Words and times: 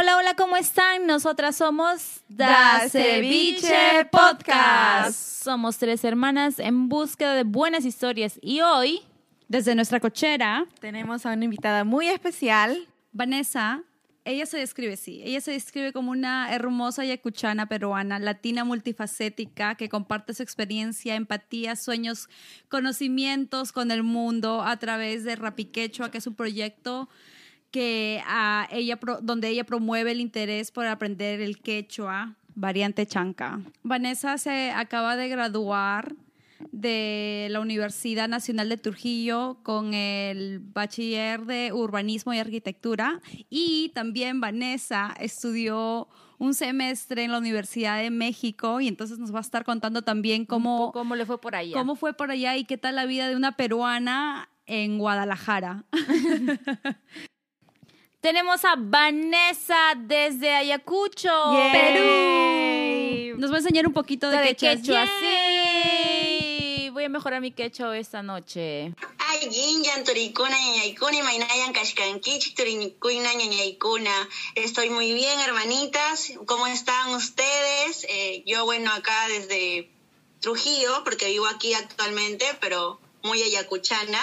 Hola, 0.00 0.16
hola, 0.16 0.34
¿cómo 0.34 0.56
están? 0.56 1.06
Nosotras 1.06 1.56
somos 1.56 2.22
Da 2.26 2.88
Ceviche 2.88 4.06
Podcast. 4.10 5.12
Somos 5.44 5.76
tres 5.76 6.02
hermanas 6.04 6.58
en 6.58 6.88
búsqueda 6.88 7.34
de 7.34 7.44
buenas 7.44 7.84
historias 7.84 8.38
y 8.40 8.62
hoy, 8.62 9.02
Desde 9.48 9.74
nuestra 9.74 10.00
cochera, 10.00 10.64
Tenemos 10.80 11.26
a 11.26 11.34
una 11.34 11.44
invitada 11.44 11.84
muy 11.84 12.08
especial. 12.08 12.88
Vanessa, 13.12 13.82
ella 14.24 14.46
se 14.46 14.56
describe 14.56 14.94
así. 14.94 15.20
Ella 15.22 15.42
se 15.42 15.50
describe 15.50 15.92
como 15.92 16.12
una 16.12 16.50
hermosa 16.54 17.04
yacuchana 17.04 17.66
peruana, 17.66 18.18
latina 18.18 18.64
multifacética, 18.64 19.74
que 19.74 19.90
comparte 19.90 20.32
su 20.32 20.42
experiencia, 20.42 21.14
empatía, 21.14 21.76
sueños, 21.76 22.30
conocimientos 22.70 23.70
con 23.70 23.90
el 23.90 24.02
mundo 24.02 24.62
a 24.62 24.78
través 24.78 25.24
de 25.24 25.36
Rapiquechua, 25.36 26.10
que 26.10 26.16
es 26.16 26.26
un 26.26 26.36
proyecto 26.36 27.10
que 27.70 28.20
ah, 28.26 28.66
ella 28.70 28.96
pro- 28.98 29.20
donde 29.22 29.48
ella 29.48 29.64
promueve 29.64 30.12
el 30.12 30.20
interés 30.20 30.70
por 30.70 30.86
aprender 30.86 31.40
el 31.40 31.58
quechua, 31.58 32.34
variante 32.54 33.06
chanca. 33.06 33.60
Vanessa 33.82 34.36
se 34.38 34.70
acaba 34.72 35.16
de 35.16 35.28
graduar 35.28 36.14
de 36.72 37.46
la 37.50 37.60
Universidad 37.60 38.28
Nacional 38.28 38.68
de 38.68 38.76
Trujillo 38.76 39.58
con 39.62 39.94
el 39.94 40.58
bachiller 40.60 41.46
de 41.46 41.72
urbanismo 41.72 42.34
y 42.34 42.38
arquitectura 42.38 43.20
y 43.48 43.90
también 43.94 44.40
Vanessa 44.42 45.14
estudió 45.20 46.06
un 46.38 46.52
semestre 46.54 47.24
en 47.24 47.32
la 47.32 47.38
Universidad 47.38 47.98
de 48.02 48.10
México 48.10 48.80
y 48.80 48.88
entonces 48.88 49.18
nos 49.18 49.32
va 49.32 49.38
a 49.38 49.42
estar 49.42 49.64
contando 49.64 50.02
también 50.02 50.44
cómo, 50.44 50.92
¿cómo 50.92 51.16
le 51.16 51.24
fue 51.24 51.40
por 51.40 51.54
allá? 51.54 51.74
cómo 51.76 51.96
fue 51.96 52.12
por 52.14 52.30
allá 52.30 52.56
y 52.56 52.64
qué 52.64 52.76
tal 52.76 52.96
la 52.96 53.06
vida 53.06 53.28
de 53.28 53.36
una 53.36 53.56
peruana 53.56 54.48
en 54.66 54.98
Guadalajara. 54.98 55.84
Tenemos 58.20 58.64
a 58.66 58.74
Vanessa 58.76 59.94
desde 59.96 60.54
Ayacucho, 60.54 61.30
Yay. 61.54 61.72
Perú. 61.72 63.38
Nos 63.40 63.50
va 63.50 63.54
a 63.54 63.58
enseñar 63.60 63.86
un 63.86 63.94
poquito 63.94 64.28
de, 64.28 64.36
De 64.38 64.54
quechua. 64.54 65.06
sí. 65.20 66.90
Voy 66.92 67.04
a 67.04 67.08
mejorar 67.08 67.40
mi 67.40 67.50
quechua 67.50 67.96
esta 67.96 68.22
noche. 68.22 68.92
Estoy 74.54 74.90
muy 74.90 75.14
bien, 75.14 75.40
hermanitas. 75.40 76.32
¿Cómo 76.44 76.66
están 76.66 77.14
ustedes? 77.14 78.04
Eh, 78.10 78.42
yo, 78.44 78.66
bueno, 78.66 78.92
acá 78.92 79.28
desde 79.28 79.88
Trujillo, 80.40 81.04
porque 81.04 81.26
vivo 81.26 81.46
aquí 81.46 81.72
actualmente, 81.72 82.44
pero 82.60 83.00
muy 83.22 83.40
ayacuchana. 83.42 84.20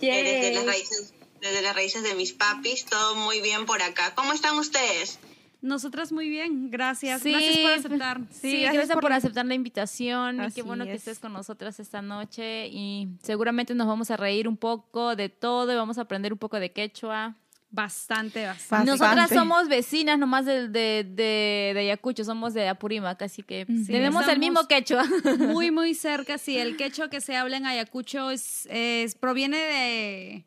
eh, 0.00 0.22
desde, 0.22 0.54
las 0.54 0.66
raíces, 0.66 1.12
desde 1.40 1.62
las 1.62 1.74
raíces 1.74 2.02
de 2.02 2.14
mis 2.14 2.32
papis, 2.32 2.84
todo 2.84 3.16
muy 3.16 3.40
bien 3.40 3.66
por 3.66 3.82
acá. 3.82 4.14
¿Cómo 4.14 4.32
están 4.32 4.56
ustedes? 4.58 5.18
Nosotras 5.62 6.10
muy 6.10 6.30
bien, 6.30 6.70
gracias. 6.70 7.20
Sí, 7.20 7.32
gracias 7.32 7.58
por 7.58 7.72
aceptar. 7.72 8.20
Sí, 8.30 8.50
gracias 8.62 8.72
gracias, 8.72 8.94
por, 8.94 9.02
por- 9.02 9.12
aceptar 9.12 9.44
la 9.44 9.54
invitación. 9.54 10.40
Así 10.40 10.54
qué 10.54 10.62
bueno 10.62 10.84
que 10.86 10.92
es. 10.92 10.98
estés 11.00 11.18
con 11.18 11.34
nosotras 11.34 11.78
esta 11.80 12.00
noche. 12.00 12.68
Y 12.68 13.08
seguramente 13.22 13.74
nos 13.74 13.86
vamos 13.86 14.10
a 14.10 14.16
reír 14.16 14.48
un 14.48 14.56
poco 14.56 15.16
de 15.16 15.28
todo 15.28 15.70
y 15.70 15.76
vamos 15.76 15.98
a 15.98 16.02
aprender 16.02 16.32
un 16.32 16.38
poco 16.38 16.58
de 16.58 16.72
quechua. 16.72 17.36
Bastante, 17.72 18.46
bastante. 18.46 18.90
Nosotras 18.90 19.30
somos 19.30 19.68
vecinas 19.68 20.18
nomás 20.18 20.44
de, 20.44 20.66
de, 20.68 21.04
de, 21.04 21.70
de 21.74 21.80
Ayacucho, 21.80 22.24
somos 22.24 22.52
de 22.52 22.66
Apurímac, 22.68 23.22
así 23.22 23.44
que 23.44 23.64
tenemos 23.86 24.26
el 24.26 24.40
mismo 24.40 24.66
quechua. 24.66 25.04
Muy, 25.38 25.70
muy 25.70 25.94
cerca, 26.06 26.36
sí. 26.38 26.58
El 26.58 26.76
quechua 26.76 27.08
que 27.10 27.20
se 27.20 27.36
habla 27.36 27.58
en 27.58 27.66
Ayacucho 27.66 28.30
es, 28.32 28.66
es- 28.70 29.14
proviene 29.14 29.58
de, 29.58 30.44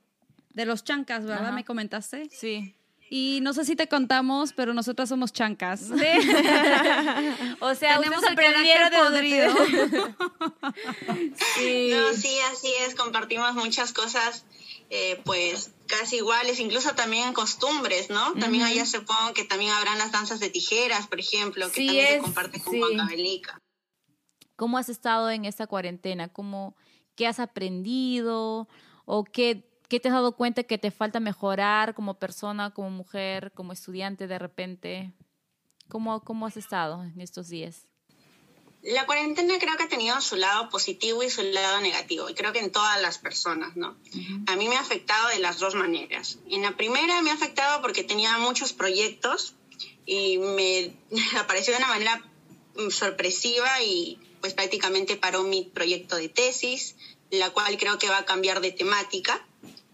de 0.54 0.66
los 0.66 0.84
chancas, 0.84 1.26
¿verdad? 1.26 1.48
Ajá. 1.48 1.56
Me 1.56 1.66
comentaste. 1.66 2.30
sí. 2.30 2.76
Y 3.16 3.42
no 3.44 3.54
sé 3.54 3.64
si 3.64 3.76
te 3.76 3.88
contamos, 3.88 4.54
pero 4.54 4.74
nosotras 4.74 5.08
somos 5.08 5.32
chancas. 5.32 5.90
O 7.60 7.76
sea, 7.76 8.00
Tenemos 8.00 8.24
el 8.24 8.36
carácter 8.36 8.92
podrido. 8.92 9.54
Sí. 11.56 11.92
No, 11.92 12.14
sí, 12.14 12.36
así 12.52 12.74
es, 12.86 12.96
compartimos 12.96 13.54
muchas 13.54 13.94
cosas, 13.94 14.46
eh, 14.90 15.22
pues 15.26 15.72
casi 15.86 16.18
iguales, 16.18 16.60
incluso 16.60 16.96
también 16.96 17.34
costumbres, 17.34 18.10
¿no? 18.10 18.34
También 18.34 18.64
allá 18.64 18.86
supongo 18.88 19.34
que 19.36 19.44
también 19.44 19.72
habrán 19.72 20.00
las 20.00 20.12
danzas 20.12 20.40
de 20.40 20.50
tijeras, 20.50 21.06
por 21.06 21.20
ejemplo, 21.20 21.68
que 21.68 21.82
Sí 21.82 21.86
también 21.86 22.08
se 22.08 22.16
es, 22.16 22.22
comparte 22.24 22.62
con 22.62 22.74
sí. 22.74 22.82
Huancavelica. 22.82 23.60
¿Cómo 24.56 24.80
has 24.80 24.90
estado 24.90 25.30
en 25.30 25.46
esta 25.46 25.68
cuarentena? 25.68 26.30
¿Cómo, 26.30 26.76
¿Qué 27.16 27.28
has 27.28 27.40
aprendido? 27.40 28.68
¿O 29.06 29.24
qué, 29.24 29.70
qué 29.94 30.00
te 30.00 30.08
has 30.08 30.16
dado 30.16 30.36
cuenta 30.36 30.64
que 30.64 30.80
te 30.80 30.90
falta 30.90 31.20
mejorar 31.20 31.94
como 31.94 32.16
persona, 32.16 32.74
como 32.74 32.90
mujer, 32.90 33.52
como 33.54 33.74
estudiante 33.74 34.26
de 34.26 34.40
repente? 34.40 35.14
¿Cómo, 35.88 36.24
cómo 36.24 36.48
has 36.48 36.58
estado 36.58 37.04
en 37.04 37.22
estos 37.22 37.48
días? 37.48 37.86
La 38.82 39.06
cuarentena 39.06 39.54
creo 39.60 39.78
que 39.78 39.84
ha 39.84 39.88
tenido 39.88 40.20
su 40.20 40.36
lado 40.36 40.72
positivo 40.72 41.22
y 41.22 41.30
su 41.30 41.44
lado 41.44 41.80
negativo, 41.80 42.28
y 42.28 42.34
creo 42.34 42.52
que 42.52 42.58
en 42.58 42.72
todas 42.72 43.00
las 43.04 43.20
personas, 43.20 43.76
¿no? 43.76 43.96
A 44.48 44.56
mí 44.56 44.68
me 44.68 44.78
ha 44.78 44.80
afectado 44.80 45.28
de 45.28 45.38
las 45.38 45.60
dos 45.60 45.76
maneras. 45.76 46.40
En 46.50 46.64
la 46.64 46.76
primera 46.76 47.22
me 47.22 47.30
ha 47.30 47.36
afectado 47.36 47.84
porque 47.84 48.04
tenía 48.04 48.40
muchos 48.40 48.74
proyectos 48.74 49.54
y 50.08 50.40
me 50.40 50.98
apareció 51.40 51.72
de 51.72 51.78
una 51.78 51.90
manera 51.90 52.26
mm, 52.78 52.90
sorpresiva 52.90 53.70
y 53.84 54.18
pues 54.42 54.56
prácticamente 54.56 55.18
paró 55.18 55.44
mi 55.44 55.66
proyecto 55.66 56.16
de 56.16 56.30
tesis, 56.30 56.96
la 57.30 57.52
cual 57.52 57.78
creo 57.78 58.00
que 58.00 58.10
va 58.10 58.18
a 58.18 58.26
cambiar 58.26 58.60
de 58.60 58.72
temática. 58.72 59.46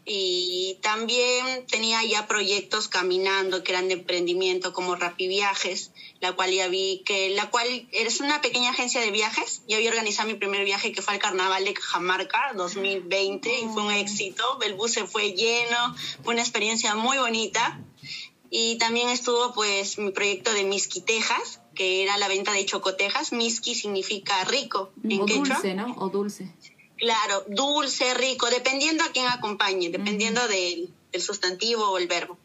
Y 0.05 0.79
también 0.81 1.67
tenía 1.67 2.03
ya 2.03 2.27
proyectos 2.27 2.87
caminando 2.87 3.63
que 3.63 3.71
eran 3.71 3.89
de 3.89 3.95
emprendimiento 3.95 4.73
como 4.73 4.95
Rapiviajes, 4.95 5.91
la 6.19 6.33
cual 6.33 6.51
ya 6.51 6.67
vi 6.67 7.03
que, 7.05 7.29
la 7.29 7.49
cual 7.49 7.87
eres 7.91 8.19
una 8.19 8.41
pequeña 8.41 8.71
agencia 8.71 9.01
de 9.01 9.11
viajes. 9.11 9.61
Yo 9.67 9.77
había 9.77 9.89
organizado 9.89 10.27
mi 10.27 10.35
primer 10.35 10.65
viaje 10.65 10.91
que 10.91 11.01
fue 11.01 11.13
al 11.13 11.19
Carnaval 11.19 11.63
de 11.63 11.73
Cajamarca 11.73 12.53
2020 12.55 13.59
y 13.59 13.65
fue 13.67 13.83
un 13.83 13.91
éxito. 13.91 14.59
El 14.61 14.73
bus 14.73 14.93
se 14.93 15.05
fue 15.05 15.33
lleno, 15.33 15.95
fue 16.23 16.33
una 16.33 16.41
experiencia 16.41 16.95
muy 16.95 17.17
bonita. 17.17 17.79
Y 18.49 18.77
también 18.77 19.09
estuvo 19.09 19.53
pues 19.53 19.99
mi 19.99 20.11
proyecto 20.11 20.51
de 20.53 20.63
Miski 20.63 21.01
Tejas, 21.01 21.61
que 21.75 22.01
era 22.03 22.17
la 22.17 22.27
venta 22.27 22.51
de 22.51 22.65
chocotejas. 22.65 23.31
Miski 23.31 23.75
significa 23.75 24.43
rico 24.45 24.91
en 25.03 25.25
quechua. 25.25 25.61
¿no? 25.75 25.95
O 25.97 26.09
dulce. 26.09 26.51
Claro, 26.99 27.45
dulce, 27.47 28.13
rico, 28.13 28.49
dependiendo 28.49 29.03
a 29.03 29.11
quién 29.11 29.25
acompañe, 29.27 29.89
dependiendo 29.89 30.45
del, 30.47 30.89
del 31.11 31.21
sustantivo 31.21 31.89
o 31.89 31.97
el 31.97 32.07
verbo. 32.07 32.37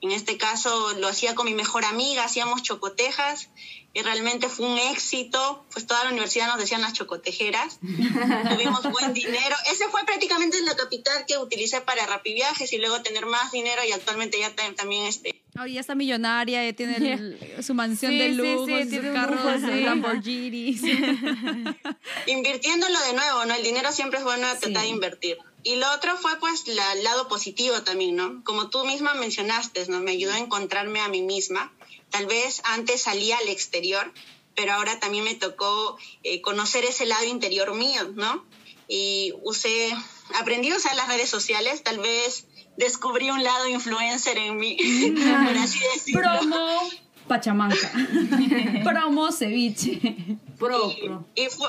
En 0.00 0.10
este 0.12 0.36
caso 0.36 0.92
lo 0.98 1.08
hacía 1.08 1.34
con 1.34 1.46
mi 1.46 1.54
mejor 1.54 1.84
amiga, 1.84 2.24
hacíamos 2.24 2.62
chocotejas 2.62 3.48
y 3.94 4.02
realmente 4.02 4.48
fue 4.48 4.66
un 4.66 4.78
éxito, 4.78 5.64
pues 5.72 5.86
toda 5.86 6.04
la 6.04 6.10
universidad 6.10 6.48
nos 6.48 6.58
decían 6.58 6.80
las 6.82 6.92
chocotejeras, 6.92 7.78
tuvimos 7.82 8.82
buen 8.90 9.12
dinero. 9.14 9.56
Ese 9.70 9.88
fue 9.88 10.04
prácticamente 10.04 10.60
la 10.62 10.74
capital 10.76 11.24
que 11.26 11.38
utilicé 11.38 11.80
para 11.80 12.06
Rapiviajes 12.06 12.72
y 12.72 12.78
luego 12.78 13.02
tener 13.02 13.26
más 13.26 13.52
dinero 13.52 13.82
y 13.84 13.92
actualmente 13.92 14.38
ya 14.38 14.54
ta- 14.54 14.74
también 14.74 15.04
este, 15.06 15.41
Ahora 15.54 15.70
ya 15.70 15.80
está 15.80 15.94
millonaria, 15.94 16.64
ya 16.64 16.72
tiene 16.74 16.96
el- 17.12 17.62
su 17.62 17.74
mansión 17.74 18.12
Sí, 18.12 18.18
de 18.18 18.28
sí, 18.30 18.34
lujo, 18.34 18.66
sí, 18.66 18.80
sus 18.80 18.90
tiene 18.90 19.08
un 19.10 19.14
carros 19.14 19.60
sí. 19.60 19.80
Lamborghinis. 19.82 20.82
invirtiéndolo 22.26 22.98
de 23.00 23.12
nuevo, 23.14 23.44
¿no? 23.46 23.54
El 23.54 23.62
dinero 23.62 23.92
siempre 23.92 24.18
es 24.18 24.24
bueno 24.24 24.46
tratar 24.58 24.82
de 24.82 24.88
invertir. 24.88 25.38
Y 25.62 25.76
lo 25.76 25.90
otro 25.92 26.16
fue 26.16 26.38
pues 26.40 26.66
la- 26.68 26.92
el 26.94 27.04
lado 27.04 27.28
positivo 27.28 27.82
también, 27.82 28.16
¿no? 28.16 28.42
Como 28.44 28.68
tú 28.70 28.84
misma 28.84 29.14
mencionaste, 29.14 29.86
¿no? 29.88 30.00
Me 30.00 30.12
ayudó 30.12 30.32
a 30.32 30.38
encontrarme 30.38 31.00
a 31.00 31.08
mí 31.08 31.22
misma. 31.22 31.72
Tal 32.10 32.26
vez 32.26 32.60
antes 32.64 33.02
salía 33.02 33.38
al 33.38 33.48
exterior, 33.48 34.12
pero 34.54 34.72
ahora 34.72 34.98
también 35.00 35.24
me 35.24 35.34
tocó 35.34 35.96
eh, 36.24 36.40
conocer 36.40 36.84
ese 36.84 37.06
lado 37.06 37.24
interior 37.24 37.74
mío, 37.74 38.10
¿no? 38.14 38.44
Y 38.88 39.32
usé, 39.44 39.94
aprendí 40.34 40.70
a 40.70 40.76
usar 40.76 40.94
las 40.96 41.08
redes 41.08 41.30
sociales, 41.30 41.82
tal 41.82 41.98
vez 41.98 42.46
descubrí 42.76 43.30
un 43.30 43.42
lado 43.42 43.68
influencer 43.68 44.38
en 44.38 44.56
mí, 44.56 44.76
por 45.46 45.56
así 45.56 45.80
decirlo. 45.94 46.20
Promo 46.20 46.80
Pachamanca. 47.28 47.92
Promo 48.84 49.30
ceviche. 49.32 50.38
Pro, 50.58 50.92
y, 51.34 51.42
y 51.42 51.46
fue 51.48 51.68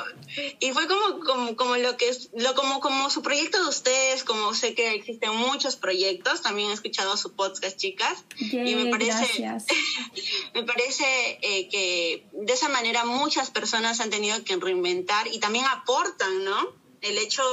y 0.59 0.71
fue 0.71 0.87
como 0.87 1.19
como, 1.21 1.55
como 1.55 1.77
lo 1.77 1.97
que 1.97 2.09
es 2.09 2.29
lo 2.37 2.53
como 2.53 2.79
como 2.79 3.09
su 3.09 3.23
proyecto 3.23 3.61
de 3.63 3.69
ustedes 3.69 4.23
como 4.23 4.53
sé 4.53 4.75
que 4.75 4.93
existen 4.93 5.35
muchos 5.35 5.77
proyectos 5.77 6.43
también 6.43 6.69
he 6.69 6.73
escuchado 6.73 7.17
su 7.17 7.33
podcast 7.33 7.75
chicas 7.75 8.23
y 8.37 8.75
me 8.75 8.91
parece 8.91 9.49
me 10.53 10.63
parece 10.63 11.05
eh, 11.41 11.69
que 11.69 12.27
de 12.33 12.53
esa 12.53 12.69
manera 12.69 13.03
muchas 13.05 13.49
personas 13.49 13.99
han 13.99 14.11
tenido 14.11 14.43
que 14.43 14.57
reinventar 14.57 15.27
y 15.27 15.39
también 15.39 15.65
aportan 15.65 16.43
no 16.43 16.82
el 17.03 17.17
hecho 17.17 17.43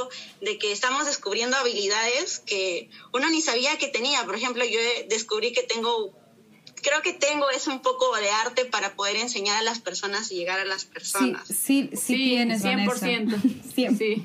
de 0.41 0.57
que 0.57 0.71
estamos 0.71 1.05
descubriendo 1.05 1.55
habilidades 1.57 2.39
que 2.39 2.89
uno 3.13 3.29
ni 3.29 3.41
sabía 3.41 3.77
que 3.77 3.87
tenía 3.87 4.23
por 4.25 4.35
ejemplo 4.35 4.63
yo 4.65 4.79
descubrí 5.09 5.51
que 5.53 5.63
tengo 5.63 6.13
creo 6.81 7.01
que 7.03 7.13
tengo 7.13 7.49
eso 7.51 7.71
un 7.71 7.81
poco 7.81 8.15
de 8.17 8.29
arte 8.31 8.65
para 8.65 8.95
poder 8.95 9.17
enseñar 9.17 9.57
a 9.57 9.61
las 9.61 9.79
personas 9.79 10.31
y 10.31 10.35
llegar 10.35 10.59
a 10.59 10.65
las 10.65 10.81
Sí, 10.83 10.89
personas. 10.93 11.47
sí, 11.47 11.89
sí, 11.93 12.15
tienes, 12.15 12.63
100%. 12.63 13.29
Vanessa. 13.29 13.41
Sí. 13.75 14.23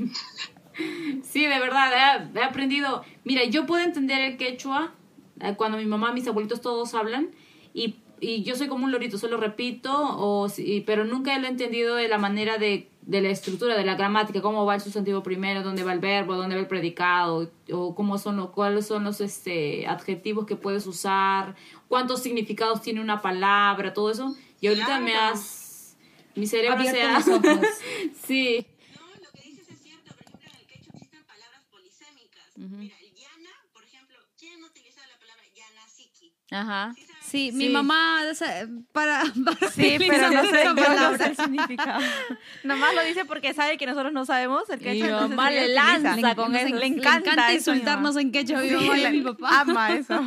Sí, 1.23 1.46
de 1.46 1.58
verdad, 1.58 2.29
he, 2.34 2.38
he 2.38 2.43
aprendido. 2.43 3.02
Mira, 3.25 3.44
yo 3.44 3.64
puedo 3.67 3.82
entender 3.82 4.20
el 4.20 4.37
quechua 4.37 4.94
eh, 5.40 5.55
cuando 5.56 5.79
mi 5.79 5.87
mamá, 5.87 6.12
mis 6.12 6.26
abuelitos 6.26 6.61
todos 6.61 6.94
hablan 6.94 7.31
y 7.75 7.96
y 8.19 8.43
yo 8.44 8.56
soy 8.56 8.67
como 8.69 8.87
un 8.87 8.93
lorito, 8.93 9.19
solo 9.19 9.37
repito, 9.37 9.93
o, 9.94 10.49
si- 10.49 10.81
pero 10.87 11.05
nunca 11.05 11.38
lo 11.38 11.46
he 11.46 11.50
entendido 11.50 11.96
de 11.96 12.08
la 12.08 12.17
manera 12.17 12.56
de, 12.56 12.88
de 13.06 13.20
la 13.20 13.29
estructura, 13.29 13.76
de 13.76 13.85
la 13.85 13.94
gramática, 13.94 14.43
cómo 14.43 14.67
va 14.67 14.75
el 14.75 14.81
sustantivo 14.81 15.23
primero, 15.23 15.62
dónde 15.62 15.85
va 15.85 15.93
el 15.93 16.00
verbo, 16.00 16.35
dónde 16.35 16.56
va 16.56 16.61
el 16.61 16.67
predicado, 16.67 17.49
o 17.73 17.94
cómo 17.94 18.19
son 18.19 18.37
los, 18.37 18.50
cuáles 18.50 18.87
son 18.87 19.05
los 19.05 19.20
este, 19.20 19.87
adjetivos 19.87 20.44
que 20.44 20.56
puedes 20.56 20.88
usar, 20.88 21.55
cuántos 21.87 22.20
significados 22.20 22.82
tiene 22.82 23.00
una 23.00 23.23
palabra, 23.23 23.94
todo 23.94 24.11
eso. 24.11 24.35
Y 24.61 24.67
ahorita 24.67 25.00
me 25.00 25.14
has... 25.14 25.97
Mi 26.35 26.49
cerebro 26.49 26.82
se 26.82 27.00
ha... 27.00 27.12
los 27.12 27.29
ojos. 27.29 27.61
sí. 28.26 28.67
No, 28.94 29.06
lo 29.23 29.31
que 29.32 29.49
dices 29.49 29.70
es 29.70 29.81
cierto. 29.81 30.12
Por 30.14 30.26
ejemplo, 30.26 30.50
en 30.50 30.56
el 30.61 30.67
quechua 30.67 30.93
existen 30.94 31.25
palabras 31.25 31.62
polisémicas. 31.70 32.43
Mira, 32.56 32.97
el 33.00 33.14
yana, 33.14 33.50
por 33.73 33.85
ejemplo, 33.85 34.19
¿quién 34.37 34.62
utiliza 34.62 35.00
la 35.06 35.19
palabra 35.19 35.44
yanasiki? 35.55 36.32
Ajá. 36.50 36.93
¿Sí? 36.94 37.06
Sí, 37.28 37.50
mi 37.52 37.69
mamá 37.69 38.23
o 38.31 38.34
sea, 38.34 38.69
para, 38.93 39.25
para 39.44 39.70
Sí, 39.70 39.96
pero 39.99 40.31
no 40.31 40.44
sé, 40.49 40.64
no 40.64 40.75
palabra. 40.76 41.19
sé 41.19 41.26
el 41.31 41.37
significado. 41.37 42.00
Nomás 42.64 42.94
lo 42.94 43.02
dice 43.05 43.25
porque 43.25 43.52
sabe 43.52 43.76
que 43.78 43.87
nosotros 43.87 44.12
no 44.12 44.25
sabemos 44.25 44.69
el 44.70 44.78
quechua. 44.78 44.93
mi 44.94 45.00
entonces 45.05 45.31
mamá 45.31 45.52
ella 45.52 45.61
le 45.67 45.67
utiliza. 45.75 46.17
lanza 46.17 46.34
con 46.37 46.52
Le- 46.52 46.62
eso. 46.62 46.75
Le 46.76 46.87
encanta, 46.87 47.32
eso, 47.32 47.73
mi 47.73 47.78
insultarnos 47.78 48.11
mamá. 48.14 48.20
en 48.20 48.32
quechua 48.32 48.61
mi 48.61 48.70
mamá 48.70 48.99
y 48.99 49.12
mi 49.12 49.20
papá. 49.23 49.61
Ama 49.61 49.93
eso. 49.94 50.20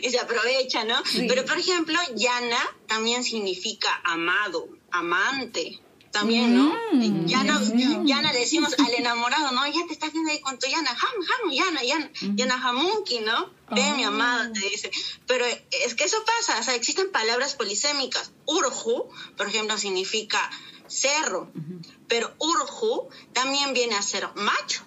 Y 0.00 0.10
se 0.10 0.18
aprovecha, 0.20 0.84
¿no? 0.84 0.96
Pero, 1.28 1.44
por 1.44 1.58
ejemplo, 1.58 1.98
yana 2.16 2.58
también 2.86 3.24
significa 3.24 3.88
amado, 4.04 4.68
amante. 4.92 5.80
También, 6.10 6.56
¿no? 6.56 6.74
Mm. 6.92 7.26
Yana, 7.26 7.60
yana 8.04 8.32
le 8.32 8.40
decimos 8.40 8.74
al 8.78 8.92
enamorado, 8.94 9.52
¿no? 9.52 9.64
Ya 9.66 9.86
te 9.86 9.92
estás 9.92 10.12
viendo 10.12 10.30
ahí 10.32 10.40
con 10.40 10.58
tu 10.58 10.66
yana, 10.66 10.90
ham, 10.90 10.96
ham, 10.98 11.52
yana, 11.52 11.82
yana, 11.84 12.10
yana 12.34 12.54
hamunki, 12.54 13.20
¿no? 13.20 13.50
Ve, 13.70 13.92
mi 13.94 14.02
amada, 14.02 14.52
te 14.52 14.60
dice. 14.60 14.90
Pero 15.26 15.44
es 15.46 15.94
que 15.94 16.04
eso 16.04 16.16
pasa, 16.24 16.58
o 16.58 16.62
sea, 16.64 16.74
existen 16.74 17.12
palabras 17.12 17.54
polisémicas. 17.54 18.32
Urju, 18.46 19.08
por 19.36 19.46
ejemplo, 19.46 19.78
significa 19.78 20.50
cerro, 20.88 21.52
pero 22.08 22.34
urju 22.38 23.08
también 23.32 23.72
viene 23.72 23.94
a 23.94 24.02
ser 24.02 24.28
macho. 24.34 24.84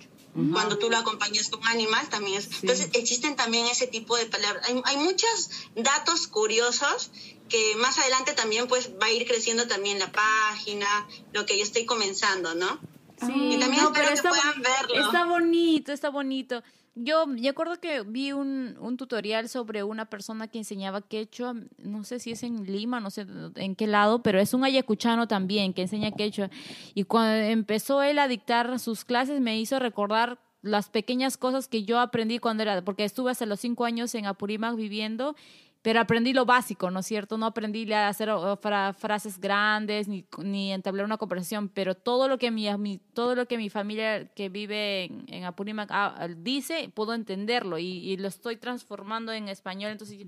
Cuando 0.52 0.80
tú 0.80 0.90
lo 0.90 0.98
acompañas 0.98 1.50
con 1.50 1.66
animal 1.68 2.10
también 2.10 2.40
es. 2.40 2.50
Entonces 2.62 2.90
existen 2.94 3.36
también 3.36 3.68
ese 3.68 3.86
tipo 3.86 4.18
de 4.18 4.26
palabras. 4.26 4.68
Hay, 4.68 4.82
hay 4.86 4.98
muchos 4.98 5.52
datos 5.76 6.26
curiosos 6.28 7.12
que 7.50 7.76
más 7.76 8.00
adelante 8.00 8.34
también 8.34 8.68
pues 8.68 8.92
va 9.00 9.08
a 9.08 9.12
ir 9.12 9.28
creciendo 9.28 9.68
también 9.68 10.00
la 10.00 10.12
página, 10.12 10.88
lo 11.34 11.46
que 11.46 11.56
yo 11.58 11.64
estoy 11.64 11.86
comenzando, 11.86 12.56
¿no? 12.56 12.80
Sí, 13.20 13.32
Y 13.32 13.60
también 13.60 13.84
no, 13.84 13.90
espero 13.94 14.10
pero 14.10 14.16
que 14.16 14.30
puedan 14.30 14.62
verlo. 14.62 15.06
está 15.06 15.26
bonito, 15.26 15.92
está 15.92 16.10
bonito. 16.10 16.64
Yo 16.96 17.26
me 17.26 17.50
acuerdo 17.50 17.80
que 17.80 18.02
vi 18.02 18.34
un, 18.34 18.78
un 18.80 18.98
tutorial 18.98 19.50
sobre 19.50 19.84
una 19.84 20.06
persona 20.06 20.48
que 20.48 20.60
enseñaba 20.60 21.02
quechua, 21.02 21.56
no 21.80 22.04
sé 22.04 22.20
si 22.20 22.32
es 22.32 22.44
en 22.44 22.66
Lima, 22.66 23.00
no 23.00 23.10
sé 23.10 23.26
en 23.56 23.76
qué 23.76 23.88
lado, 23.88 24.22
pero 24.22 24.40
es 24.40 24.54
un 24.54 24.64
ayacuchano 24.64 25.28
también 25.28 25.74
que 25.74 25.82
enseña 25.82 26.12
quechua. 26.12 26.52
Y 26.94 27.06
cuando 27.06 27.34
empezó 27.34 28.04
él 28.04 28.20
a 28.20 28.28
dictar 28.28 28.78
sus 28.80 29.06
clases 29.06 29.42
me 29.42 29.60
hizo 29.60 29.80
recordar 29.80 30.38
las 30.62 30.90
pequeñas 30.90 31.36
cosas 31.36 31.68
que 31.68 31.84
yo 31.84 32.00
aprendí 32.00 32.38
cuando 32.38 32.62
era, 32.62 32.84
porque 32.86 33.06
estuve 33.06 33.32
hasta 33.32 33.48
los 33.48 33.60
cinco 33.60 33.86
años 33.86 34.14
en 34.14 34.28
Apurímac 34.28 34.76
viviendo 34.76 35.36
pero 35.84 36.00
aprendí 36.00 36.34
lo 36.34 36.46
básico, 36.46 36.90
¿no 36.90 37.02
es 37.02 37.06
cierto? 37.06 37.38
No 37.38 37.46
aprendí 37.46 37.92
a 37.94 38.08
hacer 38.08 38.30
fra- 38.62 38.94
frases 38.94 39.38
grandes 39.40 40.08
ni, 40.08 40.26
ni 40.42 40.72
entablar 40.74 41.06
una 41.06 41.18
conversación, 41.18 41.70
pero 41.70 41.94
todo 41.94 42.28
lo 42.28 42.40
que 42.40 42.50
mi, 42.50 42.76
mi- 42.78 42.98
todo 43.14 43.36
lo 43.36 43.46
que 43.46 43.58
mi 43.58 43.70
familia 43.70 44.26
que 44.34 44.50
vive 44.50 45.04
en, 45.04 45.26
en 45.28 45.44
Apurímac 45.44 45.90
ah, 45.92 46.28
dice, 46.38 46.90
puedo 46.94 47.14
entenderlo 47.14 47.78
y, 47.78 47.86
y 47.86 48.18
lo 48.18 48.30
estoy 48.30 48.56
transformando 48.56 49.32
en 49.34 49.50
español, 49.50 49.92
entonces 49.92 50.26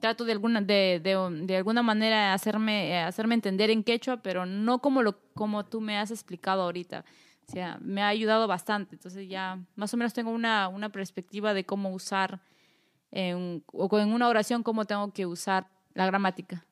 trato 0.00 0.24
de 0.24 0.32
alguna 0.32 0.60
de, 0.60 1.00
de, 1.02 1.16
de 1.46 1.56
alguna 1.56 1.82
manera 1.82 2.32
hacerme 2.34 2.98
hacerme 3.02 3.34
entender 3.34 3.70
en 3.70 3.84
quechua, 3.84 4.18
pero 4.18 4.44
no 4.46 4.78
como 4.80 5.02
lo 5.02 5.18
como 5.34 5.64
tú 5.66 5.80
me 5.80 5.98
has 5.98 6.10
explicado 6.10 6.62
ahorita. 6.62 7.04
O 7.48 7.52
sea, 7.52 7.78
me 7.80 8.02
ha 8.02 8.08
ayudado 8.08 8.48
bastante, 8.48 8.96
entonces 8.96 9.28
ya 9.28 9.58
más 9.76 9.94
o 9.94 9.96
menos 9.96 10.12
tengo 10.14 10.30
una, 10.32 10.66
una 10.68 10.88
perspectiva 10.88 11.54
de 11.54 11.64
cómo 11.64 11.90
usar 11.90 12.40
en, 13.16 13.64
o 13.72 13.98
en 13.98 14.12
una 14.12 14.28
oración 14.28 14.62
cómo 14.62 14.84
tengo 14.84 15.10
que 15.12 15.24
usar 15.24 15.66
la 15.94 16.06
gramática. 16.06 16.64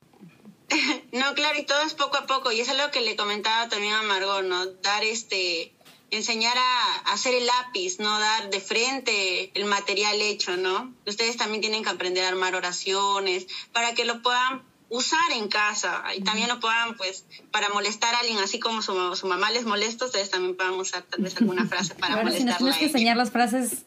No, 1.12 1.32
claro, 1.35 1.56
y 1.61 1.64
todo 1.64 1.81
es 1.82 1.94
poco 1.94 2.17
a 2.17 2.26
poco, 2.26 2.50
y 2.50 2.61
eso 2.61 2.73
es 2.73 2.79
lo 2.79 2.91
que 2.91 3.00
le 3.00 3.14
comentaba 3.14 3.69
también 3.69 3.93
a 3.93 4.02
Margot, 4.02 4.43
¿no? 4.43 4.67
Dar 4.67 5.05
este, 5.05 5.73
enseñar 6.11 6.58
a, 6.58 7.11
a 7.11 7.12
hacer 7.12 7.35
el 7.35 7.46
lápiz, 7.46 8.00
no 8.00 8.19
dar 8.19 8.50
de 8.50 8.61
frente 8.61 9.52
el 9.55 9.64
material 9.64 10.20
hecho, 10.20 10.56
¿no? 10.56 10.93
Ustedes 11.06 11.37
también 11.37 11.61
tienen 11.61 11.85
que 11.85 11.91
aprender 11.91 12.25
a 12.25 12.29
armar 12.29 12.56
oraciones 12.56 13.47
para 13.73 13.94
que 13.94 14.05
lo 14.05 14.23
puedan 14.23 14.64
usar 14.91 15.33
en 15.33 15.49
casa 15.49 16.03
y 16.17 16.23
también 16.23 16.49
lo 16.49 16.61
puedan, 16.61 16.97
pues, 16.97 17.25
para 17.51 17.69
molestar 17.71 18.15
a 18.15 18.19
alguien, 18.21 18.39
así 18.39 18.59
como 18.61 18.83
su, 18.83 19.17
su 19.17 19.27
mamá 19.27 19.51
les 19.51 19.65
molesta, 19.65 20.05
ustedes 20.05 20.31
también 20.31 20.57
puedan 20.57 20.75
usar 20.75 21.03
tal 21.03 21.23
vez 21.23 21.37
alguna 21.37 21.65
frase 21.69 21.95
para 21.95 22.15
Bueno, 22.17 22.31
si 22.31 22.45
nos 22.45 22.45
molestarla. 22.45 22.59
tienes 22.59 22.77
que 22.79 22.85
enseñar 22.87 23.17
las 23.17 23.31
frases 23.31 23.85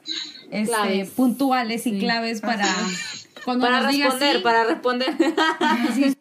este, 0.52 0.66
Claves. 0.66 1.10
puntuales 1.12 1.88
y 1.88 2.00
claves 2.00 2.42
para 2.42 2.68
cuando 3.46 3.66
Para 3.66 3.82
nos 3.84 3.96
responder, 3.96 4.38
sí. 4.38 4.42
para 4.44 4.64
responder. 4.66 5.16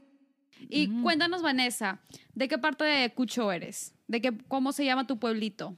Y 0.68 0.88
cuéntanos, 1.02 1.42
Vanessa, 1.42 2.00
¿de 2.34 2.48
qué 2.48 2.58
parte 2.58 2.82
de 2.84 3.14
Cucho 3.14 3.52
eres? 3.52 3.94
¿De 4.08 4.20
qué, 4.20 4.32
cómo 4.48 4.72
se 4.72 4.84
llama 4.84 5.06
tu 5.06 5.16
pueblito? 5.18 5.76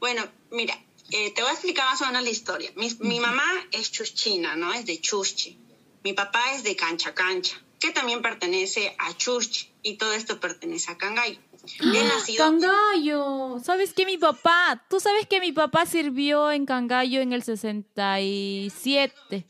Bueno, 0.00 0.22
mira, 0.50 0.74
eh, 1.10 1.32
te 1.34 1.42
voy 1.42 1.50
a 1.50 1.52
explicar 1.52 1.84
más 1.90 2.00
o 2.00 2.06
menos 2.06 2.22
la 2.22 2.30
historia. 2.30 2.70
Mi, 2.76 2.88
mi 3.00 3.20
mamá 3.20 3.44
es 3.72 3.92
chuchina, 3.92 4.56
¿no? 4.56 4.72
Es 4.72 4.86
de 4.86 4.98
Chuschi. 5.00 5.58
Mi 6.02 6.14
papá 6.14 6.40
es 6.54 6.64
de 6.64 6.74
Cancha 6.76 7.12
Cancha, 7.14 7.56
que 7.84 7.92
también 7.92 8.22
pertenece 8.22 8.96
a 8.98 9.14
Chuschi. 9.14 9.68
Y 9.82 9.98
todo 9.98 10.14
esto 10.14 10.40
pertenece 10.40 10.90
a 10.90 10.96
Cangayo. 10.96 11.38
He 11.80 12.04
nacido... 12.04 12.44
Cangallo. 12.44 13.58
¿Sabes 13.62 13.92
que 13.92 14.06
mi 14.06 14.16
papá? 14.16 14.82
¿Tú 14.88 15.00
sabes 15.00 15.26
que 15.26 15.40
mi 15.40 15.52
papá 15.52 15.84
sirvió 15.84 16.50
en 16.50 16.64
Cangallo 16.64 17.20
en 17.20 17.34
el 17.34 17.42
67? 17.42 19.46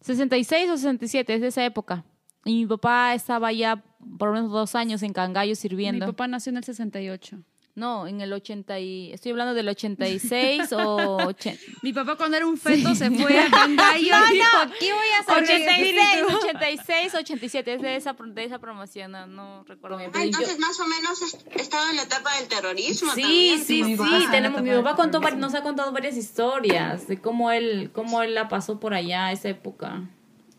66 0.00 0.70
o 0.70 0.76
67, 0.76 1.34
es 1.34 1.40
de 1.40 1.48
esa 1.48 1.64
época. 1.64 2.04
Y 2.44 2.54
mi 2.54 2.66
papá 2.66 3.14
estaba 3.14 3.52
ya 3.52 3.82
por 4.18 4.28
lo 4.28 4.34
menos 4.34 4.52
dos 4.52 4.76
años 4.76 5.02
en 5.02 5.12
Cangallo 5.12 5.56
sirviendo. 5.56 6.06
Mi 6.06 6.12
papá 6.12 6.28
nació 6.28 6.50
en 6.50 6.58
el 6.58 6.64
68. 6.64 7.38
No, 7.74 8.06
en 8.06 8.20
el 8.20 8.30
80 8.32 8.78
y... 8.80 9.12
Estoy 9.14 9.32
hablando 9.32 9.54
del 9.54 9.66
86 9.66 10.72
o... 10.72 11.16
80. 11.26 11.58
Mi 11.80 11.94
papá 11.94 12.16
cuando 12.16 12.36
era 12.36 12.46
un 12.46 12.58
feto 12.58 12.94
se 12.94 13.10
fue 13.10 13.38
a 13.40 13.50
Cangallo 13.50 13.98
y 14.00 14.04
dijo, 14.34 14.56
aquí 14.58 14.90
voy 14.92 15.08
a 15.16 15.20
hacer 15.20 15.42
86, 15.42 16.22
86, 16.44 17.14
87, 17.14 17.74
es 17.74 17.80
de 17.80 17.96
esa, 17.96 18.12
de 18.12 18.44
esa 18.44 18.58
promoción, 18.58 19.12
no, 19.12 19.26
no 19.26 19.64
recuerdo 19.64 19.96
bien. 19.96 20.10
Ah, 20.12 20.18
yo- 20.18 20.24
entonces, 20.26 20.58
más 20.58 20.78
o 20.80 20.86
menos 20.86 21.22
he 21.50 21.60
estado 21.62 21.88
en 21.88 21.96
la 21.96 22.02
etapa 22.02 22.36
del 22.36 22.48
terrorismo 22.48 23.10
Sí, 23.14 23.22
también. 23.22 23.64
sí, 23.64 23.84
sí, 23.84 23.96
papá. 23.96 24.30
tenemos, 24.30 24.62
mi 24.62 24.70
papá 24.70 24.94
contó, 24.94 25.20
nos 25.20 25.54
ha 25.54 25.62
contado 25.62 25.92
varias 25.92 26.16
historias 26.18 27.08
de 27.08 27.22
cómo 27.22 27.50
él, 27.50 27.90
cómo 27.94 28.22
él 28.22 28.34
la 28.34 28.48
pasó 28.50 28.80
por 28.80 28.92
allá, 28.92 29.32
esa 29.32 29.48
época. 29.48 30.02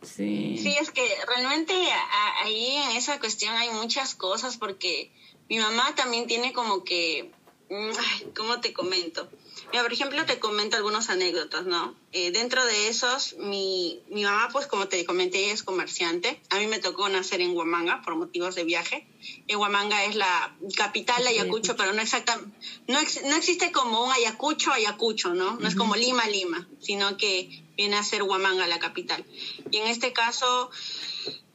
Sí. 0.02 0.58
Sí, 0.58 0.76
es 0.82 0.90
que 0.90 1.04
realmente 1.28 1.74
a- 1.74 2.44
ahí 2.44 2.76
en 2.90 2.98
esa 2.98 3.20
cuestión 3.20 3.56
hay 3.56 3.70
muchas 3.70 4.16
cosas 4.16 4.58
porque 4.58 5.12
mi 5.50 5.58
mamá 5.60 5.94
también 5.96 6.28
tiene 6.28 6.54
como 6.54 6.84
que, 6.84 7.32
mm, 7.70 7.92
ay, 8.00 8.28
¿cómo 8.36 8.60
te 8.62 8.74
comento? 8.74 9.30
Mira, 9.72 9.84
por 9.84 9.94
ejemplo, 9.94 10.24
te 10.26 10.40
comento 10.40 10.78
algunas 10.78 11.10
anécdotas, 11.10 11.66
¿no? 11.66 11.96
Eh, 12.12 12.32
dentro 12.32 12.64
de 12.66 12.90
esos, 12.90 13.36
mi, 13.40 14.04
mi 14.10 14.24
mamá, 14.24 14.50
pues 14.52 14.68
como 14.68 14.88
te 14.88 15.04
comenté, 15.04 15.44
ella 15.46 15.54
es 15.54 15.64
comerciante. 15.64 16.40
A 16.50 16.60
mí 16.60 16.68
me 16.68 16.78
tocó 16.80 17.10
nacer 17.10 17.42
en 17.42 17.56
Huamanga 17.56 18.02
por 18.04 18.16
motivos 18.16 18.54
de 18.54 18.66
viaje. 18.66 19.08
En 19.48 19.58
Huamanga 19.58 20.04
es 20.06 20.16
la 20.16 20.56
capital 20.76 21.24
de 21.24 21.30
Ayacucho, 21.30 21.76
pero 21.76 21.92
no 21.94 22.02
exacta, 22.02 22.40
no, 22.88 23.00
ex- 23.00 23.24
no 23.24 23.36
existe 23.36 23.72
como 23.72 24.04
un 24.06 24.12
Ayacucho, 24.12 24.72
Ayacucho, 24.72 25.34
¿no? 25.34 25.56
No 25.56 25.68
es 25.68 25.76
como 25.76 25.96
Lima, 25.96 26.28
Lima, 26.28 26.68
sino 26.80 27.18
que 27.18 27.64
viene 27.76 27.96
a 27.96 28.04
ser 28.04 28.22
Huamanga 28.22 28.68
la 28.68 28.78
capital. 28.80 29.26
Y 29.72 29.78
en 29.78 29.88
este 29.88 30.14
caso, 30.14 30.70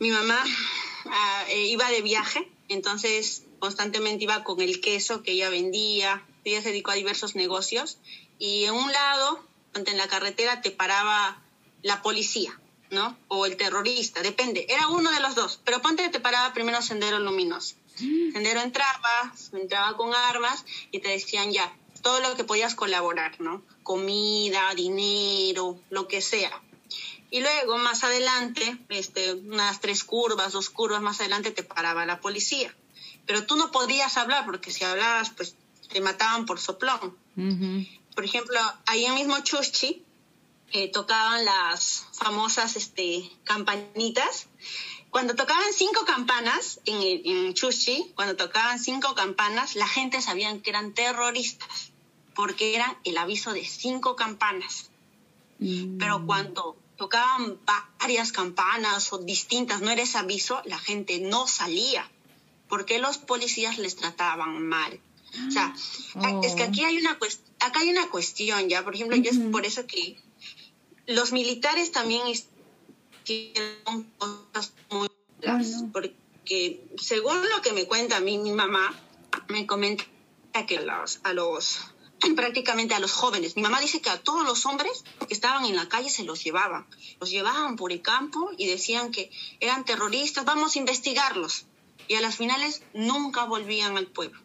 mi 0.01 0.11
mamá 0.11 0.43
ah, 1.07 1.45
eh, 1.51 1.67
iba 1.67 1.89
de 1.91 2.03
viaje, 2.03 2.51
entonces 2.69 3.45
constantemente 3.59 4.25
iba 4.25 4.45
con 4.45 4.61
el 4.61 4.81
queso 4.81 5.23
que 5.23 5.33
ella 5.33 5.51
vendía, 5.51 6.25
ella 6.45 6.63
se 6.63 6.69
dedicó 6.69 6.91
a 6.91 6.95
diversos 6.95 7.35
negocios 7.35 7.99
y 8.39 8.65
en 8.65 8.75
un 8.75 8.93
lado, 8.93 9.45
en 9.75 9.97
la 9.97 10.09
carretera, 10.09 10.61
te 10.61 10.71
paraba 10.71 11.43
la 11.83 12.03
policía, 12.03 12.59
¿no? 12.91 13.17
O 13.29 13.47
el 13.47 13.57
terrorista, 13.57 14.23
depende, 14.23 14.67
era 14.69 14.89
uno 14.89 15.11
de 15.11 15.21
los 15.21 15.35
dos, 15.35 15.61
pero 15.65 15.81
ponte 15.83 16.03
que 16.03 16.11
te 16.11 16.21
paraba 16.21 16.53
primero 16.53 16.83
Sendero 16.83 17.19
Luminoso. 17.19 17.77
Sendero 17.97 18.61
entraba, 18.61 19.35
entraba 19.53 19.97
con 19.97 20.15
armas 20.15 20.65
y 20.93 21.01
te 21.01 21.09
decían 21.09 21.51
ya, 21.51 21.73
todo 22.03 22.21
lo 22.21 22.37
que 22.37 22.45
podías 22.45 22.75
colaborar, 22.75 23.41
¿no? 23.41 23.63
Comida, 23.83 24.73
dinero, 24.75 25.81
lo 25.91 26.07
que 26.07 26.21
sea. 26.21 26.63
Y 27.31 27.41
luego, 27.41 27.77
más 27.77 28.05
adelante, 28.05 28.79
este, 28.89 29.35
unas 29.35 29.81
tres 29.81 30.05
curvas, 30.05 30.53
dos 30.53 30.71
curvas 30.71 31.03
más 31.03 31.21
adelante, 31.21 31.51
te 31.51 31.63
paraba 31.63 32.07
la 32.07 32.21
policía. 32.21 32.75
Pero 33.29 33.45
tú 33.45 33.57
no 33.57 33.71
podías 33.71 34.17
hablar, 34.17 34.47
porque 34.47 34.71
si 34.71 34.85
hablabas, 34.85 35.29
pues 35.29 35.55
te 35.93 36.01
mataban 36.01 36.47
por 36.47 36.59
soplón. 36.59 37.15
Por 38.15 38.25
ejemplo, 38.25 38.59
ahí 38.87 39.05
en 39.05 39.15
mismo 39.15 39.39
Chuschi, 39.41 40.03
eh, 40.73 40.91
tocaban 40.91 41.45
las 41.45 42.07
famosas 42.13 42.77
este, 42.77 43.31
campanitas. 43.45 44.47
Cuando 45.11 45.35
tocaban 45.35 45.75
cinco 45.75 46.07
campanas 46.07 46.81
en, 46.87 47.03
en 47.03 47.53
Chuchi, 47.53 48.11
cuando 48.15 48.35
tocaban 48.35 48.79
cinco 48.79 49.15
campanas, 49.15 49.77
la 49.77 49.87
gente 49.87 50.23
sabía 50.23 50.59
que 50.63 50.71
eran 50.71 50.95
terroristas, 50.95 51.93
porque 52.35 52.75
eran 52.75 52.97
el 53.05 53.19
aviso 53.19 53.53
de 53.53 53.65
cinco 53.67 54.17
campanas. 54.17 54.91
Pero 55.99 56.25
cuando 56.25 56.79
tocaban 56.97 57.61
varias 58.01 58.33
campanas 58.33 59.13
o 59.13 59.19
distintas, 59.19 59.83
no 59.83 59.91
era 59.91 60.01
ese 60.01 60.17
aviso, 60.17 60.63
la 60.65 60.79
gente 60.79 61.19
no 61.21 61.47
salía, 61.47 62.11
porque 62.69 62.99
los 62.99 63.19
policías 63.19 63.79
les 63.79 63.97
trataban 63.97 64.67
mal. 64.67 65.01
O 65.47 65.51
sea, 65.51 65.75
a- 66.15 66.41
es 66.47 66.55
que 66.55 66.63
aquí 66.63 66.85
hay 66.85 66.97
una 66.99 67.19
cuest- 67.19 67.41
acá 67.61 67.81
hay 67.81 67.91
una 67.91 68.09
cuestión 68.09 68.69
ya, 68.69 68.83
por 68.85 68.95
ejemplo, 68.95 69.17
yo 69.17 69.31
es 69.31 69.39
por 69.53 69.67
eso 69.67 69.87
que 69.87 70.17
los 71.07 71.33
militares 71.33 71.93
también 71.93 72.23
hicieron 73.25 74.05
cosas 74.19 74.73
muy 74.91 75.09
malas, 75.45 75.85
porque 75.93 76.81
según 77.01 77.37
lo 77.55 77.63
que 77.63 77.73
me 77.73 77.85
cuenta 77.87 78.17
a 78.17 78.21
mí 78.21 78.39
mi 78.39 78.53
mamá, 78.53 78.95
me 79.49 79.67
comenta 79.67 80.05
que 80.67 80.81
los, 80.81 81.21
a 81.23 81.33
los 81.35 81.79
prácticamente 82.35 82.95
a 82.95 82.99
los 82.99 83.13
jóvenes. 83.13 83.55
Mi 83.55 83.63
mamá 83.63 83.81
dice 83.81 84.01
que 84.01 84.11
a 84.11 84.19
todos 84.21 84.45
los 84.45 84.67
hombres 84.67 85.05
que 85.29 85.33
estaban 85.35 85.65
en 85.67 85.77
la 85.77 85.89
calle 85.89 86.11
se 86.11 86.25
los 86.25 86.43
llevaban. 86.43 86.85
Los 87.21 87.31
llevaban 87.31 87.77
por 87.77 87.93
el 87.93 88.03
campo 88.03 88.51
y 88.59 88.67
decían 88.67 89.13
que 89.13 89.31
eran 89.61 89.85
terroristas, 89.85 90.45
vamos 90.45 90.75
a 90.75 90.79
investigarlos. 90.81 91.67
Y 92.09 92.15
a 92.15 92.21
las 92.21 92.37
finales 92.37 92.83
nunca 92.95 93.45
volvían 93.45 93.97
al 93.97 94.07
pueblo. 94.07 94.41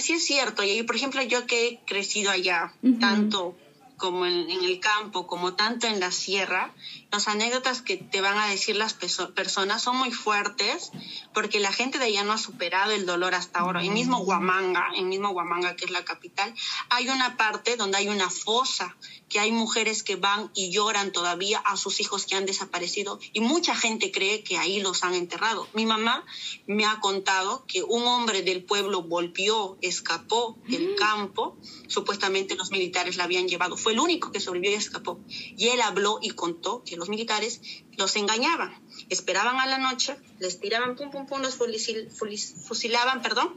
Sí 0.00 0.12
es 0.12 0.24
cierto, 0.24 0.62
y 0.62 0.82
por 0.82 0.96
ejemplo 0.96 1.22
yo 1.22 1.46
que 1.46 1.66
he 1.66 1.80
crecido 1.84 2.30
allá, 2.30 2.72
tanto 3.00 3.56
como 3.96 4.24
en, 4.24 4.50
en 4.50 4.64
el 4.64 4.80
campo, 4.80 5.26
como 5.26 5.54
tanto 5.54 5.86
en 5.86 6.00
la 6.00 6.10
sierra, 6.10 6.72
las 7.10 7.26
anécdotas 7.26 7.82
que 7.82 7.96
te 7.96 8.20
van 8.20 8.38
a 8.38 8.48
decir 8.48 8.76
las 8.76 8.94
personas 8.94 9.82
son 9.82 9.96
muy 9.96 10.12
fuertes, 10.12 10.92
porque 11.34 11.58
la 11.58 11.72
gente 11.72 11.98
de 11.98 12.04
allá 12.04 12.22
no 12.22 12.32
ha 12.32 12.38
superado 12.38 12.92
el 12.92 13.04
dolor 13.04 13.34
hasta 13.34 13.60
ahora. 13.60 13.82
En 13.82 13.92
mismo 13.92 14.18
Huamanga, 14.18 14.86
en 14.94 15.08
mismo 15.08 15.30
Huamanga, 15.30 15.74
que 15.74 15.86
es 15.86 15.90
la 15.90 16.04
capital, 16.04 16.54
hay 16.88 17.08
una 17.08 17.36
parte 17.36 17.76
donde 17.76 17.98
hay 17.98 18.08
una 18.08 18.30
fosa, 18.30 18.96
que 19.28 19.40
hay 19.40 19.50
mujeres 19.50 20.02
que 20.02 20.16
van 20.16 20.50
y 20.54 20.70
lloran 20.70 21.12
todavía 21.12 21.58
a 21.58 21.76
sus 21.76 22.00
hijos 22.00 22.26
que 22.26 22.36
han 22.36 22.46
desaparecido, 22.46 23.18
y 23.32 23.40
mucha 23.40 23.74
gente 23.74 24.12
cree 24.12 24.44
que 24.44 24.58
ahí 24.58 24.80
los 24.80 25.02
han 25.02 25.14
enterrado. 25.14 25.68
Mi 25.74 25.86
mamá 25.86 26.24
me 26.66 26.84
ha 26.86 27.00
contado 27.00 27.64
que 27.66 27.82
un 27.82 28.04
hombre 28.06 28.42
del 28.42 28.64
pueblo 28.64 29.02
volvió, 29.02 29.78
escapó 29.82 30.58
del 30.68 30.94
campo, 30.94 31.56
supuestamente 31.88 32.54
los 32.54 32.70
militares 32.70 33.16
la 33.16 33.24
habían 33.24 33.48
llevado, 33.48 33.76
fue 33.76 33.92
el 33.92 34.00
único 34.00 34.30
que 34.30 34.38
sobrevivió 34.38 34.72
y 34.72 34.78
escapó. 34.78 35.20
Y 35.28 35.68
él 35.68 35.80
habló 35.80 36.18
y 36.22 36.30
contó 36.30 36.84
que 36.84 36.99
los 37.00 37.08
militares 37.08 37.60
los 37.96 38.14
engañaban, 38.14 38.70
esperaban 39.08 39.58
a 39.58 39.66
la 39.66 39.78
noche, 39.78 40.14
les 40.38 40.60
tiraban 40.60 40.94
pum 40.94 41.10
pum 41.10 41.26
pum, 41.26 41.40
los 41.42 41.58
fusil- 41.58 42.08
fulis- 42.10 42.54
fusilaban, 42.66 43.22
perdón, 43.22 43.48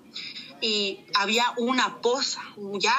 y 0.62 1.02
había 1.14 1.46
una 1.58 2.02
poza, 2.02 2.42
ya 2.80 2.94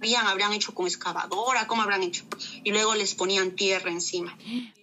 habían, 0.00 0.26
habrían 0.26 0.52
hecho 0.52 0.72
con 0.74 0.86
excavadora, 0.86 1.66
¿cómo 1.66 1.82
habrán 1.82 2.02
hecho? 2.02 2.24
Y 2.62 2.70
luego 2.70 2.94
les 2.94 3.14
ponían 3.14 3.50
tierra 3.56 3.90
encima. 3.90 4.36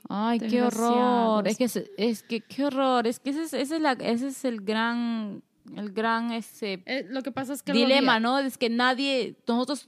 Ay, 0.10 0.40
qué 0.40 0.62
horror. 0.62 1.48
Es 1.48 1.58
que, 1.58 1.64
es, 1.66 1.80
es 1.98 2.24
que, 2.24 2.42
qué 2.42 2.66
horror. 2.66 3.08
Es 3.08 3.20
que 3.20 3.30
ese 3.30 3.44
es, 3.44 3.54
ese 3.54 3.76
es, 3.78 3.82
la, 3.82 3.94
ese 3.94 4.28
es 4.28 4.44
el 4.44 4.60
gran, 4.62 5.42
el 5.78 5.92
gran 5.94 6.32
ese 6.34 6.84
Eh, 6.86 7.06
lo 7.10 7.22
que 7.24 7.32
pasa 7.32 7.54
es 7.54 7.64
que 7.64 7.72
dilema, 7.72 8.20
¿no? 8.20 8.38
Es 8.40 8.58
que 8.58 8.70
nadie, 8.70 9.38
nosotros 9.48 9.86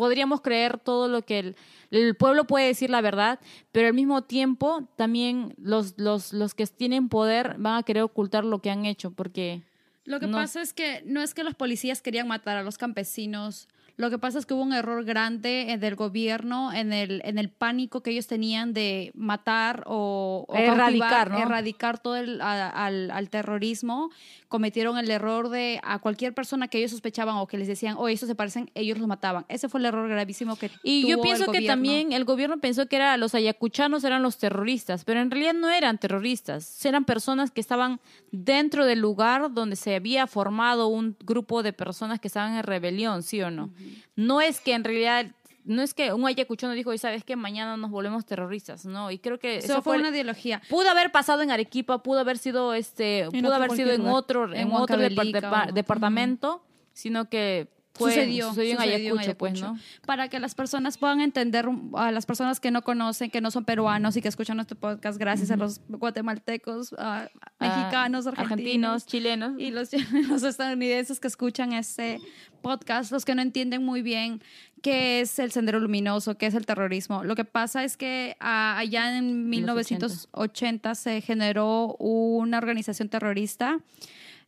podríamos 0.00 0.40
creer 0.40 0.78
todo 0.78 1.08
lo 1.08 1.20
que 1.20 1.38
el, 1.40 1.56
el 1.90 2.14
pueblo 2.16 2.44
puede 2.46 2.66
decir 2.68 2.88
la 2.88 3.02
verdad, 3.02 3.38
pero 3.70 3.86
al 3.88 3.92
mismo 3.92 4.22
tiempo 4.22 4.88
también 4.96 5.52
los, 5.58 5.92
los, 5.98 6.32
los 6.32 6.54
que 6.54 6.66
tienen 6.66 7.10
poder 7.10 7.56
van 7.58 7.76
a 7.76 7.82
querer 7.82 8.04
ocultar 8.04 8.42
lo 8.46 8.60
que 8.62 8.70
han 8.70 8.86
hecho, 8.86 9.10
porque 9.10 9.60
Lo 10.04 10.18
que 10.18 10.26
No. 10.26 10.38
pasa 10.38 10.62
es 10.62 10.72
que 10.72 11.02
no 11.04 11.20
es 11.20 11.34
que 11.34 11.44
los 11.44 11.54
policías 11.54 12.00
querían 12.00 12.26
matar 12.26 12.56
a 12.56 12.62
los 12.62 12.78
campesinos. 12.78 13.68
Lo 14.00 14.08
que 14.08 14.18
pasa 14.18 14.38
es 14.38 14.46
que 14.46 14.54
hubo 14.54 14.62
un 14.62 14.72
error 14.72 15.04
grande 15.04 15.72
eh, 15.72 15.76
del 15.76 15.94
gobierno 15.94 16.72
en 16.72 16.94
el, 16.94 17.20
en 17.24 17.36
el 17.36 17.50
pánico 17.50 18.02
que 18.02 18.12
ellos 18.12 18.26
tenían 18.26 18.72
de 18.72 19.12
matar 19.14 19.82
o, 19.86 20.46
o 20.48 20.56
Erradicar, 20.56 21.30
erradicar 21.32 21.98
todo 21.98 22.16
el, 22.16 22.40
a- 22.40 22.70
al, 22.70 23.10
al 23.10 23.28
terrorismo. 23.28 24.10
Cometieron 24.48 24.96
el 24.96 25.10
error 25.10 25.50
de 25.50 25.80
a 25.84 25.98
cualquier 25.98 26.32
persona 26.34 26.66
que 26.68 26.78
ellos 26.78 26.92
sospechaban 26.92 27.36
o 27.36 27.46
que 27.46 27.58
les 27.58 27.68
decían, 27.68 27.96
oh, 27.98 28.08
estos 28.08 28.26
se 28.28 28.34
parecen, 28.34 28.70
ellos 28.74 28.96
los 28.98 29.06
mataban. 29.06 29.44
Ese 29.48 29.68
fue 29.68 29.80
el 29.80 29.86
error 29.86 30.08
gravísimo 30.08 30.56
que 30.56 30.70
Y 30.82 31.06
yo 31.06 31.16
el 31.16 31.20
pienso 31.20 31.44
que 31.44 31.58
gobierno. 31.58 31.66
también 31.68 32.12
el 32.12 32.24
gobierno 32.24 32.58
pensó 32.58 32.86
que 32.86 32.96
era, 32.96 33.16
los 33.18 33.34
ayacuchanos 33.34 34.02
eran 34.04 34.22
los 34.22 34.38
terroristas, 34.38 35.04
pero 35.04 35.20
en 35.20 35.30
realidad 35.30 35.52
no 35.52 35.68
eran 35.68 35.98
terroristas, 35.98 36.82
eran 36.86 37.04
personas 37.04 37.50
que 37.50 37.60
estaban 37.60 38.00
dentro 38.32 38.86
del 38.86 38.98
lugar 39.00 39.52
donde 39.52 39.76
se 39.76 39.94
había 39.94 40.26
formado 40.26 40.88
un 40.88 41.16
grupo 41.24 41.62
de 41.62 41.74
personas 41.74 42.18
que 42.18 42.28
estaban 42.28 42.54
en 42.56 42.62
rebelión, 42.62 43.22
¿sí 43.22 43.42
o 43.42 43.50
no? 43.50 43.68
No 44.16 44.40
es 44.40 44.60
que 44.60 44.74
en 44.74 44.84
realidad, 44.84 45.26
no 45.64 45.82
es 45.82 45.94
que 45.94 46.12
un 46.12 46.26
ayacuchano 46.26 46.72
dijo, 46.74 46.90
"Oye, 46.90 46.98
¿sabes 46.98 47.22
qué? 47.24 47.36
Mañana 47.36 47.76
nos 47.76 47.90
volvemos 47.90 48.24
terroristas, 48.24 48.84
¿no? 48.86 49.10
Y 49.10 49.18
creo 49.18 49.38
que 49.38 49.56
Eso, 49.58 49.72
eso 49.74 49.82
fue 49.82 49.98
una 49.98 50.08
ideología. 50.10 50.62
Pudo 50.68 50.88
haber 50.90 51.12
pasado 51.12 51.42
en 51.42 51.50
Arequipa, 51.50 52.02
pudo 52.02 52.20
haber 52.20 52.38
sido 52.38 52.74
este, 52.74 53.20
En 53.20 53.30
pudo 53.42 53.54
haber 53.54 53.70
sido 53.72 53.90
en 53.92 53.98
lugar. 53.98 54.14
otro, 54.14 54.44
En 54.46 54.54
en 54.68 54.72
otro 54.72 54.96
o- 54.96 55.72
departamento, 55.72 56.64
sino 56.92 57.28
que 57.28 57.68
fue, 57.92 58.12
sucedió, 58.12 58.48
sucedió 58.48 58.72
en 58.72 58.76
sucedió 58.78 58.96
Ayacucho, 59.14 59.38
pues, 59.38 59.60
¿no? 59.60 59.78
Para 60.06 60.28
que 60.28 60.38
las 60.38 60.54
personas 60.54 60.96
puedan 60.96 61.20
entender, 61.20 61.68
a 61.94 62.10
las 62.12 62.24
personas 62.24 62.60
que 62.60 62.70
no 62.70 62.82
conocen, 62.82 63.30
que 63.30 63.40
no 63.40 63.50
son 63.50 63.64
peruanos 63.64 64.16
y 64.16 64.22
que 64.22 64.28
escuchan 64.28 64.56
nuestro 64.56 64.78
podcast, 64.78 65.18
gracias 65.18 65.50
a 65.50 65.56
los 65.56 65.80
guatemaltecos, 65.88 66.94
a 66.98 67.28
mexicanos, 67.58 68.26
Ah, 68.26 68.32
argentinos, 68.36 69.06
chilenos. 69.06 69.58
y 69.58 69.70
los, 69.70 69.90
los 70.28 70.42
estadounidenses 70.42 71.20
que 71.20 71.28
escuchan 71.28 71.72
este 71.72 72.20
podcast, 72.62 73.10
los 73.12 73.24
que 73.24 73.34
no 73.34 73.42
entienden 73.42 73.84
muy 73.84 74.02
bien 74.02 74.42
qué 74.82 75.20
es 75.20 75.38
el 75.38 75.52
sendero 75.52 75.78
luminoso, 75.80 76.38
qué 76.38 76.46
es 76.46 76.54
el 76.54 76.64
terrorismo. 76.66 77.24
Lo 77.24 77.34
que 77.34 77.44
pasa 77.44 77.84
es 77.84 77.96
que 77.96 78.36
ah, 78.40 78.76
allá 78.78 79.16
en 79.18 79.50
1980 79.50 80.94
se 80.94 81.20
generó 81.20 81.96
una 81.98 82.58
organización 82.58 83.08
terrorista 83.08 83.80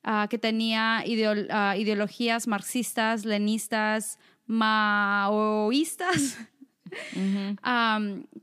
ah, 0.03 0.27
que 0.29 0.39
tenía 0.39 1.05
ah, 1.51 1.77
ideologías 1.77 2.47
marxistas, 2.47 3.25
lenistas, 3.25 4.19
maoístas. 4.47 6.39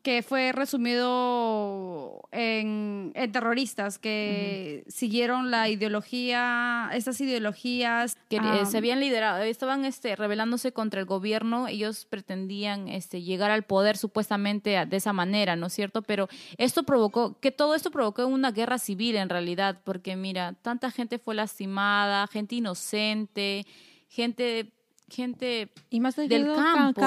Que 0.02 0.24
fue 0.24 0.52
resumido 0.52 2.22
en, 2.32 3.12
en 3.16 3.32
terroristas 3.32 4.00
que 4.00 4.84
siguieron 4.88 5.52
la 5.52 5.70
ideología, 5.70 6.90
estas 6.94 7.20
ideologías 7.22 8.18
que 8.30 8.38
eh, 8.38 8.66
se 8.66 8.78
habían 8.78 9.00
liderado, 9.00 9.44
estaban 9.44 9.86
este, 9.86 10.16
rebelándose 10.16 10.72
contra 10.72 11.00
el 11.00 11.06
gobierno, 11.06 11.68
ellos 11.68 12.06
pretendían 12.06 12.88
este, 12.88 13.22
llegar 13.22 13.52
al 13.52 13.64
poder 13.64 13.98
supuestamente 13.98 14.86
de 14.86 14.98
esa 14.98 15.14
manera, 15.14 15.56
¿no 15.56 15.68
es 15.68 15.74
cierto? 15.74 16.02
Pero 16.02 16.28
esto 16.58 16.84
provocó, 16.84 17.40
que 17.40 17.52
todo 17.52 17.76
esto 17.76 17.92
provocó 17.92 18.26
una 18.28 18.52
guerra 18.52 18.78
civil 18.78 19.16
en 19.16 19.30
realidad, 19.30 19.82
porque 19.84 20.16
mira, 20.16 20.54
tanta 20.62 20.92
gente 20.92 21.20
fue 21.20 21.36
lastimada, 21.36 22.28
gente 22.28 22.56
inocente, 22.56 23.66
gente, 24.08 24.72
gente 25.10 25.72
Y 25.90 26.00
más 26.00 26.16
del 26.16 26.54
campo. 26.56 27.02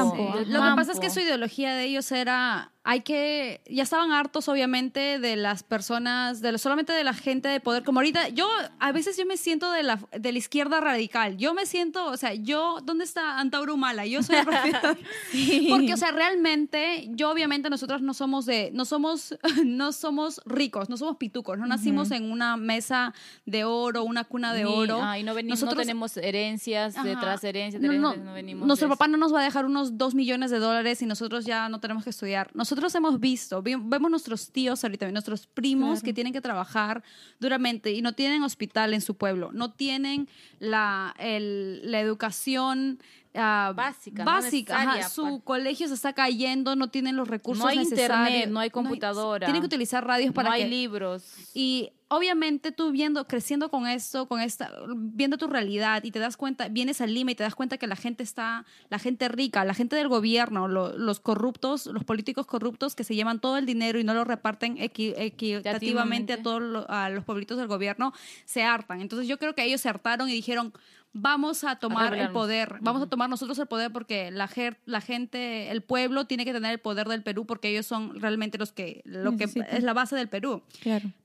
Lo 0.46 0.62
que 0.62 0.76
pasa 0.76 0.92
es 0.92 1.00
que 1.00 1.10
su 1.10 1.20
ideología 1.20 1.74
de 1.74 1.84
ellos 1.84 2.10
era, 2.12 2.71
hay 2.84 3.02
que, 3.02 3.60
ya 3.70 3.84
estaban 3.84 4.10
hartos 4.10 4.48
obviamente 4.48 5.18
de 5.20 5.36
las 5.36 5.62
personas, 5.62 6.40
de 6.40 6.58
solamente 6.58 6.92
de 6.92 7.04
la 7.04 7.14
gente 7.14 7.48
de 7.48 7.60
poder, 7.60 7.84
como 7.84 8.00
ahorita, 8.00 8.28
yo 8.30 8.48
a 8.80 8.90
veces 8.92 9.16
yo 9.16 9.24
me 9.24 9.36
siento 9.36 9.70
de 9.70 9.84
la, 9.84 10.00
de 10.18 10.32
la 10.32 10.38
izquierda 10.38 10.80
radical, 10.80 11.36
yo 11.36 11.54
me 11.54 11.64
siento, 11.66 12.04
o 12.06 12.16
sea, 12.16 12.34
yo, 12.34 12.78
¿dónde 12.82 13.04
está 13.04 13.38
Antauro 13.38 13.74
Humala? 13.74 14.04
Yo 14.06 14.22
soy 14.24 14.36
porque, 15.70 15.94
o 15.94 15.96
sea, 15.96 16.10
realmente, 16.12 17.08
yo 17.12 17.30
obviamente 17.30 17.70
nosotros 17.70 18.02
no 18.02 18.14
somos 18.14 18.46
de, 18.46 18.70
no 18.72 18.84
somos, 18.84 19.36
no 19.64 19.92
somos 19.92 20.40
ricos, 20.44 20.88
no 20.88 20.96
somos 20.96 21.16
pitucos, 21.18 21.58
no 21.58 21.66
nacimos 21.66 22.10
en 22.10 22.30
una 22.30 22.56
mesa 22.56 23.14
de 23.46 23.64
oro, 23.64 24.02
una 24.04 24.24
cuna 24.24 24.52
de 24.54 24.64
Ni- 24.64 24.70
oro. 24.72 25.00
ah, 25.02 25.18
y 25.18 25.22
no, 25.22 25.34
venimos, 25.34 25.60
no 25.60 25.66
Nosotros- 25.66 25.86
tenemos 25.86 26.16
herencias 26.16 26.96
Ajá. 26.96 27.06
detrás 27.06 27.40
de 27.42 27.48
herencias, 27.50 27.82
No, 27.82 27.92
de 27.92 27.98
no, 27.98 28.08
herencias, 28.08 28.26
no 28.26 28.32
venimos 28.34 28.66
nuestro 28.66 28.88
papá 28.88 29.06
no 29.08 29.18
nos 29.18 29.32
va 29.34 29.40
a 29.40 29.44
dejar 29.44 29.66
unos 29.66 29.98
dos 29.98 30.14
millones 30.14 30.50
de 30.50 30.58
dólares 30.58 31.00
y 31.02 31.06
nosotros 31.06 31.44
ya 31.44 31.68
no 31.68 31.78
tenemos 31.80 32.04
que 32.04 32.10
estudiar. 32.10 32.50
Nosotros 32.54 32.71
hemos 32.94 33.20
visto, 33.20 33.62
vi- 33.62 33.76
vemos 33.76 34.10
nuestros 34.10 34.50
tíos 34.50 34.82
ahorita, 34.84 35.10
nuestros 35.12 35.46
primos 35.46 36.02
que 36.02 36.12
tienen 36.14 36.32
que 36.32 36.40
trabajar 36.40 37.02
duramente 37.40 37.92
y 37.92 38.02
no 38.02 38.12
tienen 38.14 38.42
hospital 38.42 38.94
en 38.94 39.00
su 39.00 39.14
pueblo, 39.16 39.50
no 39.52 39.72
tienen 39.72 40.28
la, 40.58 41.14
el- 41.18 41.90
la 41.90 42.00
educación 42.00 42.98
ah, 43.34 43.72
Básica, 43.74 44.24
¿no? 44.24 44.30
básica. 44.30 44.80
ajá, 44.80 45.08
su 45.08 45.40
colegio 45.42 45.88
se 45.88 45.94
está 45.94 46.12
cayendo, 46.12 46.76
no 46.76 46.88
tienen 46.88 47.16
los 47.16 47.28
recursos 47.28 47.62
No 47.62 47.68
hay 47.68 47.78
necesarios. 47.78 48.28
internet, 48.28 48.50
no 48.50 48.60
hay 48.60 48.70
computadora. 48.70 49.46
tienen 49.46 49.62
que 49.62 49.66
utilizar 49.66 50.06
radios 50.06 50.32
para 50.34 50.50
no 50.50 50.54
hay 50.54 50.62
que 50.64 50.68
libros. 50.68 51.24
y 51.54 51.92
obviamente 52.08 52.72
tú 52.72 52.90
viendo, 52.90 53.26
creciendo 53.26 53.70
con 53.70 53.86
esto, 53.86 54.28
con 54.28 54.40
esta, 54.40 54.70
viendo 54.94 55.38
tu 55.38 55.46
realidad 55.46 56.04
y 56.04 56.10
te 56.10 56.18
das 56.18 56.36
cuenta, 56.36 56.68
vienes 56.68 57.00
al 57.00 57.14
Lima 57.14 57.30
y 57.30 57.34
te 57.34 57.42
das 57.42 57.54
cuenta 57.54 57.78
que 57.78 57.86
la 57.86 57.96
gente 57.96 58.22
está, 58.22 58.66
la 58.90 58.98
gente 58.98 59.28
rica, 59.28 59.64
la 59.64 59.72
gente 59.72 59.96
del 59.96 60.08
gobierno, 60.08 60.68
los 60.68 61.20
corruptos, 61.20 61.86
los 61.86 62.04
políticos 62.04 62.46
corruptos 62.46 62.94
que 62.94 63.02
se 63.04 63.14
llevan 63.14 63.40
todo 63.40 63.56
el 63.56 63.64
dinero 63.64 63.98
y 63.98 64.04
no 64.04 64.12
lo 64.12 64.24
reparten 64.24 64.76
equitativamente 64.78 66.34
a 66.34 66.42
todos 66.42 66.84
a 66.88 67.08
los 67.08 67.24
pueblitos 67.24 67.56
del 67.56 67.66
gobierno, 67.66 68.12
se 68.44 68.62
hartan. 68.62 69.00
Entonces 69.00 69.26
yo 69.26 69.38
creo 69.38 69.54
que 69.54 69.64
ellos 69.64 69.80
se 69.80 69.88
hartaron 69.88 70.28
y 70.28 70.32
dijeron, 70.32 70.74
vamos 71.12 71.64
a 71.64 71.76
tomar 71.76 72.14
el 72.14 72.30
poder, 72.30 72.78
vamos 72.80 73.02
a 73.02 73.06
tomar 73.06 73.28
nosotros 73.28 73.58
el 73.58 73.66
poder 73.66 73.92
porque 73.92 74.30
la, 74.30 74.48
la 74.86 75.00
gente, 75.00 75.70
el 75.70 75.82
pueblo 75.82 76.26
tiene 76.26 76.44
que 76.44 76.52
tener 76.52 76.72
el 76.72 76.80
poder 76.80 77.08
del 77.08 77.22
Perú 77.22 77.46
porque 77.46 77.68
ellos 77.68 77.86
son 77.86 78.20
realmente 78.20 78.58
los 78.58 78.72
que, 78.72 79.02
lo 79.04 79.36
que 79.36 79.44
es 79.44 79.82
la 79.82 79.92
base 79.92 80.16
del 80.16 80.28
Perú. 80.28 80.62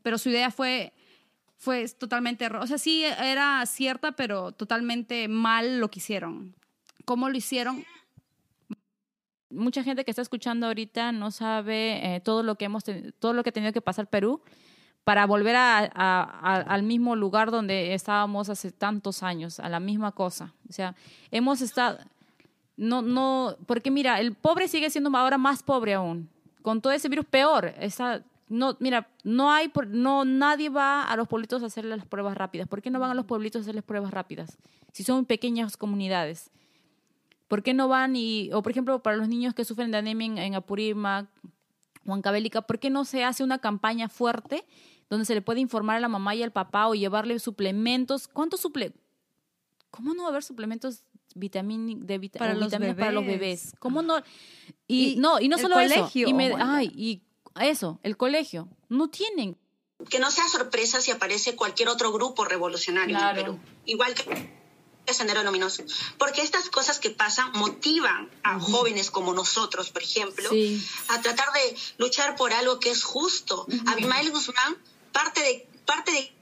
Pero 0.03 0.17
su 0.17 0.29
idea 0.29 0.51
fue, 0.51 0.93
fue 1.57 1.87
totalmente. 1.87 2.47
O 2.47 2.67
sea, 2.67 2.77
sí 2.77 3.03
era 3.03 3.65
cierta, 3.65 4.13
pero 4.13 4.51
totalmente 4.51 5.27
mal 5.27 5.79
lo 5.79 5.89
que 5.89 5.99
hicieron. 5.99 6.55
¿Cómo 7.05 7.29
lo 7.29 7.37
hicieron? 7.37 7.85
Mucha 9.49 9.83
gente 9.83 10.03
que 10.03 10.11
está 10.11 10.21
escuchando 10.21 10.67
ahorita 10.67 11.13
no 11.13 11.31
sabe 11.31 12.15
eh, 12.15 12.19
todo 12.19 12.43
lo 12.43 12.55
que 12.55 12.65
hemos 12.65 12.83
todo 13.19 13.31
lo 13.31 13.43
que 13.43 13.49
ha 13.49 13.53
tenido 13.53 13.71
que 13.71 13.79
pasar 13.79 14.09
Perú 14.09 14.41
para 15.07 15.25
volver 15.25 15.55
al 15.55 16.83
mismo 16.83 17.15
lugar 17.15 17.49
donde 17.49 17.93
estábamos 17.93 18.49
hace 18.49 18.73
tantos 18.73 19.23
años, 19.23 19.57
a 19.61 19.69
la 19.69 19.79
misma 19.79 20.11
cosa. 20.11 20.53
O 20.69 20.73
sea, 20.73 20.95
hemos 21.31 21.61
estado, 21.61 21.99
no, 22.75 23.01
no, 23.01 23.55
porque 23.67 23.89
mira, 23.89 24.19
el 24.19 24.33
pobre 24.33 24.67
sigue 24.67 24.89
siendo 24.89 25.17
ahora 25.17 25.37
más 25.37 25.63
pobre 25.63 25.93
aún. 25.93 26.29
Con 26.61 26.81
todo 26.81 26.91
ese 26.91 27.07
virus 27.07 27.25
peor. 27.25 27.73
Está, 27.79 28.21
no, 28.49 28.75
mira, 28.81 29.07
no 29.23 29.49
hay, 29.49 29.71
no, 29.87 30.25
nadie 30.25 30.67
va 30.67 31.03
a 31.03 31.15
los 31.15 31.29
pueblitos 31.29 31.63
a 31.63 31.67
hacerle 31.67 31.95
las 31.95 32.05
pruebas 32.05 32.35
rápidas. 32.35 32.67
¿Por 32.67 32.81
qué 32.81 32.91
no 32.91 32.99
van 32.99 33.11
a 33.11 33.13
los 33.13 33.25
pueblitos 33.25 33.61
a 33.61 33.63
hacerles 33.63 33.85
pruebas 33.85 34.11
rápidas? 34.11 34.57
Si 34.91 35.05
son 35.05 35.23
pequeñas 35.23 35.77
comunidades. 35.77 36.51
¿Por 37.47 37.63
qué 37.63 37.73
no 37.73 37.87
van 37.87 38.17
y, 38.17 38.49
o 38.51 38.61
por 38.61 38.73
ejemplo, 38.73 39.01
para 39.01 39.15
los 39.15 39.29
niños 39.29 39.53
que 39.53 39.63
sufren 39.63 39.89
de 39.89 39.99
anemia 39.99 40.25
en, 40.25 40.37
en 40.37 40.55
Apurímac, 40.55 41.29
Huancabélica, 42.03 42.61
¿por 42.61 42.79
qué 42.79 42.89
no 42.89 43.05
se 43.05 43.23
hace 43.23 43.43
una 43.43 43.59
campaña 43.59 44.09
fuerte 44.09 44.65
donde 45.09 45.25
se 45.25 45.33
le 45.33 45.41
puede 45.41 45.59
informar 45.59 45.97
a 45.97 45.99
la 45.99 46.07
mamá 46.07 46.35
y 46.35 46.43
al 46.43 46.51
papá 46.51 46.87
o 46.87 46.95
llevarle 46.95 47.39
suplementos. 47.39 48.27
¿Cuántos 48.27 48.61
suplementos? 48.61 49.01
¿Cómo 49.91 50.13
no 50.13 50.23
va 50.23 50.29
a 50.29 50.31
haber 50.31 50.43
suplementos 50.43 51.03
vitamín 51.33 52.05
de 52.05 52.19
para, 52.37 52.53
los 52.53 52.71
para 52.71 53.11
los 53.11 53.25
bebés? 53.25 53.73
¿Cómo 53.79 54.01
no? 54.01 54.21
Y, 54.87 55.15
no, 55.17 55.39
y 55.39 55.47
no 55.47 55.57
solo 55.57 55.79
eso. 55.79 56.09
Y 56.13 56.25
ay, 56.59 56.91
y 56.95 57.21
eso, 57.59 57.99
el 58.03 58.17
colegio. 58.17 58.67
No 58.89 59.09
tienen. 59.09 59.57
Que 60.09 60.19
no 60.19 60.29
sea 60.29 60.47
sorpresa 60.47 61.01
si 61.01 61.11
aparece 61.11 61.55
cualquier 61.55 61.89
otro 61.89 62.11
grupo 62.11 62.45
revolucionario 62.45 63.17
en 63.17 63.35
Perú. 63.35 63.59
Igual 63.85 64.13
que 64.13 64.57
Sendero 65.13 65.43
Luminoso. 65.43 65.83
Porque 66.17 66.41
estas 66.41 66.69
cosas 66.69 66.99
que 66.99 67.09
pasan 67.09 67.51
motivan 67.53 68.29
a 68.43 68.59
jóvenes 68.59 69.09
como 69.11 69.33
nosotros, 69.33 69.89
por 69.89 70.03
ejemplo, 70.03 70.49
a 71.07 71.21
tratar 71.21 71.47
de 71.53 71.77
luchar 71.97 72.35
por 72.35 72.53
algo 72.53 72.79
que 72.79 72.91
es 72.91 73.03
justo. 73.03 73.65
Abimael 73.87 74.31
Guzmán 74.31 74.77
parte 75.11 75.41
de, 75.41 75.67
parte 75.85 76.11
de 76.11 76.33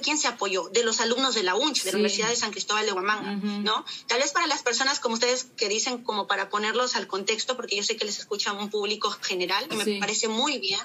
quién 0.00 0.18
se 0.18 0.28
apoyó, 0.28 0.68
de 0.68 0.84
los 0.84 1.00
alumnos 1.00 1.34
de 1.34 1.42
la 1.42 1.54
UNCH, 1.54 1.82
de 1.82 1.92
la 1.92 1.96
Universidad 1.96 2.28
de 2.28 2.36
San 2.36 2.50
Cristóbal 2.50 2.86
de 2.86 2.92
Huamanga, 2.92 3.32
¿no? 3.32 3.84
Tal 4.06 4.20
vez 4.20 4.32
para 4.32 4.46
las 4.46 4.62
personas 4.62 5.00
como 5.00 5.14
ustedes 5.14 5.48
que 5.56 5.68
dicen, 5.68 6.02
como 6.02 6.26
para 6.26 6.48
ponerlos 6.48 6.96
al 6.96 7.06
contexto, 7.06 7.56
porque 7.56 7.76
yo 7.76 7.82
sé 7.82 7.96
que 7.96 8.04
les 8.04 8.18
escucha 8.18 8.52
un 8.52 8.70
público 8.70 9.10
general, 9.10 9.66
y 9.70 9.76
me 9.76 10.00
parece 10.00 10.28
muy 10.28 10.58
bien, 10.58 10.80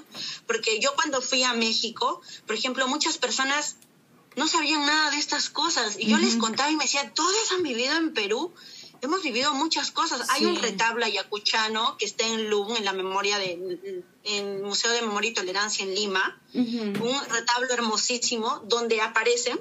porque 0.46 0.80
yo 0.80 0.94
cuando 0.96 1.22
fui 1.22 1.44
a 1.44 1.54
México, 1.54 2.22
por 2.46 2.56
ejemplo, 2.56 2.88
muchas 2.88 3.18
personas 3.18 3.78
no 4.36 4.48
sabían 4.48 4.86
nada 4.86 5.10
de 5.12 5.18
estas 5.18 5.50
cosas, 5.50 5.98
y 5.98 6.08
yo 6.08 6.18
les 6.18 6.36
contaba 6.36 6.70
y 6.70 6.76
me 6.76 6.84
decía, 6.84 7.12
todos 7.14 7.52
han 7.54 7.64
vivido 7.64 7.96
en 7.96 8.14
Perú, 8.14 8.54
hemos 9.02 9.22
vivido 9.24 9.54
muchas 9.54 9.92
cosas. 9.92 10.30
Hay 10.30 10.46
un 10.46 10.56
retablo 10.62 11.06
ayacuchano 11.06 11.98
que 11.98 12.06
está 12.06 12.26
en 12.26 12.50
LUM, 12.50 12.76
en 12.78 12.86
la 12.86 12.94
memoria 12.94 13.38
del 13.38 14.04
en 14.24 14.62
Museo 14.62 14.92
de 14.92 15.02
Memoria 15.02 15.32
y 15.32 15.34
Tolerancia 15.34 15.86
en 15.86 15.96
Lima, 15.96 16.42
un 16.54 17.20
retablo 17.30 17.70
hermosísimo 17.72 18.62
donde 18.66 19.02
aparecen 19.02 19.60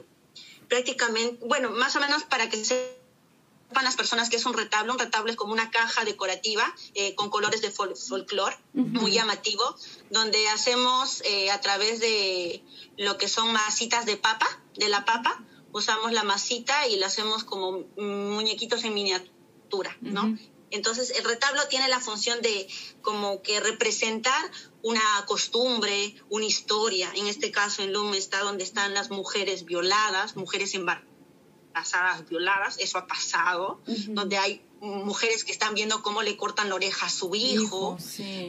prácticamente, 0.69 1.45
bueno, 1.47 1.71
más 1.71 1.95
o 1.97 2.01
menos 2.01 2.25
para 2.25 2.49
que 2.49 2.65
sepan 2.65 3.85
las 3.85 3.97
personas 3.97 4.29
que 4.29 4.37
es 4.37 4.47
un 4.47 4.55
retablo, 4.55 4.93
un 4.93 4.99
retablo 4.99 5.31
es 5.31 5.37
como 5.37 5.53
una 5.53 5.71
caja 5.71 6.05
decorativa 6.05 6.65
eh, 6.95 7.15
con 7.15 7.31
colores 7.31 7.63
de 7.63 7.71
folclore, 7.71 8.57
muy 8.73 9.13
llamativo, 9.13 9.77
donde 10.11 10.49
hacemos 10.49 11.23
eh, 11.25 11.51
a 11.51 11.61
través 11.61 12.01
de 12.01 12.63
lo 12.97 13.19
que 13.19 13.29
son 13.29 13.53
masitas 13.53 14.07
de 14.07 14.17
papa, 14.17 14.47
de 14.77 14.89
la 14.89 15.05
papa, 15.05 15.41
usamos 15.77 16.13
la 16.13 16.25
masita 16.25 16.89
y 16.89 16.97
la 16.97 17.07
hacemos 17.07 17.45
como 17.45 17.85
muñequitos 17.97 18.83
en 18.85 18.95
miniatura, 18.95 19.97
¿no? 20.01 20.37
Entonces 20.71 21.11
el 21.11 21.25
retablo 21.25 21.69
tiene 21.69 21.89
la 21.89 22.01
función 22.01 22.41
de 22.43 22.67
como 23.03 23.43
que 23.43 23.61
representar 23.61 24.51
una 24.83 25.25
costumbre, 25.27 26.17
una 26.29 26.47
historia. 26.47 27.11
En 27.15 27.27
este 27.27 27.51
caso 27.51 27.83
en 27.83 27.93
Lum 27.93 28.15
está 28.15 28.41
donde 28.41 28.65
están 28.65 28.95
las 28.95 29.11
mujeres 29.11 29.65
violadas, 29.65 30.35
mujeres 30.35 30.75
embarazadas 30.75 32.29
violadas, 32.29 32.79
eso 32.79 32.99
ha 32.99 33.07
pasado, 33.07 33.81
donde 34.09 34.39
hay 34.39 34.63
mujeres 34.81 35.45
que 35.45 35.53
están 35.53 35.75
viendo 35.75 36.03
cómo 36.03 36.23
le 36.23 36.37
cortan 36.37 36.69
la 36.69 36.75
oreja 36.75 37.07
a 37.07 37.11
su 37.11 37.35
hijo, 37.35 37.97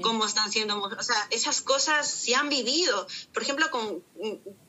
cómo 0.02 0.26
están 0.26 0.52
siendo, 0.52 0.82
o 0.82 1.04
sea, 1.04 1.28
esas 1.30 1.62
cosas 1.62 2.10
se 2.10 2.36
han 2.36 2.50
vivido, 2.50 3.06
por 3.34 3.44
ejemplo, 3.44 3.70
con 3.70 4.04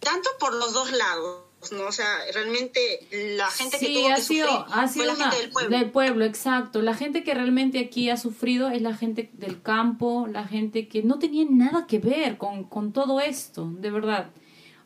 tanto 0.00 0.28
por 0.38 0.54
los 0.54 0.72
dos 0.72 0.92
lados 0.92 1.47
¿no? 1.72 1.86
O 1.86 1.92
sea, 1.92 2.06
realmente 2.32 3.06
la 3.36 3.46
gente 3.48 3.78
que 3.78 3.86
tuvo 3.92 4.08
que 4.08 4.20
sufrir 4.20 4.44
fue 4.92 5.06
la 5.06 5.14
gente 5.14 5.36
del 5.36 5.50
pueblo. 5.50 5.78
Del 5.78 5.90
pueblo, 5.90 6.24
exacto. 6.24 6.82
La 6.82 6.94
gente 6.94 7.24
que 7.24 7.34
realmente 7.34 7.78
aquí 7.78 8.10
ha 8.10 8.16
sufrido 8.16 8.68
es 8.68 8.80
la 8.80 8.94
gente 8.94 9.30
del 9.34 9.60
campo, 9.60 10.26
la 10.30 10.44
gente 10.46 10.88
que 10.88 11.02
no 11.02 11.18
tenía 11.18 11.44
nada 11.48 11.86
que 11.86 11.98
ver 11.98 12.38
con, 12.38 12.64
con 12.64 12.92
todo 12.92 13.20
esto, 13.20 13.70
de 13.78 13.90
verdad. 13.90 14.30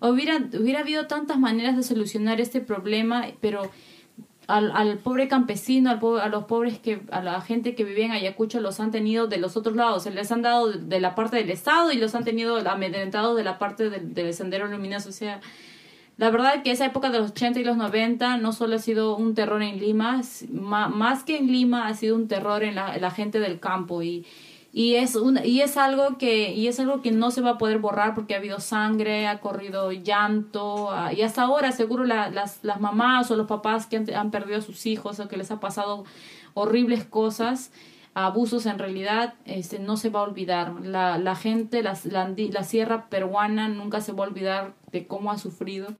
Hubiera, 0.00 0.38
hubiera 0.58 0.80
habido 0.80 1.06
tantas 1.06 1.38
maneras 1.38 1.76
de 1.76 1.82
solucionar 1.82 2.40
este 2.40 2.60
problema, 2.60 3.26
pero 3.40 3.70
al, 4.48 4.72
al 4.72 4.98
pobre 4.98 5.28
campesino, 5.28 5.90
al 5.90 6.20
a 6.20 6.28
los 6.28 6.44
pobres 6.44 6.78
que, 6.78 7.02
a 7.12 7.22
la 7.22 7.40
gente 7.40 7.74
que 7.74 7.84
vive 7.84 8.04
en 8.04 8.10
Ayacucho 8.10 8.60
los 8.60 8.80
han 8.80 8.90
tenido 8.90 9.28
de 9.28 9.36
los 9.36 9.56
otros 9.56 9.76
lados, 9.76 10.02
se 10.02 10.10
les 10.10 10.32
han 10.32 10.42
dado 10.42 10.72
de, 10.72 11.00
la 11.00 11.14
parte 11.14 11.36
del 11.36 11.50
Estado 11.50 11.92
y 11.92 11.96
los 11.96 12.14
han 12.14 12.24
tenido 12.24 12.56
amedrentados 12.68 13.36
de 13.36 13.44
la 13.44 13.58
parte 13.58 13.90
del, 13.90 14.14
del 14.14 14.34
sendero 14.34 14.66
luminoso, 14.66 15.10
o 15.10 15.12
sea, 15.12 15.40
la 16.22 16.30
verdad 16.30 16.62
que 16.62 16.70
esa 16.70 16.86
época 16.86 17.10
de 17.10 17.18
los 17.18 17.32
80 17.32 17.58
y 17.58 17.64
los 17.64 17.76
90 17.76 18.36
no 18.36 18.52
solo 18.52 18.76
ha 18.76 18.78
sido 18.78 19.16
un 19.16 19.34
terror 19.34 19.60
en 19.60 19.80
Lima, 19.80 20.20
más 20.52 21.24
que 21.24 21.36
en 21.36 21.48
Lima 21.48 21.88
ha 21.88 21.94
sido 21.94 22.14
un 22.14 22.28
terror 22.28 22.62
en 22.62 22.76
la, 22.76 23.10
gente 23.10 23.40
del 23.40 23.58
campo 23.58 24.04
y, 24.04 24.24
y 24.72 24.94
es 24.94 25.18
y 25.44 25.62
es 25.62 25.76
algo 25.76 26.18
que 26.18 26.52
y 26.52 26.68
es 26.68 26.78
algo 26.78 27.02
que 27.02 27.10
no 27.10 27.32
se 27.32 27.40
va 27.40 27.50
a 27.50 27.58
poder 27.58 27.80
borrar 27.80 28.14
porque 28.14 28.34
ha 28.34 28.38
habido 28.38 28.60
sangre 28.60 29.26
ha 29.26 29.40
corrido 29.40 29.90
llanto 29.90 30.92
ah, 30.92 31.12
y 31.12 31.22
hasta 31.22 31.42
ahora 31.42 31.72
seguro 31.72 32.04
las, 32.04 32.62
las 32.62 32.80
mamás 32.80 33.28
o 33.32 33.36
los 33.36 33.48
papás 33.48 33.88
que 33.88 33.96
han, 33.96 34.30
perdido 34.30 34.58
a 34.58 34.62
sus 34.62 34.86
hijos 34.86 35.18
o 35.18 35.26
que 35.26 35.36
les 35.36 35.50
ha 35.50 35.58
pasado 35.58 36.04
horribles 36.54 37.04
cosas 37.04 37.72
abusos 38.14 38.66
en 38.66 38.78
realidad 38.78 39.34
este 39.44 39.80
no 39.80 39.96
se 39.96 40.08
va 40.08 40.20
a 40.20 40.22
olvidar. 40.22 40.72
La, 40.82 41.18
la 41.18 41.34
gente 41.34 41.82
la, 41.82 41.98
la 42.04 42.62
sierra 42.62 43.08
peruana 43.08 43.66
nunca 43.68 44.00
se 44.00 44.12
va 44.12 44.24
a 44.24 44.28
olvidar 44.28 44.74
de 44.92 45.08
cómo 45.08 45.32
ha 45.32 45.38
sufrido 45.38 45.96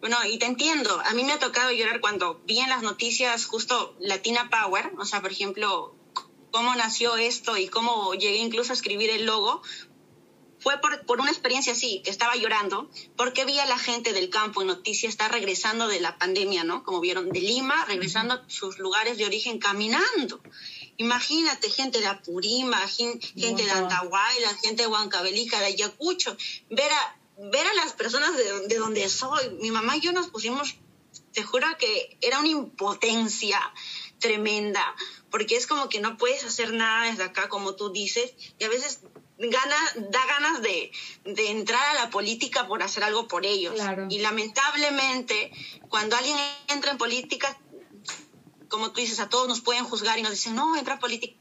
bueno, 0.00 0.16
y 0.26 0.38
te 0.38 0.46
entiendo. 0.46 1.00
A 1.04 1.14
mí 1.14 1.24
me 1.24 1.32
ha 1.32 1.38
tocado 1.38 1.72
llorar 1.72 2.00
cuando 2.00 2.40
vi 2.44 2.58
en 2.58 2.68
las 2.68 2.82
noticias 2.82 3.46
justo 3.46 3.96
Latina 3.98 4.50
Power, 4.50 4.92
o 4.98 5.04
sea, 5.04 5.20
por 5.20 5.32
ejemplo, 5.32 5.94
cómo 6.50 6.74
nació 6.74 7.16
esto 7.16 7.56
y 7.56 7.68
cómo 7.68 8.14
llegué 8.14 8.38
incluso 8.38 8.72
a 8.72 8.74
escribir 8.74 9.10
el 9.10 9.26
logo. 9.26 9.62
Fue 10.58 10.80
por, 10.80 11.04
por 11.06 11.20
una 11.20 11.30
experiencia 11.30 11.74
así, 11.74 12.00
que 12.02 12.10
estaba 12.10 12.34
llorando, 12.34 12.90
porque 13.16 13.44
vi 13.44 13.58
a 13.58 13.66
la 13.66 13.78
gente 13.78 14.12
del 14.12 14.30
campo 14.30 14.62
en 14.62 14.68
noticias 14.68 15.10
estar 15.10 15.30
regresando 15.30 15.86
de 15.86 16.00
la 16.00 16.18
pandemia, 16.18 16.64
¿no? 16.64 16.82
Como 16.82 17.00
vieron, 17.00 17.28
de 17.30 17.40
Lima, 17.40 17.84
regresando 17.84 18.34
a 18.34 18.44
sus 18.48 18.78
lugares 18.78 19.18
de 19.18 19.26
origen 19.26 19.58
caminando. 19.58 20.40
Imagínate, 20.96 21.68
gente 21.70 22.00
de 22.00 22.06
Apurima, 22.06 22.78
gente 22.88 23.32
de 23.36 23.70
Antahuayla, 23.70 24.54
gente 24.62 24.84
de 24.84 24.88
Huancavelica, 24.88 25.60
de 25.60 25.66
Ayacucho, 25.66 26.36
ver 26.70 26.90
a 26.90 27.16
ver 27.36 27.66
a 27.66 27.74
las 27.74 27.92
personas 27.92 28.36
de, 28.36 28.68
de, 28.68 28.76
donde 28.76 29.08
soy, 29.08 29.50
mi 29.60 29.70
mamá 29.70 29.96
y 29.96 30.00
yo 30.00 30.12
nos 30.12 30.28
pusimos, 30.28 30.76
te 31.32 31.42
juro 31.42 31.66
que 31.78 32.16
era 32.20 32.38
una 32.38 32.48
impotencia 32.48 33.60
tremenda, 34.18 34.94
porque 35.30 35.56
es 35.56 35.66
como 35.66 35.88
que 35.88 36.00
no 36.00 36.16
puedes 36.16 36.44
hacer 36.44 36.72
nada 36.72 37.10
desde 37.10 37.24
acá, 37.24 37.48
como 37.48 37.74
tú 37.74 37.90
dices, 37.90 38.34
y 38.58 38.64
a 38.64 38.68
veces 38.68 39.00
gana, 39.38 39.76
da 40.10 40.26
ganas 40.26 40.62
de, 40.62 40.90
de 41.24 41.50
entrar 41.50 41.84
a 41.88 41.94
la 41.94 42.10
política 42.10 42.66
por 42.66 42.82
hacer 42.82 43.04
algo 43.04 43.28
por 43.28 43.44
ellos. 43.44 43.74
Y 44.08 44.20
lamentablemente, 44.20 45.50
cuando 45.88 46.16
alguien 46.16 46.38
entra 46.68 46.90
en 46.90 46.98
política, 46.98 47.58
como 48.68 48.92
tú 48.92 49.00
dices, 49.00 49.20
a 49.20 49.28
todos 49.28 49.46
nos 49.46 49.60
pueden 49.60 49.84
juzgar 49.84 50.18
y 50.18 50.22
nos 50.22 50.32
dicen, 50.32 50.54
no, 50.54 50.76
entra 50.76 50.94
a 50.94 50.98
política 50.98 51.36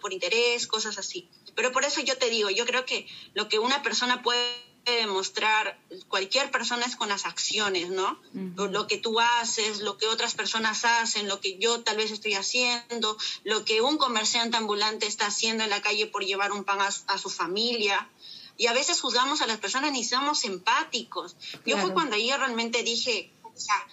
por 0.00 0.12
interés, 0.12 0.68
cosas 0.68 0.98
así. 0.98 1.28
Pero 1.56 1.72
por 1.72 1.84
eso 1.84 2.00
yo 2.00 2.16
te 2.16 2.30
digo, 2.30 2.50
yo 2.50 2.64
creo 2.64 2.84
que 2.86 3.08
lo 3.34 3.48
que 3.48 3.58
una 3.58 3.82
persona 3.82 4.22
puede 4.22 4.69
demostrar 4.84 5.78
cualquier 6.08 6.50
persona 6.50 6.86
es 6.86 6.96
con 6.96 7.08
las 7.08 7.26
acciones, 7.26 7.90
¿no? 7.90 8.18
Lo 8.56 8.86
que 8.86 8.98
tú 8.98 9.20
haces, 9.20 9.80
lo 9.80 9.96
que 9.96 10.06
otras 10.06 10.34
personas 10.34 10.84
hacen, 10.84 11.28
lo 11.28 11.40
que 11.40 11.58
yo 11.58 11.82
tal 11.82 11.96
vez 11.96 12.10
estoy 12.10 12.34
haciendo, 12.34 13.16
lo 13.44 13.64
que 13.64 13.80
un 13.80 13.98
comerciante 13.98 14.56
ambulante 14.56 15.06
está 15.06 15.26
haciendo 15.26 15.64
en 15.64 15.70
la 15.70 15.82
calle 15.82 16.06
por 16.06 16.24
llevar 16.24 16.52
un 16.52 16.64
pan 16.64 16.80
a, 16.80 17.18
su 17.18 17.30
familia. 17.30 18.08
Y 18.56 18.66
a 18.66 18.72
veces 18.72 19.00
juzgamos 19.00 19.40
a 19.40 19.46
las 19.46 19.58
personas 19.58 19.92
ni 19.92 20.04
somos 20.04 20.44
empáticos. 20.44 21.36
Yo 21.64 21.78
fue 21.78 21.92
cuando 21.92 22.16
yo 22.16 22.36
realmente 22.36 22.82
dije, 22.82 23.32
o 23.42 23.58
sea, 23.58 23.86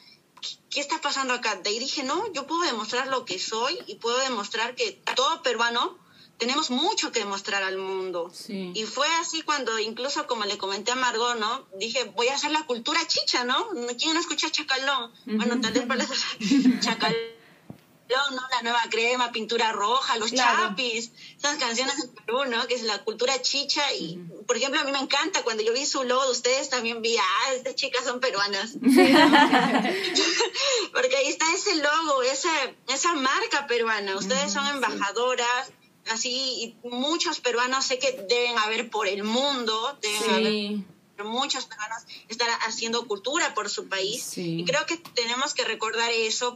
¿qué 0.69 0.82
está 0.82 1.00
pasando 1.02 1.34
acá? 1.34 1.56
De 1.56 1.69
ahí 1.69 1.80
dije, 1.80 2.04
no, 2.04 2.32
yo 2.34 2.47
puedo 2.47 2.62
demostrar 2.62 3.08
lo 3.08 3.26
que 3.26 3.39
soy 3.39 3.80
y 3.88 3.95
puedo 3.95 4.17
demostrar 4.19 4.76
que 4.76 4.91
todo 5.15 5.41
peruano 5.41 5.97
tenemos 6.38 6.69
mucho 6.69 7.12
que 7.12 7.19
demostrar 7.19 7.63
al 7.63 7.78
mundo. 7.78 8.32
Y 8.47 8.84
fue 8.84 9.08
así 9.19 9.41
cuando, 9.41 9.80
incluso 9.80 10.28
como 10.28 10.45
le 10.45 10.58
comenté 10.58 10.91
a 10.91 10.95
Margot, 10.95 11.38
¿no? 11.38 11.67
Dije, 11.78 12.06
voy 12.15 12.28
a 12.28 12.36
hacer 12.36 12.52
la 12.52 12.63
cultura 12.63 13.06
chicha, 13.08 13.43
¿no? 13.43 13.69
¿Quién 13.97 14.13
no 14.13 14.19
escucha 14.19 14.52
Chacalón? 14.52 15.12
Bueno, 15.26 15.60
tal 15.60 15.73
vez 15.73 15.86
para 15.86 16.06
Chacalón, 16.80 17.17
¿no? 18.10 18.41
La 18.52 18.62
nueva 18.62 18.82
crema, 18.89 19.32
pintura 19.32 19.71
roja, 19.71 20.17
los 20.17 20.32
chapis, 20.32 21.12
esas 21.38 21.58
canciones 21.58 22.04
en 22.04 22.13
Perú, 22.13 22.45
¿no? 22.45 22.67
Que 22.67 22.76
es 22.76 22.84
la 22.84 23.04
cultura 23.04 23.41
chicha. 23.41 23.82
Y, 23.93 24.19
por 24.45 24.58
ejemplo, 24.58 24.80
a 24.80 24.84
mí 24.84 24.91
me 24.91 25.00
encanta 25.00 25.41
cuando 25.43 25.63
yo 25.63 25.73
vi 25.73 25.88
su 25.88 26.04
logo 26.04 26.23
de 26.26 26.32
ustedes, 26.32 26.69
también 26.69 27.02
vi, 27.02 27.17
ah, 27.17 27.54
estas 27.56 27.73
chicas 27.73 28.06
son 28.06 28.19
peruanas. 28.19 28.73
Porque 30.93 31.17
ahí 31.17 31.28
está 31.28 31.52
ese 31.54 31.76
logo, 31.76 32.21
esa, 32.21 32.52
esa 32.89 33.13
marca 33.13 33.65
peruana. 33.65 34.15
Ustedes 34.15 34.54
son 34.54 34.67
embajadoras 34.67 35.71
así 36.10 36.76
muchos 36.84 37.39
peruanos 37.39 37.86
sé 37.86 38.00
que 38.00 38.12
deben 38.30 38.58
haber 38.58 38.89
por 38.89 39.08
el 39.08 39.24
mundo, 39.24 39.98
deben 40.02 40.30
haber 40.30 40.98
muchos 41.24 41.65
peruanos 41.65 42.04
están 42.28 42.50
haciendo 42.67 43.08
cultura 43.08 43.54
por 43.54 43.70
su 43.70 43.88
país. 43.88 44.38
Y 44.38 44.63
creo 44.65 44.86
que 44.86 44.98
tenemos 44.98 45.54
que 45.54 45.63
recordar 45.65 46.12
eso 46.12 46.56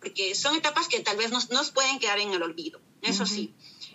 porque 0.00 0.34
son 0.34 0.56
etapas 0.56 0.88
que 0.88 1.00
tal 1.00 1.16
vez 1.16 1.30
nos, 1.30 1.50
nos 1.50 1.70
pueden 1.70 1.98
quedar 1.98 2.18
en 2.20 2.32
el 2.32 2.42
olvido, 2.42 2.80
eso 3.02 3.26
sí, 3.26 3.54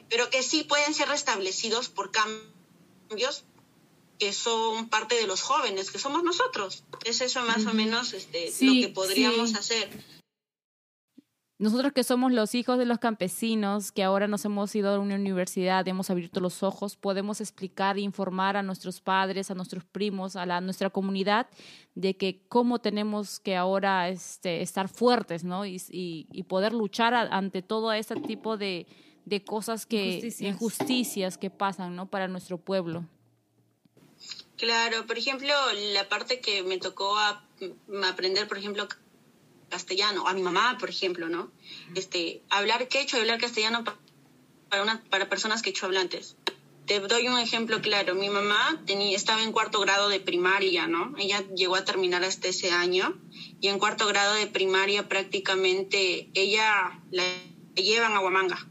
pero 0.09 0.29
que 0.29 0.43
sí 0.43 0.63
pueden 0.63 0.93
ser 0.93 1.07
restablecidos 1.07 1.89
por 1.89 2.11
cambios 2.11 3.45
que 4.19 4.31
son 4.31 4.89
parte 4.89 5.15
de 5.15 5.27
los 5.27 5.41
jóvenes, 5.41 5.91
que 5.91 5.99
somos 5.99 6.23
nosotros. 6.23 6.83
Es 7.03 7.21
eso 7.21 7.41
más 7.41 7.65
o 7.65 7.73
menos 7.73 8.13
este, 8.13 8.53
lo 8.61 8.73
que 8.73 8.89
podríamos 8.89 9.55
hacer. 9.55 9.89
Nosotros 11.63 11.93
que 11.93 12.03
somos 12.03 12.33
los 12.33 12.55
hijos 12.55 12.77
de 12.77 12.85
los 12.85 12.99
campesinos, 12.99 13.93
que 13.93 14.03
ahora 14.03 14.27
nos 14.27 14.43
hemos 14.43 14.75
ido 14.75 14.89
a 14.89 14.99
una 14.99 15.15
universidad, 15.15 15.87
hemos 15.87 16.09
abierto 16.09 16.41
los 16.41 16.61
ojos, 16.61 16.97
podemos 16.97 17.39
explicar 17.39 17.95
e 17.97 18.01
informar 18.01 18.57
a 18.57 18.63
nuestros 18.63 18.99
padres, 18.99 19.49
a 19.49 19.55
nuestros 19.55 19.85
primos, 19.85 20.35
a, 20.35 20.45
la, 20.45 20.59
nuestra 20.59 20.89
comunidad, 20.89 21.47
de 21.95 22.17
que 22.17 22.41
cómo 22.49 22.81
tenemos 22.81 23.39
que 23.39 23.55
ahora 23.55 24.09
este, 24.09 24.61
estar 24.61 24.89
fuertes, 24.89 25.45
¿no? 25.45 25.65
Y, 25.65 25.81
y, 25.89 26.43
poder 26.43 26.73
luchar 26.73 27.13
ante 27.13 27.61
todo 27.61 27.93
este 27.93 28.17
tipo 28.17 28.57
de, 28.57 28.85
de 29.23 29.45
cosas 29.45 29.85
que, 29.85 30.03
injusticias. 30.15 30.53
injusticias 30.53 31.37
que 31.37 31.49
pasan, 31.49 31.95
¿no? 31.95 32.07
Para 32.09 32.27
nuestro 32.27 32.57
pueblo. 32.57 33.05
Claro, 34.57 35.07
por 35.07 35.17
ejemplo, 35.17 35.53
la 35.93 36.09
parte 36.09 36.41
que 36.41 36.61
me 36.63 36.77
tocó 36.77 37.17
aprender, 38.03 38.49
por 38.49 38.57
ejemplo, 38.57 38.85
castellano, 39.73 40.27
a 40.27 40.33
mi 40.33 40.43
mamá, 40.43 40.77
por 40.79 40.89
ejemplo, 40.91 41.29
¿no? 41.29 41.51
Este, 41.95 42.43
hablar 42.51 42.87
quechua 42.87 43.17
y 43.17 43.21
hablar 43.21 43.39
castellano 43.39 43.83
para, 44.69 44.83
una, 44.83 45.03
para 45.09 45.27
personas 45.29 45.63
quechohablantes. 45.63 46.35
Te 46.85 46.99
doy 46.99 47.27
un 47.27 47.39
ejemplo 47.39 47.81
claro. 47.81 48.13
Mi 48.13 48.29
mamá 48.29 48.79
tenía, 48.85 49.17
estaba 49.17 49.41
en 49.41 49.51
cuarto 49.51 49.79
grado 49.79 50.09
de 50.09 50.19
primaria, 50.19 50.85
¿no? 50.85 51.15
Ella 51.17 51.43
llegó 51.55 51.75
a 51.75 51.85
terminar 51.85 52.23
hasta 52.23 52.49
ese 52.49 52.69
año 52.71 53.19
y 53.61 53.69
en 53.69 53.79
cuarto 53.79 54.05
grado 54.05 54.35
de 54.35 54.45
primaria 54.45 55.09
prácticamente 55.09 56.29
ella 56.35 56.99
la 57.09 57.23
llevan 57.73 58.13
a 58.13 58.19
Huamanga. 58.19 58.67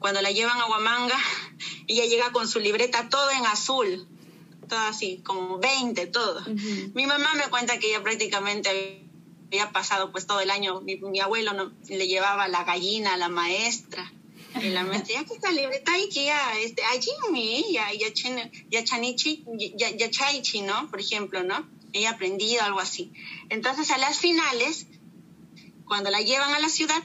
Cuando 0.00 0.22
la 0.22 0.32
llevan 0.32 0.58
a 0.60 0.66
Huamanga, 0.66 1.18
ella 1.86 2.04
llega 2.06 2.32
con 2.32 2.48
su 2.48 2.58
libreta 2.58 3.08
todo 3.08 3.30
en 3.30 3.46
azul, 3.46 4.08
todo 4.68 4.80
así, 4.80 5.20
como 5.24 5.58
20, 5.58 6.08
todo. 6.08 6.42
Mi 6.94 7.06
mamá 7.06 7.34
me 7.34 7.48
cuenta 7.48 7.78
que 7.78 7.90
ella 7.90 8.02
prácticamente 8.02 9.01
había 9.52 9.70
pasado 9.70 10.10
pues 10.12 10.26
todo 10.26 10.40
el 10.40 10.50
año, 10.50 10.80
mi, 10.80 11.20
abuelo 11.20 11.52
no, 11.52 11.72
le 11.88 12.08
llevaba 12.08 12.48
la 12.48 12.64
gallina 12.64 13.12
a 13.12 13.16
la 13.18 13.28
maestra. 13.28 14.10
Y 14.62 14.70
la 14.70 14.82
maestra, 14.82 15.20
ya 15.20 15.24
que 15.24 15.34
está 15.34 15.52
libreta 15.52 15.98
y 15.98 16.08
que 16.08 16.24
ya, 16.24 16.58
este, 16.58 16.82
allí 16.84 17.10
ya, 17.70 17.92
ya, 17.92 18.06
ya 18.70 18.84
chanichi, 18.84 19.44
ya, 19.76 19.90
ya 19.90 20.10
chaichi, 20.10 20.62
¿no? 20.62 20.90
Por 20.90 21.00
ejemplo, 21.00 21.42
¿no? 21.42 21.66
Ella 21.92 22.10
ha 22.10 22.12
aprendido 22.14 22.62
algo 22.62 22.80
así. 22.80 23.12
Entonces, 23.50 23.90
a 23.90 23.98
las 23.98 24.18
finales, 24.18 24.86
cuando 25.84 26.10
la 26.10 26.20
llevan 26.20 26.54
a 26.54 26.58
la 26.58 26.70
ciudad, 26.70 27.02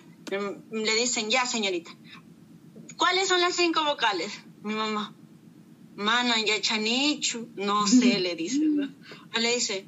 le 0.71 0.95
dicen, 0.95 1.29
ya, 1.29 1.45
señorita, 1.45 1.91
¿cuáles 2.95 3.27
son 3.27 3.41
las 3.41 3.55
cinco 3.55 3.83
vocales? 3.83 4.31
Mi 4.63 4.73
mamá, 4.73 5.13
mana, 5.95 6.35
ya 6.45 6.61
chanichu, 6.61 7.49
no 7.55 7.87
sé, 7.87 8.19
le 8.19 8.35
dice, 8.35 8.59
¿no? 8.59 8.89
Le 9.39 9.53
dice, 9.53 9.85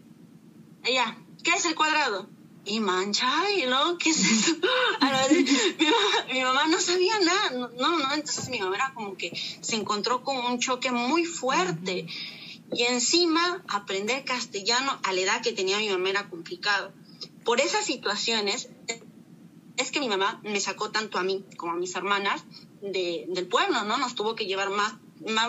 ella, 0.84 1.17
¿qué 1.43 1.52
es 1.52 1.65
el 1.65 1.76
cuadrado? 1.76 2.30
Y 2.69 2.79
mancha, 2.79 3.49
y 3.51 3.65
¿no? 3.65 3.97
¿Qué 3.97 4.12
es 4.12 4.19
eso? 4.19 4.55
mi, 6.34 6.41
mamá, 6.41 6.67
no 6.67 6.79
sabía 6.79 7.19
nada, 7.19 7.49
no, 7.51 7.97
no, 7.97 8.13
entonces 8.13 8.49
mi 8.49 8.60
mamá 8.60 8.75
era 8.75 8.93
como 8.93 9.17
que 9.17 9.32
se 9.62 9.75
encontró 9.75 10.23
con 10.23 10.38
un 10.38 10.60
choque 10.60 10.91
muy 10.91 11.25
fuerte. 11.25 12.05
Y 12.71 12.84
encima, 12.84 13.63
aprender 13.67 14.23
castellano 14.23 14.99
a 15.03 15.13
la 15.13 15.21
edad 15.21 15.41
que 15.41 15.51
tenía 15.51 15.79
mi 15.79 15.89
mamá 15.89 16.10
era 16.10 16.29
complicado. 16.29 16.93
Por 17.43 17.60
esas 17.60 17.86
situaciones, 17.86 18.69
es 19.77 19.91
que 19.91 19.99
mi 19.99 20.08
mamá 20.08 20.39
me 20.43 20.60
sacó 20.60 20.91
tanto 20.91 21.17
a 21.17 21.23
mí 21.23 21.43
como 21.58 21.71
a 21.71 21.75
mis 21.75 21.95
hermanas 21.95 22.43
del 22.82 23.47
pueblo, 23.47 23.84
¿no? 23.86 23.97
Nos 23.97 24.13
tuvo 24.13 24.36
que 24.36 24.45
llevar 24.45 24.69
más 24.69 24.93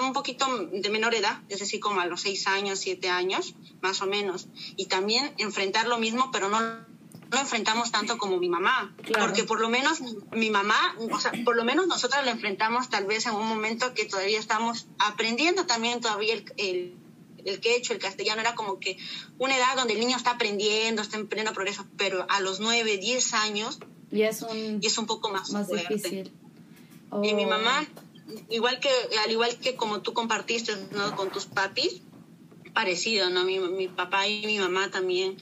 un 0.00 0.12
poquito 0.14 0.46
de 0.72 0.88
menor 0.88 1.14
edad, 1.14 1.42
es 1.50 1.60
decir, 1.60 1.80
como 1.80 2.00
a 2.00 2.06
los 2.06 2.22
seis 2.22 2.46
años, 2.46 2.78
siete 2.78 3.10
años, 3.10 3.54
más 3.82 4.00
o 4.00 4.06
menos. 4.06 4.48
Y 4.76 4.86
también 4.86 5.34
enfrentar 5.36 5.86
lo 5.86 5.98
mismo, 5.98 6.30
pero 6.32 6.48
no 6.48 6.89
no 7.30 7.38
enfrentamos 7.38 7.92
tanto 7.92 8.18
como 8.18 8.38
mi 8.38 8.48
mamá, 8.48 8.94
porque 9.18 9.44
por 9.44 9.60
lo 9.60 9.68
menos 9.68 10.00
mi 10.32 10.50
mamá, 10.50 10.96
o 11.10 11.20
sea, 11.20 11.32
por 11.44 11.56
lo 11.56 11.64
menos 11.64 11.86
nosotros 11.86 12.24
la 12.24 12.32
enfrentamos 12.32 12.88
tal 12.90 13.06
vez 13.06 13.26
en 13.26 13.34
un 13.34 13.46
momento 13.46 13.94
que 13.94 14.04
todavía 14.04 14.38
estamos 14.38 14.88
aprendiendo 14.98 15.64
también 15.64 16.00
todavía 16.00 16.34
el, 16.34 16.52
el, 16.56 16.96
el 17.44 17.60
quechua, 17.60 17.94
el 17.94 18.02
castellano, 18.02 18.40
era 18.40 18.56
como 18.56 18.80
que 18.80 18.98
una 19.38 19.56
edad 19.56 19.76
donde 19.76 19.94
el 19.94 20.00
niño 20.00 20.16
está 20.16 20.32
aprendiendo, 20.32 21.02
está 21.02 21.18
en 21.18 21.28
pleno 21.28 21.52
progreso, 21.52 21.86
pero 21.96 22.26
a 22.28 22.40
los 22.40 22.58
nueve, 22.58 22.98
diez 22.98 23.32
años 23.32 23.78
y 24.10 24.22
es 24.22 24.42
un, 24.42 24.80
y 24.82 24.86
es 24.86 24.98
un 24.98 25.06
poco 25.06 25.30
más, 25.30 25.50
más 25.50 25.68
difícil. 25.68 26.32
Y 27.22 27.34
mi 27.34 27.46
mamá, 27.46 27.86
igual 28.48 28.80
que, 28.80 28.90
al 29.24 29.30
igual 29.30 29.56
que 29.58 29.76
como 29.76 30.00
tú 30.00 30.12
compartiste 30.14 30.72
¿no? 30.92 31.14
con 31.14 31.30
tus 31.30 31.46
papis, 31.46 32.02
parecido, 32.74 33.30
¿no? 33.30 33.44
Mi, 33.44 33.58
mi 33.58 33.88
papá 33.88 34.26
y 34.28 34.46
mi 34.46 34.58
mamá 34.58 34.90
también 34.90 35.36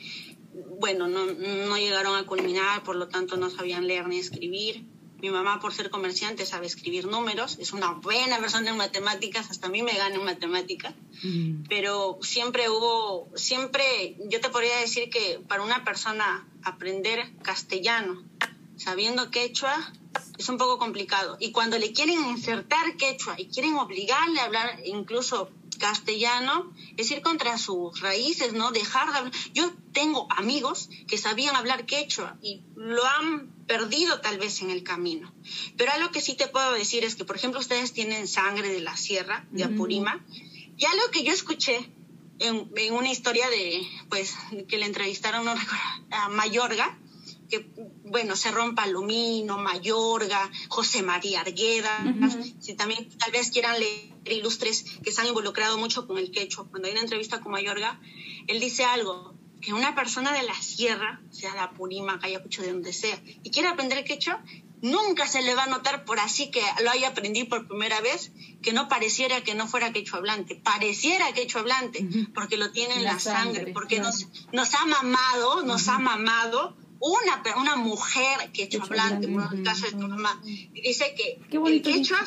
bueno, 0.78 1.08
no, 1.08 1.26
no 1.26 1.76
llegaron 1.76 2.16
a 2.16 2.24
culminar, 2.24 2.82
por 2.82 2.96
lo 2.96 3.08
tanto 3.08 3.36
no 3.36 3.50
sabían 3.50 3.86
leer 3.86 4.08
ni 4.08 4.18
escribir. 4.18 4.84
Mi 5.20 5.30
mamá, 5.30 5.58
por 5.58 5.74
ser 5.74 5.90
comerciante, 5.90 6.46
sabe 6.46 6.66
escribir 6.66 7.06
números, 7.06 7.58
es 7.58 7.72
una 7.72 7.90
buena 7.90 8.38
persona 8.38 8.70
en 8.70 8.76
matemáticas, 8.76 9.50
hasta 9.50 9.66
a 9.66 9.70
mí 9.70 9.82
me 9.82 9.92
gana 9.94 10.14
en 10.14 10.24
matemáticas, 10.24 10.94
mm. 11.24 11.64
pero 11.68 12.18
siempre 12.22 12.70
hubo, 12.70 13.28
siempre, 13.34 14.16
yo 14.28 14.40
te 14.40 14.48
podría 14.48 14.76
decir 14.78 15.10
que 15.10 15.40
para 15.48 15.64
una 15.64 15.84
persona 15.84 16.46
aprender 16.62 17.32
castellano 17.42 18.22
sabiendo 18.78 19.30
quechua 19.30 19.92
es 20.38 20.48
un 20.48 20.56
poco 20.56 20.78
complicado. 20.78 21.36
Y 21.40 21.52
cuando 21.52 21.78
le 21.78 21.92
quieren 21.92 22.24
insertar 22.26 22.96
quechua 22.96 23.34
y 23.38 23.48
quieren 23.48 23.74
obligarle 23.74 24.40
a 24.40 24.44
hablar 24.44 24.80
incluso 24.84 25.50
castellano 25.78 26.72
es 26.96 27.10
ir 27.10 27.22
contra 27.22 27.56
sus 27.58 28.00
raíces, 28.00 28.52
¿no? 28.52 28.70
Dejar 28.72 29.12
de 29.12 29.18
hablar. 29.18 29.32
Yo 29.54 29.72
tengo 29.92 30.26
amigos 30.30 30.90
que 31.06 31.18
sabían 31.18 31.56
hablar 31.56 31.86
quechua 31.86 32.36
y 32.42 32.62
lo 32.76 33.04
han 33.04 33.50
perdido 33.66 34.20
tal 34.20 34.38
vez 34.38 34.60
en 34.62 34.70
el 34.70 34.82
camino. 34.82 35.32
Pero 35.76 35.92
algo 35.92 36.10
que 36.10 36.20
sí 36.20 36.34
te 36.34 36.48
puedo 36.48 36.72
decir 36.72 37.04
es 37.04 37.14
que, 37.16 37.24
por 37.24 37.36
ejemplo, 37.36 37.60
ustedes 37.60 37.92
tienen 37.92 38.28
sangre 38.28 38.68
de 38.68 38.80
la 38.80 38.96
sierra, 38.96 39.46
de 39.50 39.64
Apurima, 39.64 40.24
y 40.76 40.84
algo 40.84 41.10
que 41.10 41.24
yo 41.24 41.32
escuché 41.32 41.90
en, 42.38 42.70
una 42.92 43.10
historia 43.10 43.48
de, 43.48 43.86
pues, 44.08 44.34
que 44.68 44.78
le 44.78 44.86
entrevistaron, 44.86 45.44
no 45.44 45.54
recuerdo, 45.54 45.84
a 46.10 46.28
Mayorga, 46.28 46.98
que, 47.48 47.70
bueno, 48.04 48.36
se 48.36 48.50
rompa 48.50 48.84
Alumino, 48.84 49.58
Mayorga, 49.58 50.50
José 50.68 51.02
María 51.02 51.40
Argueda, 51.40 52.04
si 52.60 52.74
también 52.74 53.08
tal 53.18 53.32
vez 53.32 53.50
quieran 53.50 53.78
leer 53.78 54.12
ilustres 54.30 54.84
que 55.02 55.10
se 55.10 55.20
han 55.20 55.28
involucrado 55.28 55.78
mucho 55.78 56.06
con 56.06 56.18
el 56.18 56.30
quechua. 56.30 56.68
Cuando 56.68 56.88
hay 56.88 56.92
una 56.92 57.02
entrevista 57.02 57.40
con 57.40 57.52
Mayorga, 57.52 58.00
él 58.46 58.60
dice 58.60 58.84
algo, 58.84 59.34
que 59.60 59.72
una 59.72 59.94
persona 59.94 60.32
de 60.32 60.42
la 60.42 60.54
sierra, 60.54 61.20
sea 61.30 61.54
la 61.54 61.72
Purima, 61.72 62.18
Ayacucho, 62.22 62.62
de 62.62 62.72
donde 62.72 62.92
sea, 62.92 63.20
y 63.42 63.50
quiere 63.50 63.68
aprender 63.68 64.04
quechua, 64.04 64.42
nunca 64.80 65.26
se 65.26 65.42
le 65.42 65.54
va 65.54 65.64
a 65.64 65.66
notar 65.66 66.04
por 66.04 66.20
así 66.20 66.50
que 66.50 66.62
lo 66.84 66.90
haya 66.90 67.08
aprendido 67.08 67.48
por 67.48 67.66
primera 67.66 68.00
vez, 68.00 68.32
que 68.62 68.72
no 68.72 68.88
pareciera 68.88 69.42
que 69.42 69.54
no 69.54 69.66
fuera 69.66 69.92
quechua 69.92 70.18
hablante, 70.18 70.54
pareciera 70.54 71.32
quechua 71.32 71.62
hablante, 71.62 72.06
porque 72.34 72.56
lo 72.56 72.70
tiene 72.70 72.94
en 72.96 73.04
la, 73.04 73.18
sangre, 73.18 73.72
porque 73.72 73.98
nos, 74.00 74.28
nos 74.52 74.74
ha 74.74 74.84
mamado, 74.84 75.62
nos 75.62 75.88
ha 75.88 75.98
mamado 75.98 76.76
una, 77.00 77.42
una 77.56 77.76
mujer 77.76 78.50
quechua 78.52 78.84
hablante, 78.84 79.26
el 79.26 79.62
caso 79.62 79.86
de 79.86 79.92
tu 79.92 80.08
mamá, 80.08 80.40
y 80.44 80.80
dice 80.80 81.14
que 81.16 81.40
el 81.56 81.82
quechua 81.82 82.18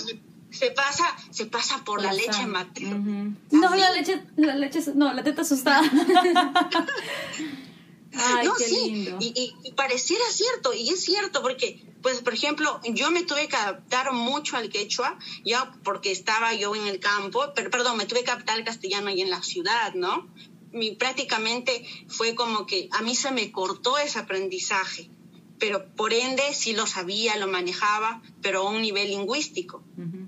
se 0.51 0.71
pasa, 0.71 1.05
se 1.31 1.45
pasa 1.45 1.83
por 1.83 2.01
la, 2.01 2.13
leche 2.13 2.45
materna. 2.45 3.33
No, 3.51 3.75
la 3.75 3.91
leche, 3.91 4.23
la 4.35 4.55
leche, 4.55 4.81
no, 4.95 5.13
la 5.13 5.23
teta 5.23 5.41
asustada. 5.41 5.81
Ay, 8.13 8.45
no, 8.45 8.55
sí, 8.55 9.07
Y, 9.21 9.55
y, 9.63 9.71
pareciera 9.71 10.23
cierto, 10.31 10.73
y 10.73 10.89
es 10.89 11.01
cierto, 11.01 11.41
porque, 11.41 11.81
pues, 12.01 12.19
por 12.19 12.33
ejemplo, 12.33 12.81
yo 12.83 13.09
me 13.09 13.23
tuve 13.23 13.47
que 13.47 13.55
adaptar 13.55 14.11
mucho 14.11 14.57
al 14.57 14.69
quechua, 14.69 15.17
ya 15.45 15.71
porque 15.83 16.11
estaba 16.11 16.53
yo 16.53 16.75
en 16.75 16.87
el 16.87 16.99
campo, 16.99 17.53
pero, 17.55 17.69
perdón, 17.69 17.95
me 17.95 18.05
tuve 18.05 18.25
que 18.25 18.31
adaptar 18.31 18.57
al 18.57 18.65
castellano 18.65 19.07
ahí 19.07 19.21
en 19.21 19.29
la 19.29 19.41
ciudad, 19.41 19.93
¿no? 19.93 20.27
Mi, 20.73 20.91
prácticamente 20.91 21.85
fue 22.07 22.35
como 22.35 22.65
que 22.65 22.87
a 22.91 23.01
mí 23.01 23.15
se 23.15 23.31
me 23.31 23.51
cortó 23.51 23.97
ese 23.97 24.19
aprendizaje, 24.19 25.09
pero 25.59 25.85
por 25.95 26.13
ende 26.13 26.43
sí 26.53 26.73
lo 26.73 26.87
sabía, 26.87 27.37
lo 27.37 27.47
manejaba, 27.47 28.21
pero 28.41 28.67
a 28.67 28.69
un 28.69 28.81
nivel 28.81 29.09
lingüístico. 29.09 29.83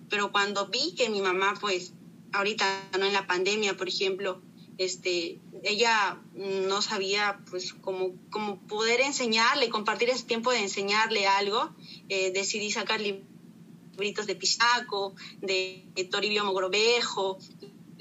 Pero 0.09 0.31
cuando 0.31 0.67
vi 0.67 0.93
que 0.95 1.09
mi 1.09 1.21
mamá, 1.21 1.55
pues, 1.59 1.93
ahorita, 2.33 2.65
¿no? 2.99 3.05
En 3.05 3.13
la 3.13 3.25
pandemia, 3.25 3.75
por 3.75 3.87
ejemplo, 3.87 4.41
este, 4.77 5.39
ella 5.63 6.19
no 6.35 6.81
sabía 6.81 7.39
pues 7.49 7.73
cómo, 7.73 8.15
cómo 8.29 8.59
poder 8.67 9.01
enseñarle, 9.01 9.69
compartir 9.69 10.09
ese 10.09 10.23
tiempo 10.23 10.51
de 10.51 10.59
enseñarle 10.59 11.27
algo, 11.27 11.73
eh, 12.09 12.31
decidí 12.31 12.71
sacar 12.71 12.99
libritos 13.01 14.25
de 14.25 14.35
Pisaco, 14.35 15.15
de, 15.41 15.85
Toribio 16.11 16.43
Mogrovejo, 16.43 17.39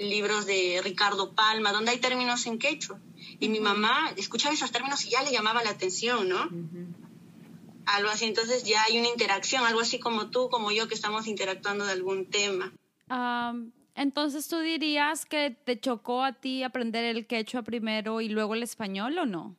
libros 0.03 0.47
de 0.47 0.81
Ricardo 0.83 1.33
Palma, 1.33 1.73
donde 1.73 1.93
hay 1.93 1.99
términos 1.99 2.47
en 2.47 2.59
quechua. 2.59 2.99
Y 3.41 3.49
mi 3.49 3.61
mamá 3.61 4.13
escuchaba 4.17 4.55
esos 4.55 4.73
términos 4.73 5.05
y 5.05 5.11
ya 5.11 5.23
le 5.23 5.33
llamaba 5.33 5.63
la 5.63 5.71
atención, 5.71 6.29
¿no? 6.29 6.49
Algo 7.87 8.11
así, 8.11 8.27
entonces 8.27 8.65
ya 8.65 8.85
hay 8.85 8.99
una 8.99 9.09
interacción, 9.09 9.65
algo 9.65 9.81
así 9.81 9.99
como 9.99 10.31
tú, 10.31 10.49
como 10.49 10.71
yo, 10.71 10.89
que 10.89 10.95
estamos 10.95 11.27
interactuando 11.27 11.85
de 11.85 11.93
algún 11.93 12.27
tema. 12.27 12.73
Entonces, 13.95 14.49
¿tú 14.49 14.59
dirías 14.61 15.27
que 15.27 15.51
te 15.51 15.79
chocó 15.79 16.25
a 16.25 16.33
ti 16.33 16.63
aprender 16.63 17.05
el 17.05 17.27
quechua 17.27 17.63
primero 17.63 18.21
y 18.21 18.29
luego 18.29 18.55
el 18.55 18.63
español 18.63 19.19
o 19.19 19.27
no? 19.27 19.55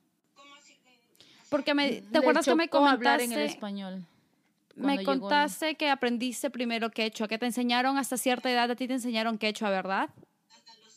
Porque 1.49 1.75
me, 1.75 2.01
¿te 2.01 2.17
acuerdas 2.17 2.45
que 2.45 2.56
me 2.56 2.67
comentaste 2.67 3.10
hablar 3.10 3.21
en 3.21 3.32
el 3.32 3.41
español? 3.41 4.06
Me 4.75 5.03
contaste 5.03 5.75
que 5.75 5.88
aprendiste 5.89 6.49
primero 6.49 6.89
quechua, 6.89 7.27
que 7.27 7.38
te 7.38 7.45
enseñaron 7.45 7.99
hasta 7.99 8.17
cierta 8.17 8.49
edad, 8.49 8.71
a 8.71 8.75
ti 8.75 8.88
te 8.88 8.93
enseñaron 8.93 9.38
quechua, 9.38 9.69
¿verdad? 9.69 10.10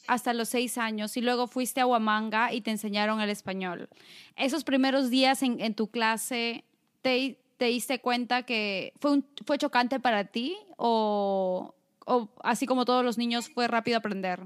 Hasta 0.07 0.33
los 0.33 0.49
seis 0.49 0.79
años 0.79 1.17
y 1.17 1.21
luego 1.21 1.47
fuiste 1.47 1.81
a 1.81 1.87
Huamanga 1.87 2.53
y 2.53 2.61
te 2.61 2.71
enseñaron 2.71 3.21
el 3.21 3.31
español. 3.31 3.89
Esos 4.37 4.65
primeros 4.65 5.11
días 5.11 5.43
en, 5.43 5.61
en 5.61 5.75
tu 5.75 5.89
clase, 5.89 6.65
¿te, 7.03 7.39
¿te 7.57 7.67
diste 7.67 8.01
cuenta 8.01 8.45
que 8.45 8.93
fue, 9.01 9.13
un, 9.13 9.27
fue 9.45 9.59
chocante 9.59 9.99
para 10.01 10.25
ti 10.25 10.57
o, 10.77 11.75
o 12.05 12.29
así 12.43 12.67
como 12.67 12.85
todos 12.85 13.05
los 13.05 13.19
niños 13.19 13.49
fue 13.49 13.67
rápido 13.69 13.99
aprender? 13.99 14.41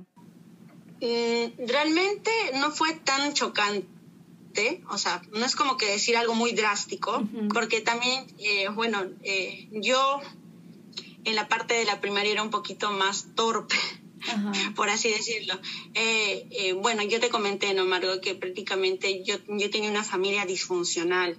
Mm, 1.01 1.67
realmente 1.67 2.31
no 2.55 2.71
fue 2.71 2.93
tan 2.95 3.33
chocante, 3.33 4.83
o 4.91 4.99
sea, 4.99 5.23
no 5.33 5.45
es 5.45 5.57
como 5.57 5.77
que 5.77 5.87
decir 5.87 6.17
algo 6.17 6.35
muy 6.35 6.53
drástico, 6.53 7.23
porque 7.55 7.81
también, 7.81 8.27
eh, 8.39 8.69
bueno, 8.69 9.05
eh, 9.23 9.69
yo 9.73 10.21
en 11.25 11.37
la 11.37 11.49
parte 11.49 11.75
de 11.75 11.85
la 11.85 12.01
primaria 12.01 12.33
era 12.33 12.43
un 12.43 12.51
poquito 12.51 12.91
más 12.91 13.29
torpe. 13.35 13.77
por 14.77 14.91
así 14.91 15.09
decirlo. 15.09 15.59
Eh, 15.95 16.75
bueno, 16.81 17.03
yo 17.03 17.21
te 17.21 17.29
comenté, 17.29 17.75
¿no, 17.75 17.85
Margo, 17.85 18.21
que 18.21 18.35
prácticamente 18.35 19.23
yo, 19.25 19.37
yo 19.49 19.71
tenía 19.71 19.91
una 19.91 20.05
familia 20.05 20.45
disfuncional 20.47 21.37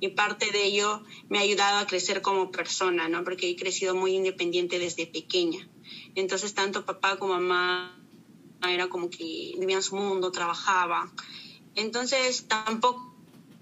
y 0.00 0.08
parte 0.08 0.50
de 0.50 0.64
ello 0.64 1.02
me 1.28 1.38
ha 1.38 1.42
ayudado 1.42 1.78
a 1.78 1.86
crecer 1.86 2.22
como 2.22 2.50
persona, 2.50 3.08
¿no? 3.08 3.24
Porque 3.24 3.50
he 3.50 3.56
crecido 3.56 3.94
muy 3.94 4.14
independiente 4.14 4.78
desde 4.78 5.06
pequeña. 5.06 5.68
Entonces, 6.14 6.54
tanto 6.54 6.84
papá 6.84 7.18
como 7.18 7.34
mamá 7.34 8.00
era 8.62 8.88
como 8.88 9.10
que 9.10 9.54
vivían 9.58 9.82
su 9.82 9.96
mundo, 9.96 10.30
trabajaba. 10.30 11.10
Entonces, 11.74 12.46
tampoco 12.48 13.12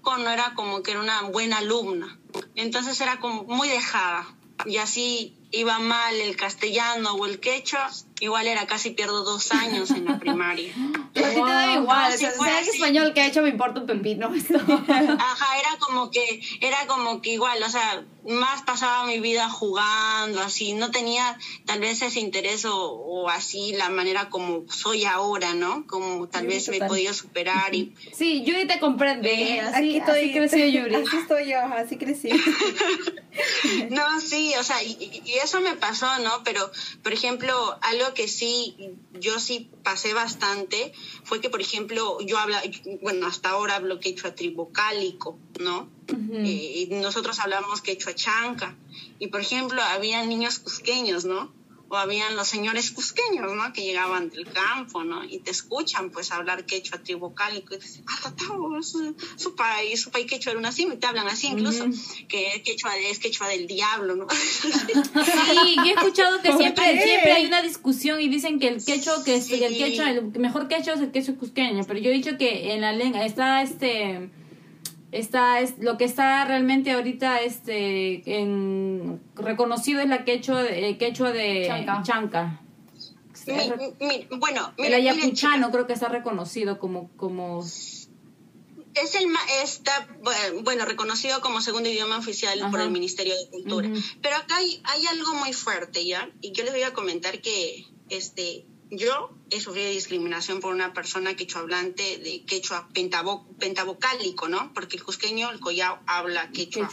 no 0.05 0.29
era 0.29 0.53
como 0.55 0.83
que 0.83 0.91
era 0.91 1.01
una 1.01 1.23
buena 1.23 1.57
alumna. 1.57 2.19
Entonces, 2.55 2.99
era 3.01 3.19
como 3.19 3.43
muy 3.43 3.67
dejada. 3.67 4.35
Y 4.65 4.77
así 4.77 5.35
iba 5.51 5.79
mal 5.79 6.15
el 6.15 6.35
castellano 6.35 7.13
o 7.13 7.25
el 7.25 7.39
quechua, 7.39 7.91
igual 8.23 8.47
era 8.47 8.65
casi 8.65 8.91
pierdo 8.91 9.23
dos 9.23 9.51
años 9.51 9.91
en 9.91 10.05
la 10.05 10.17
primaria. 10.23 10.73
a 10.73 11.11
ti 11.11 11.35
te 11.35 11.39
da 11.41 11.73
igual, 11.73 12.13
o 12.13 12.17
sea, 12.17 12.31
sea 12.31 12.59
español 12.61 13.13
que 13.13 13.25
hecho 13.25 13.41
me 13.41 13.49
importa 13.49 13.81
un 13.81 13.87
pepino 13.87 14.33
esto. 14.33 14.55
Ajá, 14.57 15.59
era 15.59 15.77
como 15.79 16.09
que, 16.09 16.41
era 16.61 16.87
como 16.87 17.21
que 17.21 17.31
igual, 17.31 17.61
o 17.61 17.69
sea, 17.69 18.05
más 18.25 18.61
pasaba 18.61 19.05
mi 19.05 19.19
vida 19.19 19.49
jugando, 19.49 20.41
así, 20.41 20.73
no 20.73 20.91
tenía 20.91 21.37
tal 21.65 21.81
vez 21.81 22.01
ese 22.01 22.21
interés 22.21 22.65
o, 22.65 23.27
así 23.29 23.73
la 23.73 23.89
manera 23.89 24.29
como 24.29 24.63
soy 24.69 25.03
ahora, 25.05 25.53
¿no? 25.53 25.85
Como 25.87 26.27
tal 26.29 26.47
vez 26.47 26.69
me 26.69 26.77
he 26.77 26.87
podido 26.87 27.13
superar 27.13 27.75
y... 27.75 27.93
Sí, 28.13 28.43
Yuri 28.43 28.67
te 28.67 28.79
comprende, 28.79 29.59
así, 29.59 29.75
aquí 29.75 29.97
estoy, 29.97 30.31
creció 30.31 30.65
Yuri. 30.67 30.95
Aquí 30.95 31.17
estoy 31.17 31.49
yo, 31.49 31.59
así 31.59 31.97
crecí. 31.97 32.29
no, 33.89 34.21
sí, 34.21 34.53
o 34.59 34.63
sea, 34.63 34.81
y, 34.83 35.23
eso 35.43 35.59
me 35.61 35.75
pasó, 35.75 36.07
¿no? 36.19 36.43
Pero, 36.43 36.71
por 37.01 37.13
ejemplo, 37.13 37.77
algo 37.81 38.12
que 38.13 38.27
sí, 38.27 38.75
yo 39.13 39.39
sí 39.39 39.69
pasé 39.83 40.13
bastante 40.13 40.93
fue 41.23 41.41
que, 41.41 41.49
por 41.49 41.61
ejemplo, 41.61 42.19
yo 42.21 42.37
hablo, 42.37 42.55
bueno, 43.01 43.27
hasta 43.27 43.49
ahora 43.49 43.75
hablo 43.75 43.99
quechua 43.99 44.35
tribocálico, 44.35 45.37
¿no? 45.59 45.89
Eh, 46.33 46.87
y 46.91 46.95
nosotros 46.95 47.39
hablamos 47.39 47.81
quechua 47.81 48.13
chanca. 48.15 48.75
Y, 49.19 49.27
por 49.27 49.41
ejemplo, 49.41 49.81
había 49.81 50.23
niños 50.25 50.59
cusqueños, 50.59 51.25
¿no? 51.25 51.51
O 51.93 51.97
habían 51.97 52.35
los 52.35 52.47
señores 52.47 52.89
cusqueños, 52.89 53.53
¿no? 53.53 53.71
Que 53.71 53.83
llegaban 53.83 54.31
del 54.31 54.47
campo, 54.51 55.03
¿no? 55.03 55.23
Y 55.23 55.37
te 55.37 55.51
escuchan, 55.51 56.09
pues, 56.09 56.31
hablar 56.31 56.65
quechua 56.65 56.97
tribocálico 56.97 57.75
y 57.75 57.77
te 57.77 57.85
dicen, 57.85 58.03
ah, 58.07 58.31
su, 58.81 59.15
su 59.35 59.55
país, 59.55 60.01
su 60.01 60.09
país 60.09 60.25
quechua 60.25 60.53
era 60.53 60.59
una 60.59 60.69
así, 60.69 60.87
y 60.91 60.97
te 60.97 61.05
hablan 61.05 61.27
así 61.27 61.49
incluso, 61.49 61.85
que 62.27 62.63
quechua 62.65 62.97
es 62.97 63.19
quechua 63.19 63.47
del 63.47 63.67
diablo, 63.67 64.15
¿no? 64.15 64.27
sí, 64.31 65.75
he 65.85 65.91
escuchado 65.91 66.41
que 66.41 66.51
siempre, 66.57 67.03
siempre 67.03 67.31
hay 67.31 67.45
una 67.45 67.61
discusión 67.61 68.19
y 68.19 68.27
dicen 68.27 68.59
que 68.59 68.69
el 68.69 68.83
quechua, 68.83 69.23
que, 69.23 69.35
es, 69.35 69.51
el 69.51 69.77
quechua, 69.77 70.09
el 70.09 70.23
mejor 70.39 70.67
quechua 70.67 70.95
es 70.95 71.01
el 71.01 71.11
quechua 71.11 71.35
cusqueño, 71.35 71.83
pero 71.85 71.99
yo 71.99 72.09
he 72.09 72.13
dicho 72.13 72.39
que 72.39 72.73
en 72.73 72.81
la 72.81 72.91
lengua 72.91 73.23
está 73.23 73.61
este 73.61 74.31
está 75.13 75.59
es 75.59 75.77
lo 75.79 75.97
que 75.97 76.05
está 76.05 76.43
realmente 76.45 76.91
ahorita 76.91 77.41
este 77.41 78.39
en 78.39 79.21
reconocido 79.35 80.01
es 80.01 80.09
la 80.09 80.25
quechua 80.25 80.63
de, 80.63 80.97
quechua 80.97 81.31
de 81.31 81.85
chanca, 82.03 82.59
bueno 84.37 84.73
el 84.77 84.93
ayacuchano 84.93 85.71
creo 85.71 85.87
que 85.87 85.93
está 85.93 86.09
reconocido 86.09 86.79
como 86.79 87.09
como 87.15 87.63
es 88.95 89.15
el 89.15 89.27
está 89.63 90.07
bueno 90.63 90.85
reconocido 90.85 91.41
como 91.41 91.61
segundo 91.61 91.89
idioma 91.89 92.17
oficial 92.17 92.59
por 92.69 92.81
el 92.81 92.91
Ministerio 92.91 93.35
de 93.35 93.49
Cultura. 93.49 93.89
Pero 94.21 94.35
acá 94.35 94.57
hay, 94.57 94.81
hay 94.83 95.05
algo 95.07 95.33
muy 95.33 95.51
fuerte 95.51 96.05
ya 96.05 96.29
y 96.41 96.51
yo 96.51 96.63
les 96.63 96.73
voy 96.73 96.83
a 96.83 96.93
comentar 96.93 97.41
que 97.41 97.87
este 98.09 98.67
yo 98.89 99.31
he 99.49 99.59
sufrido 99.59 99.89
discriminación 99.89 100.59
por 100.59 100.73
una 100.73 100.93
persona 100.93 101.35
quechua 101.35 101.61
hablante 101.61 102.17
de 102.17 102.43
quechua 102.45 102.89
pentabocálico, 102.93 104.47
¿no? 104.47 104.73
Porque 104.73 104.97
el 104.97 105.03
cusqueño, 105.03 105.49
el 105.51 105.59
collao, 105.59 105.99
habla 106.05 106.51
quechua. 106.51 106.89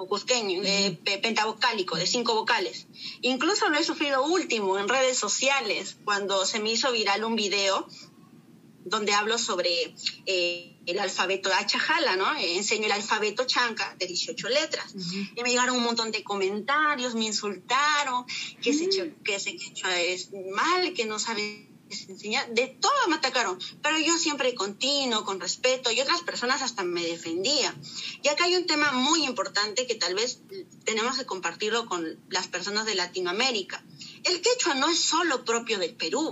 O 0.00 0.06
cusqueño, 0.06 0.62
eh, 0.64 0.96
pentabocálico, 1.20 1.96
de 1.96 2.06
cinco 2.06 2.34
vocales. 2.34 2.86
Incluso 3.20 3.68
lo 3.68 3.76
he 3.78 3.82
sufrido 3.82 4.24
último 4.24 4.78
en 4.78 4.88
redes 4.88 5.18
sociales, 5.18 5.96
cuando 6.04 6.46
se 6.46 6.60
me 6.60 6.70
hizo 6.70 6.92
viral 6.92 7.24
un 7.24 7.34
video 7.34 7.88
donde 8.84 9.12
hablo 9.12 9.38
sobre 9.38 9.94
eh, 10.26 10.77
el 10.88 10.98
alfabeto 10.98 11.50
de 11.50 11.54
Achajala, 11.56 12.16
¿no? 12.16 12.34
enseño 12.34 12.86
el 12.86 12.92
alfabeto 12.92 13.44
chanca 13.44 13.94
de 13.98 14.06
18 14.06 14.48
letras. 14.48 14.94
Y 15.36 15.42
me 15.42 15.50
llegaron 15.50 15.76
un 15.76 15.82
montón 15.82 16.10
de 16.10 16.24
comentarios, 16.24 17.14
me 17.14 17.26
insultaron, 17.26 18.24
que, 18.62 18.70
ese, 18.70 18.86
mm. 18.86 19.22
que 19.22 19.34
ese 19.34 19.54
quechua 19.56 20.00
es 20.00 20.30
mal, 20.32 20.94
que 20.94 21.04
no 21.04 21.18
sabe 21.18 21.68
enseñar, 21.90 22.48
de 22.54 22.68
todo 22.68 23.08
me 23.08 23.16
atacaron, 23.16 23.58
pero 23.82 23.98
yo 23.98 24.16
siempre 24.18 24.54
continuo, 24.54 25.24
con 25.24 25.40
respeto, 25.40 25.90
y 25.90 26.00
otras 26.00 26.22
personas 26.22 26.62
hasta 26.62 26.84
me 26.84 27.02
defendían. 27.02 27.74
Y 28.22 28.28
acá 28.28 28.44
hay 28.44 28.56
un 28.56 28.66
tema 28.66 28.92
muy 28.92 29.24
importante 29.24 29.86
que 29.86 29.94
tal 29.94 30.14
vez 30.14 30.40
tenemos 30.84 31.18
que 31.18 31.26
compartirlo 31.26 31.86
con 31.86 32.18
las 32.30 32.48
personas 32.48 32.86
de 32.86 32.94
Latinoamérica. 32.94 33.84
El 34.24 34.40
quechua 34.40 34.74
no 34.74 34.88
es 34.88 34.98
solo 34.98 35.44
propio 35.44 35.78
del 35.78 35.94
Perú. 35.94 36.30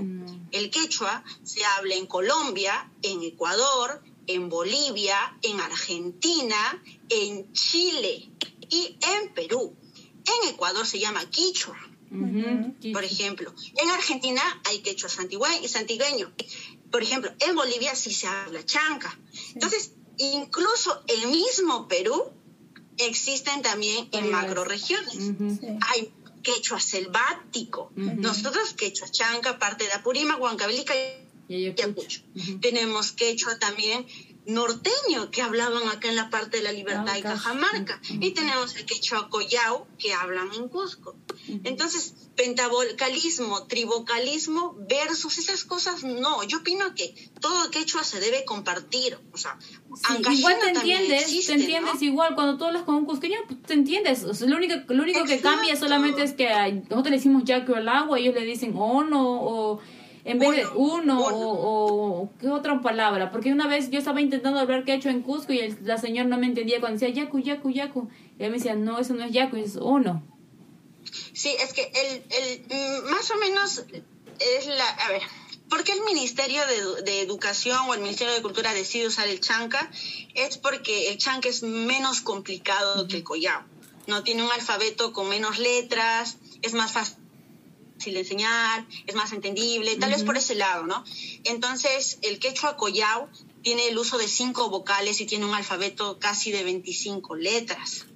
El 0.51 0.71
quechua 0.71 1.25
se 1.43 1.65
habla 1.65 1.95
en 1.95 2.07
Colombia, 2.07 2.91
en 3.03 3.23
Ecuador, 3.23 4.03
en 4.27 4.49
Bolivia, 4.49 5.17
en 5.43 5.61
Argentina, 5.61 6.83
en 7.09 7.53
Chile, 7.53 8.31
Y 8.69 8.99
en 9.01 9.33
Perú, 9.33 9.77
en 10.25 10.49
Ecuador 10.53 10.85
se 10.85 10.99
llama 10.99 11.25
quichua, 11.31 11.79
por 12.93 13.05
ejemplo. 13.05 13.55
En 13.77 13.91
Argentina 13.91 14.43
hay 14.65 14.81
quechua 14.81 15.09
santigüe- 15.09 15.61
y 15.63 15.69
santigueño. 15.69 16.33
Por 16.91 17.03
ejemplo, 17.03 17.31
en 17.39 17.55
Bolivia 17.55 17.95
sí 17.95 18.13
se 18.13 18.27
habla 18.27 18.65
chanca. 18.65 19.17
Entonces, 19.55 19.93
incluso 20.19 21.01
el 21.07 21.29
mismo 21.29 21.87
Perú 21.87 22.33
existen 22.99 23.63
también 23.63 24.09
en 24.11 24.31
macroregiones. 24.31 25.15
Ujú. 25.15 25.79
Hay 25.89 26.13
quechua 26.43 26.81
selvático. 26.81 27.93
Nosotros 27.95 28.73
quechua 28.75 29.09
chanca, 29.11 29.59
parte 29.59 29.85
de 29.85 29.93
Apurímac, 29.93 30.41
Huancavelica 30.41 30.95
Y 31.49 31.57
Ayacucho. 31.57 32.21
Ayacucho. 32.35 32.61
Tenemos 32.61 33.13
quechua 33.13 33.59
también 33.59 34.07
norteño 34.47 35.31
que 35.33 35.43
hablaban 35.43 35.89
acá 35.89 36.09
en 36.09 36.17
la 36.17 36.31
parte 36.31 36.59
de 36.59 36.63
la 36.63 36.73
Libertad 36.73 37.17
y 37.17 37.23
Cajamarca. 37.23 38.01
Y 38.09 38.31
tenemos 38.31 38.77
el 38.77 38.87
quechua 38.87 39.29
collao 39.29 39.89
que 39.99 40.15
hablan 40.15 40.49
en 40.55 40.69
Cusco. 40.69 41.17
Entonces, 41.65 42.15
pentabocalismo, 42.37 43.67
tribocalismo 43.67 44.77
versus 44.89 45.39
esas 45.39 45.65
cosas, 45.65 46.05
no. 46.05 46.45
Yo 46.45 46.59
opino 46.59 46.95
que 46.95 47.13
todo 47.41 47.71
quechua 47.71 48.05
se 48.05 48.21
debe 48.21 48.45
compartir. 48.45 49.19
O 49.33 49.37
sea, 49.37 49.59
Sí, 49.61 50.39
igual 50.39 50.57
te 50.61 50.69
entiendes, 50.71 51.23
existe, 51.23 51.55
te 51.55 51.61
entiendes 51.61 51.95
¿no? 51.95 52.03
igual 52.03 52.35
cuando 52.35 52.59
tú 52.59 52.65
hablas 52.67 52.83
con 52.83 52.97
un 52.97 53.07
cusqueño, 53.07 53.39
pues, 53.47 53.63
te 53.63 53.75
entiendes. 53.75 54.25
O 54.25 54.35
sea, 54.35 54.47
lo 54.47 54.57
único, 54.57 54.75
lo 54.93 55.03
único 55.03 55.25
que 55.25 55.41
cambia 55.41 55.75
solamente 55.77 56.23
es 56.23 56.33
que 56.33 56.49
nosotros 56.89 57.05
le 57.11 57.17
decimos 57.17 57.45
yaque 57.45 57.73
al 57.75 57.89
agua, 57.89 58.19
ellos 58.19 58.35
le 58.35 58.45
dicen 58.45 58.75
ono 58.77 59.23
o 59.23 59.81
en 60.27 60.39
vez 60.39 60.51
de 60.57 60.67
uno 60.75 60.97
Uno. 60.99 61.21
o, 61.25 62.23
o 62.23 62.31
qué 62.41 62.49
otra 62.49 62.81
palabra. 62.83 63.31
Porque 63.31 63.53
una 63.53 63.67
vez 63.69 63.91
yo 63.91 63.99
estaba 63.99 64.21
intentando 64.21 64.59
hablar 64.61 64.85
quechua 64.85 65.11
en 65.13 65.23
Cusco 65.23 65.53
y 65.53 65.61
el- 65.61 65.79
la 65.85 65.99
señora 65.99 66.29
no 66.29 66.37
me 66.37 66.47
entendía 66.47 66.81
cuando 66.81 66.99
decía 66.99 67.15
yacu, 67.25 67.39
yacu, 67.39 67.71
yacu. 67.71 68.09
Y 68.39 68.43
ella 68.43 68.51
me 68.51 68.57
decía, 68.59 68.75
no, 68.75 68.99
eso 68.99 69.15
no 69.15 69.25
es 69.25 69.33
yacu, 69.33 69.57
es 69.57 69.77
ono. 69.77 70.23
Sí, 71.33 71.55
es 71.63 71.73
que 71.73 71.83
el, 71.83 72.25
el, 72.31 72.61
mm, 72.67 73.11
más 73.11 73.31
o 73.31 73.37
menos 73.39 73.85
es 74.41 74.67
la... 74.67 74.89
A 74.89 75.09
ver, 75.11 75.23
¿por 75.71 75.85
qué 75.85 75.93
el 75.93 76.03
Ministerio 76.03 76.61
de, 76.67 77.03
de 77.03 77.21
Educación 77.23 77.79
o 77.89 77.95
el 77.95 78.01
Ministerio 78.01 78.35
de 78.35 78.43
Cultura 78.43 78.75
decide 78.75 79.07
usar 79.07 79.29
el 79.29 79.41
chanca? 79.41 79.91
Es 80.35 80.59
porque 80.59 81.09
el 81.11 81.19
chanca 81.19 81.49
es 81.49 81.63
menos 81.63 82.21
complicado 82.21 83.07
que 83.07 83.17
el 83.19 83.23
collao. 83.25 83.63
No 84.09 84.23
tiene 84.25 84.43
un 84.43 84.51
alfabeto 84.51 85.13
con 85.13 85.29
menos 85.29 85.59
letras, 85.59 86.39
es 86.63 86.75
más 86.75 86.93
fácil 86.93 87.17
de 88.05 88.21
enseñar, 88.21 88.87
es 89.07 89.15
más 89.15 89.33
entendible, 89.33 89.97
tal 89.97 90.11
vez 90.11 90.23
por 90.23 90.37
ese 90.37 90.55
lado, 90.55 90.87
¿no? 90.87 91.05
Entonces, 91.45 92.19
el 92.23 92.39
quechua 92.39 92.77
collao 92.77 93.29
tiene 93.63 93.89
el 93.89 93.99
uso 93.99 94.19
de 94.19 94.29
cinco 94.29 94.71
vocales 94.71 95.21
y 95.21 95.27
tiene 95.27 95.45
un 95.45 95.55
alfabeto 95.55 96.19
casi 96.19 96.53
de 96.53 96.63
25 96.63 97.37
letras. 97.37 98.07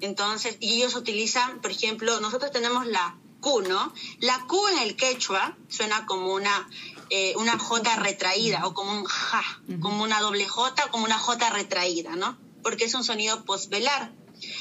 Entonces, 0.00 0.56
y 0.60 0.74
ellos 0.74 0.94
utilizan, 0.94 1.60
por 1.60 1.70
ejemplo, 1.70 2.20
nosotros 2.20 2.52
tenemos 2.52 2.86
la 2.86 3.16
Q, 3.40 3.62
¿no? 3.62 3.92
La 4.20 4.44
Q 4.46 4.68
en 4.68 4.78
el 4.78 4.96
quechua 4.96 5.56
suena 5.68 6.06
como 6.06 6.32
una, 6.32 6.68
eh, 7.10 7.34
una 7.36 7.58
J 7.58 7.96
retraída 7.96 8.66
o 8.66 8.74
como 8.74 8.92
un 8.92 9.04
ja, 9.04 9.42
como 9.80 10.02
una 10.02 10.20
doble 10.20 10.46
J, 10.46 10.90
como 10.90 11.04
una 11.04 11.18
J 11.18 11.50
retraída, 11.50 12.16
¿no? 12.16 12.38
Porque 12.62 12.84
es 12.84 12.94
un 12.94 13.04
sonido 13.04 13.44
postvelar. 13.44 14.12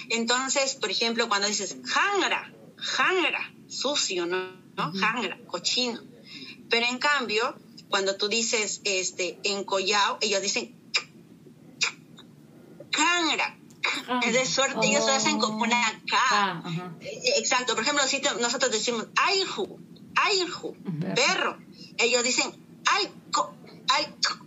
Entonces, 0.10 0.76
por 0.76 0.90
ejemplo, 0.92 1.30
cuando 1.30 1.48
dices 1.48 1.78
jangra, 1.86 2.54
jangra, 2.78 3.54
sucio, 3.74 4.26
¿no? 4.26 4.52
¿No? 4.76 4.92
Jangra, 4.94 5.38
cochino. 5.48 6.00
Pero 6.70 6.86
en 6.88 6.98
cambio, 6.98 7.56
cuando 7.90 8.16
tú 8.16 8.28
dices 8.28 8.82
este, 8.86 9.40
en 9.44 9.64
collao, 9.64 10.18
ellos 10.22 10.42
dicen 10.42 10.76
cangra. 12.92 13.58
Es 14.24 14.34
de 14.34 14.46
suerte, 14.46 14.88
ellos 14.88 15.08
hacen 15.08 15.40
como 15.40 15.62
una 15.62 15.82
K. 16.10 16.18
Ah, 16.32 16.62
ajá. 16.64 16.94
Eh, 17.02 17.34
Exacto, 17.38 17.74
por 17.76 17.84
ejemplo, 17.84 18.06
si 18.08 18.22
nosotros 18.40 18.72
decimos 18.72 19.08
aiju, 19.16 19.80
aiju, 20.16 20.78
perro. 21.16 21.60
Ellos 21.98 22.24
dicen 22.24 22.52
aico, 22.86 23.56
aico. 23.90 24.46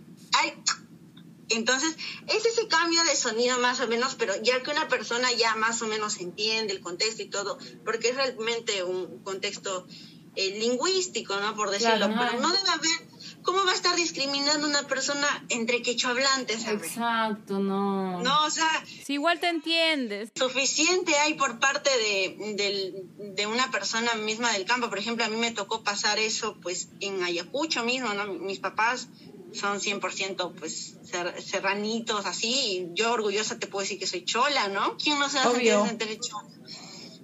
Entonces, 1.49 1.95
es 2.27 2.45
ese 2.45 2.67
cambio 2.67 3.03
de 3.03 3.15
sonido 3.15 3.57
más 3.59 3.79
o 3.79 3.87
menos, 3.87 4.15
pero 4.15 4.33
ya 4.41 4.61
que 4.63 4.71
una 4.71 4.87
persona 4.87 5.31
ya 5.31 5.55
más 5.55 5.81
o 5.81 5.87
menos 5.87 6.19
entiende 6.19 6.73
el 6.73 6.81
contexto 6.81 7.21
y 7.21 7.29
todo, 7.29 7.57
porque 7.85 8.09
es 8.09 8.15
realmente 8.15 8.83
un 8.83 9.23
contexto 9.23 9.87
eh, 10.35 10.59
lingüístico, 10.59 11.39
¿no? 11.39 11.55
Por 11.55 11.71
decirlo, 11.71 11.95
Claro, 11.95 12.15
no, 12.15 12.21
pero 12.21 12.39
no 12.39 12.49
debe 12.49 12.69
haber, 12.69 13.06
¿cómo 13.47 13.63
va 13.65 13.71
a 13.71 13.75
estar 13.75 13.95
discriminando 13.95 14.67
una 14.67 14.83
persona 14.83 15.25
entre 15.47 15.81
quechohablantes? 15.81 16.67
Exacto, 16.67 17.59
no. 17.59 18.21
No, 18.21 18.45
o 18.45 18.49
sea, 18.51 18.69
Si 19.05 19.13
igual 19.13 19.39
te 19.39 19.47
entiendes. 19.47 20.29
suficiente 20.35 21.15
hay 21.15 21.35
por 21.35 21.57
parte 21.59 21.89
de, 21.89 22.53
del- 22.55 23.35
de 23.35 23.47
una 23.47 23.71
persona 23.71 24.13
misma 24.15 24.51
del 24.51 24.65
campo. 24.65 24.89
Por 24.89 24.99
ejemplo, 24.99 25.23
a 25.23 25.29
mí 25.29 25.37
me 25.37 25.51
tocó 25.51 25.81
pasar 25.81 26.19
eso 26.19 26.57
pues 26.61 26.89
en 26.99 27.23
Ayacucho 27.23 27.83
mismo, 27.85 28.13
¿no? 28.13 28.25
Mis 28.33 28.59
papás 28.59 29.07
son 29.53 29.79
100% 29.79 30.53
pues 30.59 30.97
ser- 31.09 31.41
serranitos 31.41 32.25
así 32.25 32.49
y 32.53 32.87
yo 32.95 33.13
orgullosa 33.13 33.57
te 33.57 33.67
puedo 33.67 33.83
decir 33.83 33.97
que 33.97 34.07
soy 34.07 34.25
chola, 34.25 34.67
¿no? 34.67 34.97
¿Quién 34.97 35.17
no 35.19 35.29
se 35.29 35.37
va 35.37 35.45
a 35.45 35.87
sentir 35.87 36.19
chola? 36.19 36.49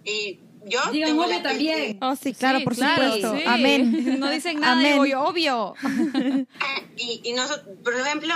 Y 0.06 0.40
yo 0.66 0.80
Digan 0.92 1.10
tengo 1.10 1.24
obvio 1.26 1.36
la- 1.38 1.44
también. 1.44 1.98
Oh, 2.02 2.16
sí, 2.16 2.34
claro, 2.34 2.60
Sí, 2.60 2.64
por 2.66 2.76
claro, 2.76 3.04
supuesto. 3.14 3.36
sí. 3.38 3.44
Amén. 3.46 4.16
No 4.20 4.30
dicen 4.30 4.60
nada, 4.60 4.74
Amén. 4.74 4.94
digo 4.94 5.06
yo, 5.06 5.22
obvio. 5.24 5.74
Y, 6.96 7.22
y 7.24 7.34
nosotros, 7.34 7.66
por 7.84 7.96
ejemplo, 7.96 8.34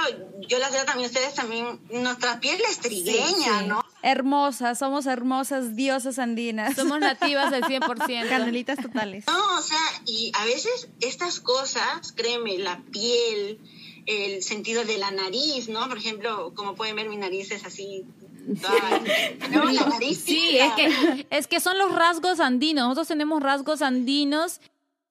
yo 0.47 0.57
las 0.57 0.71
veo 0.71 0.83
también, 0.83 1.07
ustedes 1.07 1.35
también, 1.35 1.79
nuestra 1.91 2.39
piel 2.39 2.59
es 2.67 2.79
trigueña, 2.79 3.61
¿no? 3.67 3.83
Hermosas, 4.01 4.79
somos 4.79 5.05
hermosas 5.05 5.75
diosas 5.75 6.17
andinas. 6.17 6.75
Somos 6.75 6.99
nativas 6.99 7.51
del 7.51 7.63
100%. 7.63 8.27
canelitas 8.29 8.79
totales. 8.79 9.25
No, 9.27 9.57
o 9.57 9.61
sea, 9.61 9.77
y 10.07 10.31
a 10.33 10.43
veces 10.45 10.89
estas 11.01 11.39
cosas, 11.39 12.13
créeme, 12.15 12.57
la 12.57 12.81
piel, 12.91 13.59
el 14.07 14.41
sentido 14.41 14.85
de 14.85 14.97
la 14.97 15.11
nariz, 15.11 15.69
¿no? 15.69 15.87
Por 15.87 15.99
ejemplo, 15.99 16.53
como 16.55 16.73
pueden 16.75 16.95
ver, 16.95 17.09
mi 17.09 17.17
nariz 17.17 17.51
es 17.51 17.63
así. 17.63 18.05
No, 19.51 19.65
la 19.71 19.87
nariz 19.87 20.19
Sí, 20.19 20.57
es 20.57 20.73
que, 20.73 21.27
es 21.29 21.47
que 21.47 21.59
son 21.59 21.77
los 21.77 21.93
rasgos 21.93 22.39
andinos. 22.39 22.83
Nosotros 22.85 23.07
tenemos 23.07 23.41
rasgos 23.41 23.81
andinos. 23.81 24.61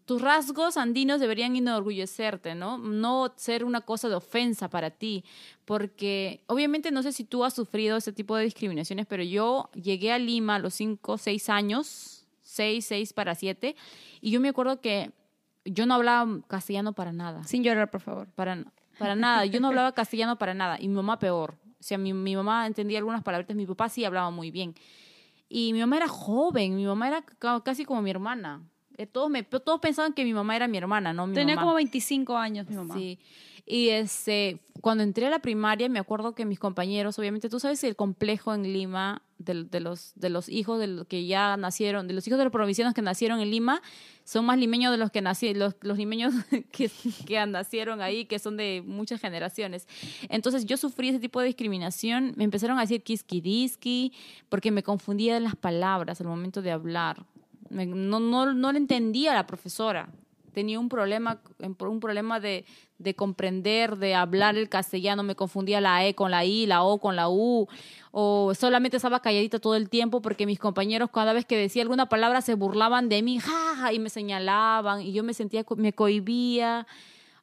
Tus 0.04 0.22
rasgos 0.22 0.76
andinos 0.76 1.20
deberían 1.20 1.56
enorgullecerte, 1.56 2.54
¿no? 2.54 2.78
No 2.78 3.32
ser 3.36 3.64
una 3.64 3.80
cosa 3.80 4.08
de 4.08 4.14
ofensa 4.14 4.68
para 4.70 4.90
ti. 4.90 5.24
Porque 5.64 6.44
obviamente 6.46 6.92
no 6.92 7.02
sé 7.02 7.12
si 7.12 7.24
tú 7.24 7.44
has 7.44 7.54
sufrido 7.54 7.96
ese 7.96 8.12
tipo 8.12 8.36
de 8.36 8.44
discriminaciones, 8.44 9.06
pero 9.06 9.24
yo 9.24 9.68
llegué 9.74 10.12
a 10.12 10.18
Lima 10.18 10.54
a 10.54 10.58
los 10.60 10.74
5, 10.74 11.18
6 11.18 11.48
años, 11.48 12.24
6, 12.42 12.86
6 12.86 13.12
para 13.14 13.34
7, 13.34 13.74
y 14.20 14.30
yo 14.30 14.40
me 14.40 14.48
acuerdo 14.48 14.80
que 14.80 15.10
yo 15.64 15.86
no 15.86 15.94
hablaba 15.94 16.40
castellano 16.46 16.92
para 16.92 17.12
nada 17.12 17.42
Sin 17.42 17.64
llorar, 17.64 17.90
por 17.90 18.00
favor. 18.00 18.28
para, 18.36 18.64
para 19.00 19.16
nada. 19.16 19.44
Yo 19.44 19.58
no 19.58 19.68
hablaba 19.68 19.90
castellano 19.90 20.36
para 20.38 20.54
nada. 20.54 20.78
Y 20.80 20.86
mi 20.86 20.94
mamá 20.94 21.18
peor. 21.18 21.56
O 21.78 21.82
sea, 21.82 21.98
mi, 21.98 22.12
mi 22.12 22.34
mamá 22.36 22.66
entendía 22.66 22.98
algunas 22.98 23.22
palabras, 23.22 23.54
mi 23.56 23.66
papá 23.66 23.88
sí 23.88 24.04
hablaba 24.04 24.30
muy 24.30 24.50
bien. 24.50 24.74
Y 25.48 25.72
mi 25.72 25.80
mamá 25.80 25.96
era 25.98 26.08
joven, 26.08 26.74
mi 26.76 26.84
mamá 26.86 27.08
era 27.08 27.22
ca- 27.22 27.60
casi 27.62 27.84
como 27.84 28.02
mi 28.02 28.10
hermana. 28.10 28.62
Eh, 28.96 29.06
Todos, 29.06 29.28
me, 29.30 29.42
todos 29.42 29.78
pensaban 29.80 30.12
que 30.14 30.24
mi 30.24 30.32
mamá 30.32 30.56
era 30.56 30.66
mi 30.68 30.78
hermana, 30.78 31.12
no 31.12 31.26
mi 31.26 31.34
Tenía 31.34 31.54
mamá. 31.54 31.66
como 31.66 31.74
25 31.76 32.36
años 32.36 32.66
mi 32.68 32.74
mamá. 32.76 32.94
Sí. 32.94 33.18
Y 33.68 33.88
este, 33.88 34.60
cuando 34.80 35.02
entré 35.02 35.26
a 35.26 35.30
la 35.30 35.40
primaria, 35.40 35.88
me 35.88 35.98
acuerdo 35.98 36.36
que 36.36 36.44
mis 36.44 36.60
compañeros, 36.60 37.18
obviamente, 37.18 37.48
tú 37.48 37.58
sabes 37.58 37.82
el 37.82 37.96
complejo 37.96 38.54
en 38.54 38.62
Lima 38.62 39.22
de, 39.38 39.80
los, 39.80 40.12
de 40.14 40.30
los 40.30 40.48
hijos 40.48 40.78
de 40.78 40.86
los 40.86 41.06
que 41.08 41.26
ya 41.26 41.56
nacieron, 41.56 42.06
de 42.06 42.14
los 42.14 42.26
hijos 42.28 42.38
de 42.38 42.44
los 42.44 42.52
provincianos 42.52 42.94
que 42.94 43.02
nacieron 43.02 43.40
en 43.40 43.50
Lima, 43.50 43.82
son 44.22 44.46
más 44.46 44.56
limeños 44.56 44.92
de 44.92 44.98
los 44.98 45.10
que 45.10 45.20
nací, 45.20 45.52
los, 45.52 45.74
los 45.80 45.98
limeños 45.98 46.32
que, 46.70 46.88
que 47.26 47.44
nacieron 47.44 48.00
ahí, 48.00 48.26
que 48.26 48.38
son 48.38 48.56
de 48.56 48.84
muchas 48.86 49.20
generaciones. 49.20 49.88
Entonces 50.28 50.64
yo 50.64 50.76
sufrí 50.76 51.08
ese 51.08 51.18
tipo 51.18 51.40
de 51.40 51.46
discriminación. 51.46 52.34
Me 52.36 52.44
empezaron 52.44 52.78
a 52.78 52.82
decir 52.82 53.02
kiskiriski, 53.02 54.12
porque 54.48 54.70
me 54.70 54.84
confundía 54.84 55.40
las 55.40 55.56
palabras 55.56 56.20
al 56.20 56.28
momento 56.28 56.62
de 56.62 56.70
hablar. 56.70 57.26
No, 57.68 58.20
no, 58.20 58.54
no 58.54 58.72
le 58.72 58.78
entendía 58.78 59.32
a 59.32 59.34
la 59.34 59.48
profesora 59.48 60.08
tenía 60.56 60.80
un 60.80 60.88
problema, 60.88 61.42
un 61.58 62.00
problema 62.00 62.40
de, 62.40 62.64
de 62.96 63.14
comprender, 63.14 63.98
de 63.98 64.14
hablar 64.14 64.56
el 64.56 64.70
castellano, 64.70 65.22
me 65.22 65.34
confundía 65.34 65.82
la 65.82 66.06
E 66.06 66.14
con 66.14 66.30
la 66.30 66.46
I, 66.46 66.64
la 66.64 66.82
O 66.82 66.96
con 66.96 67.14
la 67.14 67.28
U, 67.28 67.68
o 68.10 68.54
solamente 68.54 68.96
estaba 68.96 69.20
calladita 69.20 69.58
todo 69.58 69.74
el 69.74 69.90
tiempo 69.90 70.22
porque 70.22 70.46
mis 70.46 70.58
compañeros 70.58 71.10
cada 71.12 71.34
vez 71.34 71.44
que 71.44 71.58
decía 71.58 71.82
alguna 71.82 72.08
palabra 72.08 72.40
se 72.40 72.54
burlaban 72.54 73.10
de 73.10 73.22
mí, 73.22 73.38
ja, 73.38 73.76
ja, 73.76 73.92
y 73.92 73.98
me 73.98 74.08
señalaban, 74.08 75.02
y 75.02 75.12
yo 75.12 75.22
me 75.22 75.34
sentía, 75.34 75.62
me 75.76 75.92
cohibía. 75.92 76.86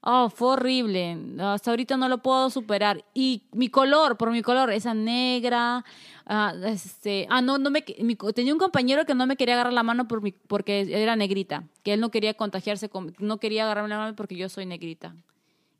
Oh, 0.06 0.30
fue 0.30 0.49
horrible. 0.49 1.18
Hasta 1.39 1.72
ahorita 1.72 1.95
no 1.95 2.10
lo 2.10 2.18
puedo 2.18 2.49
superar. 2.49 3.06
Y 3.14 3.43
mi 3.54 3.70
color, 3.70 4.18
por 4.18 4.32
mi 4.32 4.41
color, 4.41 4.70
esa 4.72 4.93
negra. 4.93 5.86
ah, 6.26 6.54
este, 6.66 7.26
ah, 7.30 7.41
no, 7.41 7.58
no 7.58 7.70
me, 7.70 7.86
mi- 7.99 8.16
tenía 8.36 8.51
un 8.54 8.60
compañero 8.60 9.06
que 9.06 9.16
no 9.16 9.26
me 9.28 9.38
quería 9.38 9.54
agarrar 9.56 9.72
la 9.74 9.84
mano 9.84 10.08
por 10.08 10.22
mi- 10.22 10.34
porque 10.34 10.82
era 10.89 11.16
negrita. 11.16 11.64
Que 11.84 11.93
él 11.93 12.01
no 12.01 12.12
quería 12.12 12.34
contagiarse, 12.34 12.89
con, 12.89 13.14
no 13.20 13.38
quería 13.38 13.64
agarrarme 13.64 13.89
la 13.89 13.97
mano 13.97 14.16
porque 14.16 14.36
yo 14.36 14.49
soy 14.49 14.66
negrita. 14.66 15.16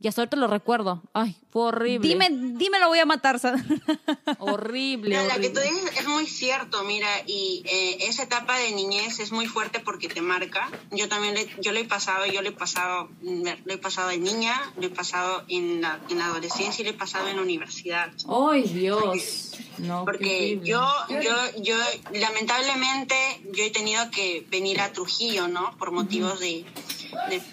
Y 0.04 0.10
hasta 0.10 0.20
ahorita 0.20 0.36
lo 0.36 0.48
recuerdo. 0.48 1.02
Ay, 1.14 1.38
fue 1.50 1.64
horrible. 1.64 2.06
Dime, 2.06 2.28
dime 2.30 2.78
lo 2.78 2.90
voy 2.90 3.00
a 3.00 3.06
matar. 3.06 3.40
Horrible, 4.40 5.16
No, 5.16 5.24
la 5.24 5.38
que 5.38 5.50
tú 5.50 5.62
dices 5.62 5.98
es 5.98 6.08
muy 6.10 6.28
cierto, 6.28 6.84
mira, 6.84 7.08
y 7.26 7.64
eh, 7.66 8.10
esa 8.10 8.24
etapa 8.24 8.58
de 8.58 8.74
niñez 8.74 9.22
es 9.22 9.32
muy 9.32 9.48
fuerte 9.48 9.80
porque 9.80 10.10
te 10.10 10.22
marca. 10.22 10.70
Yo 10.92 11.08
también 11.08 11.36
le, 11.36 11.48
yo 11.62 11.72
lo 11.72 11.80
he 11.80 11.86
pasado, 11.86 12.26
yo 12.26 12.42
lo 12.42 12.50
he 12.50 12.52
pasado, 12.52 13.10
lo 13.22 13.74
he 13.74 13.78
pasado 13.78 14.10
de 14.10 14.18
niña, 14.18 14.74
lo 14.76 14.88
he 14.88 14.90
pasado 14.90 15.46
en 15.48 15.82
la, 15.82 16.02
en 16.10 16.18
la 16.18 16.26
adolescencia 16.26 16.82
y 16.82 16.84
lo 16.84 16.90
he 16.90 16.98
pasado 16.98 17.30
en 17.30 17.38
la 17.38 17.42
universidad. 17.42 18.12
¡Ay, 18.28 18.64
Dios! 18.64 19.54
No, 19.78 20.00
qué 20.00 20.06
Porque 20.06 20.60
yo, 20.66 20.86
yo, 21.10 21.62
yo, 21.62 21.78
lamentablemente, 22.14 23.16
yo 23.54 23.64
he 23.64 23.72
tenido 23.72 24.12
que 24.12 24.46
venir 24.50 24.82
a 24.82 24.92
Trujillo, 24.92 25.48
¿no? 25.48 25.78
Por 25.78 25.92
motivos 25.92 26.42
de, 26.42 26.66
de 27.00 27.03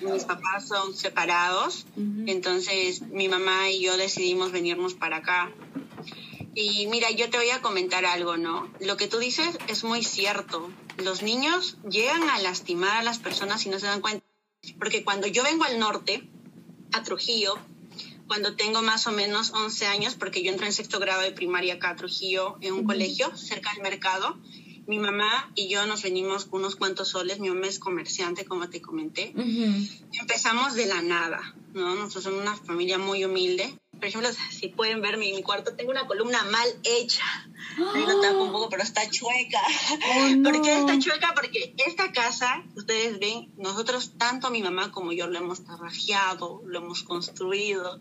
mis 0.02 0.24
papás 0.24 0.68
son 0.68 0.94
separados, 0.94 1.86
entonces 2.26 3.02
mi 3.02 3.28
mamá 3.28 3.70
y 3.70 3.80
yo 3.80 3.96
decidimos 3.96 4.52
venirnos 4.52 4.94
para 4.94 5.18
acá. 5.18 5.50
Y 6.54 6.86
mira, 6.88 7.10
yo 7.10 7.30
te 7.30 7.38
voy 7.38 7.50
a 7.50 7.62
comentar 7.62 8.04
algo, 8.04 8.36
¿no? 8.36 8.70
Lo 8.80 8.96
que 8.96 9.06
tú 9.06 9.18
dices 9.18 9.56
es 9.68 9.84
muy 9.84 10.02
cierto. 10.02 10.70
Los 10.98 11.22
niños 11.22 11.76
llegan 11.88 12.28
a 12.28 12.40
lastimar 12.40 12.96
a 12.96 13.02
las 13.02 13.18
personas 13.18 13.64
y 13.66 13.68
no 13.68 13.78
se 13.78 13.86
dan 13.86 14.00
cuenta. 14.00 14.24
Porque 14.78 15.04
cuando 15.04 15.26
yo 15.26 15.44
vengo 15.44 15.64
al 15.64 15.78
norte, 15.78 16.28
a 16.92 17.02
Trujillo, 17.02 17.56
cuando 18.26 18.56
tengo 18.56 18.82
más 18.82 19.06
o 19.06 19.12
menos 19.12 19.52
11 19.52 19.86
años, 19.86 20.14
porque 20.14 20.42
yo 20.42 20.50
entré 20.50 20.66
en 20.66 20.72
sexto 20.72 20.98
grado 20.98 21.22
de 21.22 21.32
primaria 21.32 21.74
acá 21.74 21.90
a 21.90 21.96
Trujillo, 21.96 22.58
en 22.60 22.74
un 22.74 22.84
colegio 22.84 23.36
cerca 23.36 23.72
del 23.72 23.82
mercado, 23.82 24.38
mi 24.86 24.98
mamá 24.98 25.50
y 25.54 25.68
yo 25.68 25.86
nos 25.86 26.02
venimos 26.02 26.48
unos 26.50 26.76
cuantos 26.76 27.08
soles, 27.10 27.38
mi 27.40 27.48
mamá 27.48 27.66
es 27.66 27.78
comerciante, 27.78 28.44
como 28.44 28.68
te 28.68 28.80
comenté, 28.82 29.32
empezamos 30.20 30.74
de 30.74 30.86
la 30.86 31.02
nada, 31.02 31.54
¿no? 31.74 31.94
Nosotros 31.94 32.24
somos 32.24 32.40
una 32.42 32.56
familia 32.56 32.98
muy 32.98 33.24
humilde. 33.24 33.74
Por 33.92 34.06
ejemplo, 34.06 34.30
si 34.50 34.68
pueden 34.68 35.02
ver 35.02 35.18
mi, 35.18 35.30
mi 35.34 35.42
cuarto, 35.42 35.74
tengo 35.76 35.90
una 35.90 36.06
columna 36.06 36.42
mal 36.44 36.66
hecha. 36.84 37.22
Ahí 37.94 38.02
lo 38.06 38.18
tapo 38.22 38.44
un 38.44 38.50
poco, 38.52 38.70
pero 38.70 38.82
está 38.82 39.02
chueca. 39.10 39.60
¿Por 40.42 40.62
qué 40.62 40.78
está 40.78 40.98
chueca? 40.98 41.32
Porque 41.34 41.74
esta 41.86 42.10
casa, 42.10 42.64
ustedes 42.76 43.18
ven, 43.20 43.52
nosotros, 43.58 44.12
tanto 44.16 44.50
mi 44.50 44.62
mamá 44.62 44.90
como 44.90 45.12
yo, 45.12 45.26
lo 45.26 45.38
hemos 45.38 45.64
trabajeado, 45.64 46.62
lo 46.64 46.78
hemos 46.78 47.02
construido. 47.02 48.00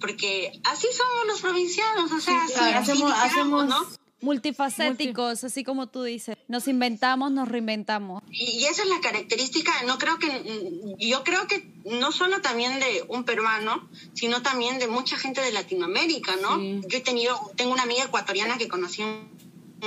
Porque 0.00 0.52
así 0.64 0.88
somos 0.92 1.26
los 1.26 1.40
provincianos, 1.40 2.12
o 2.12 2.20
sea, 2.20 2.44
así, 2.44 2.52
claro, 2.54 2.78
así 2.80 2.90
hacemos- 2.92 3.10
digamos, 3.14 3.24
hacemos- 3.32 3.66
¿no? 3.68 4.01
Multifacéticos, 4.22 5.44
así 5.44 5.64
como 5.64 5.88
tú 5.88 6.04
dices. 6.04 6.36
Nos 6.48 6.68
inventamos, 6.68 7.30
nos 7.32 7.48
reinventamos. 7.48 8.22
Y, 8.30 8.64
esa 8.64 8.82
es 8.82 8.88
la 8.88 9.00
característica, 9.00 9.72
no 9.86 9.98
creo 9.98 10.18
que, 10.18 10.28
mm, 10.28 10.96
yo 10.98 11.24
creo 11.24 11.46
que 11.46 11.68
no 11.84 12.12
solo 12.12 12.40
también 12.40 12.78
de 12.80 13.04
un 13.08 13.24
peruano, 13.24 13.88
sino 14.14 14.40
también 14.42 14.78
de 14.78 14.86
mucha 14.86 15.16
gente 15.16 15.40
de 15.40 15.52
Latinoamérica, 15.52 16.36
¿no? 16.36 16.58
Sí. 16.58 16.80
Yo 16.88 16.98
he 16.98 17.00
tenido, 17.00 17.38
tengo 17.56 17.72
una 17.72 17.82
amiga 17.82 18.04
ecuatoriana 18.04 18.58
que 18.58 18.68
conocí 18.68 19.02
en 19.02 19.28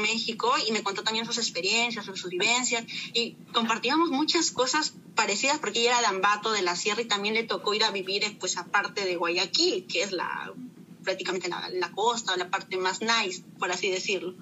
México 0.02 0.54
y 0.68 0.72
me 0.72 0.84
contó 0.84 1.04
también 1.04 1.26
sus 1.26 1.38
experiencias, 1.38 2.06
sus 2.06 2.30
vivencias 2.30 2.84
y 3.14 3.38
compartíamos 3.54 4.10
muchas 4.10 4.52
cosas 4.52 4.94
parecidas 5.16 5.60
porque 5.60 5.80
ella 5.80 5.92
era 5.92 6.02
de 6.02 6.08
Ambato, 6.08 6.52
de 6.52 6.62
la 6.62 6.76
Sierra 6.76 7.02
y 7.02 7.06
también 7.06 7.34
le 7.36 7.44
tocó 7.44 7.74
ir 7.74 7.84
a 7.84 7.92
vivir 7.92 8.24
eh, 8.24 8.36
pues 8.40 8.58
aparte 8.58 9.06
de 9.06 9.16
Guayaquil, 9.16 9.88
que 9.88 10.04
es 10.04 10.12
la 10.12 10.54
prácticamente 11.06 11.48
la, 11.48 11.70
la 11.70 11.92
costa, 11.92 12.36
la 12.36 12.50
parte 12.50 12.76
más 12.78 13.00
nice, 13.02 13.44
por 13.60 13.72
así 13.72 13.90
decirlo 13.90 14.36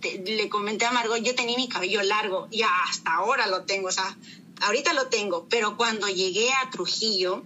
te- 0.00 0.18
le 0.24 0.48
comenté 0.48 0.84
a 0.84 0.90
Margot, 0.92 1.18
yo 1.22 1.34
tenía 1.34 1.56
mi 1.56 1.68
cabello 1.68 2.02
largo 2.02 2.48
y 2.50 2.62
hasta 2.62 3.12
ahora 3.14 3.46
lo 3.46 3.64
tengo, 3.64 3.88
o 3.88 3.92
sea, 3.92 4.16
ahorita 4.62 4.92
lo 4.94 5.06
tengo, 5.08 5.46
pero 5.48 5.76
cuando 5.76 6.08
llegué 6.08 6.50
a 6.52 6.70
Trujillo, 6.70 7.44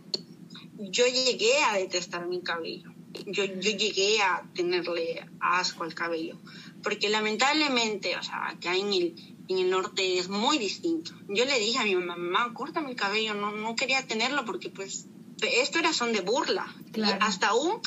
yo 0.78 1.04
llegué 1.06 1.62
a 1.64 1.74
detestar 1.74 2.26
mi 2.26 2.40
cabello. 2.40 2.90
Yo, 3.26 3.44
yo 3.44 3.70
llegué 3.72 4.22
a 4.22 4.48
tenerle 4.54 5.26
asco 5.40 5.82
al 5.84 5.94
cabello, 5.94 6.38
porque 6.82 7.08
lamentablemente, 7.11 8.16
o 8.16 8.22
sea, 8.22 8.48
acá 8.50 8.74
en 8.76 8.92
el, 8.92 9.36
en 9.48 9.58
el 9.58 9.68
norte 9.68 10.18
es 10.18 10.28
muy 10.28 10.58
distinto. 10.58 11.12
Yo 11.28 11.44
le 11.44 11.58
dije 11.58 11.78
a 11.78 11.84
mi 11.84 11.94
mamá, 11.96 12.16
mamá, 12.16 12.54
córtame 12.54 12.90
el 12.90 12.96
cabello, 12.96 13.34
no, 13.34 13.50
no 13.52 13.74
quería 13.76 14.06
tenerlo 14.06 14.44
porque 14.44 14.70
pues 14.70 15.06
esto 15.42 15.78
era 15.80 15.92
son 15.92 16.12
de 16.12 16.20
burla. 16.20 16.72
Y 16.94 17.00
hasta 17.20 17.48
aún 17.48 17.80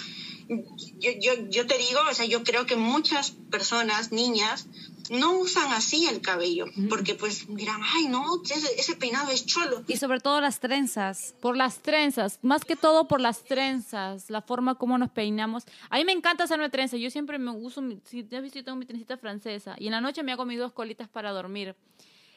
yo, 0.99 1.11
yo, 1.19 1.33
yo 1.49 1.67
te 1.67 1.77
digo, 1.77 1.99
o 2.09 2.13
sea, 2.13 2.25
yo 2.25 2.43
creo 2.43 2.65
que 2.65 2.75
muchas 2.75 3.31
personas, 3.49 4.11
niñas, 4.11 4.67
no 5.09 5.37
usan 5.39 5.71
así 5.73 6.07
el 6.07 6.21
cabello, 6.21 6.65
porque 6.89 7.15
pues 7.15 7.45
dirán, 7.47 7.81
ay, 7.83 8.07
no, 8.07 8.41
ese, 8.43 8.67
ese 8.79 8.95
peinado 8.95 9.31
es 9.31 9.45
cholo. 9.45 9.83
Y 9.87 9.97
sobre 9.97 10.19
todo 10.19 10.39
las 10.41 10.59
trenzas. 10.59 11.35
Por 11.41 11.57
las 11.57 11.79
trenzas, 11.79 12.39
más 12.41 12.63
que 12.65 12.75
todo 12.75 13.07
por 13.07 13.19
las 13.19 13.43
trenzas, 13.43 14.29
la 14.29 14.41
forma 14.41 14.75
como 14.75 14.97
nos 14.97 15.11
peinamos. 15.11 15.63
A 15.89 15.97
mí 15.97 16.05
me 16.05 16.13
encanta 16.13 16.45
hacerme 16.45 16.69
trenzas, 16.69 16.99
yo 16.99 17.09
siempre 17.09 17.37
me 17.37 17.51
uso, 17.51 17.81
si 18.05 18.23
te 18.23 18.37
has 18.37 18.43
visto, 18.43 18.59
yo 18.59 18.65
tengo 18.65 18.77
mi 18.77 18.85
trencita 18.85 19.17
francesa 19.17 19.75
y 19.77 19.87
en 19.87 19.91
la 19.91 20.01
noche 20.01 20.23
me 20.23 20.31
hago 20.31 20.45
mis 20.45 20.59
dos 20.59 20.71
colitas 20.71 21.09
para 21.09 21.31
dormir. 21.31 21.75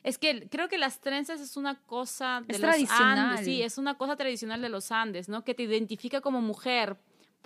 Es 0.07 0.19
que 0.19 0.49
creo 0.49 0.69
que 0.69 0.79
las 0.79 1.01
trenzas 1.01 1.41
es 1.41 1.57
una 1.57 1.75
cosa 1.75 2.41
de 2.47 2.55
Es 2.55 2.61
los 2.61 2.71
tradicional. 2.71 3.19
Andes, 3.19 3.45
sí, 3.45 3.62
es 3.62 3.77
una 3.77 3.99
cosa 3.99 4.14
tradicional 4.14 4.62
de 4.62 4.69
los 4.69 4.93
Andes, 4.93 5.29
¿no? 5.29 5.43
Que 5.43 5.53
te 5.53 5.64
identifica 5.64 6.21
como 6.21 6.41
mujer. 6.41 6.97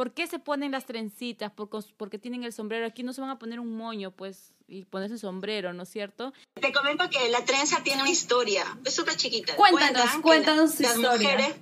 ¿Por 0.00 0.14
qué 0.14 0.26
se 0.26 0.38
ponen 0.38 0.70
las 0.70 0.86
trencitas? 0.86 1.52
Por 1.52 1.68
porque 1.98 2.18
tienen 2.18 2.42
el 2.42 2.54
sombrero. 2.54 2.86
Aquí 2.86 3.02
no 3.02 3.12
se 3.12 3.20
van 3.20 3.28
a 3.28 3.38
poner 3.38 3.60
un 3.60 3.76
moño, 3.76 4.12
pues, 4.12 4.54
y 4.66 4.86
ponerse 4.86 5.18
sombrero, 5.18 5.74
¿no 5.74 5.82
es 5.82 5.90
cierto? 5.90 6.32
Te 6.54 6.72
comento 6.72 7.10
que 7.10 7.28
la 7.28 7.44
trenza 7.44 7.82
tiene 7.82 8.00
una 8.00 8.10
historia, 8.10 8.64
es 8.82 8.94
súper 8.94 9.16
chiquita. 9.16 9.54
Cuéntanos, 9.56 10.00
Cuentan 10.00 10.22
cuéntanos 10.22 10.74
su 10.74 10.84
las 10.84 10.96
historia. 10.96 11.32
Mujeres, 11.32 11.56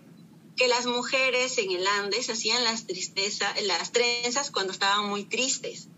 que 0.57 0.69
las 0.69 0.87
mujeres 0.87 1.59
en 1.59 1.73
el 1.73 1.85
Andes 1.85 2.31
hacían 2.31 2.63
las 2.63 2.87
tristezas, 2.87 3.61
las 3.63 3.91
trenzas 3.91 4.53
cuando 4.53 4.73
estaban 4.73 5.09
muy 5.09 5.25
tristes. 5.25 5.89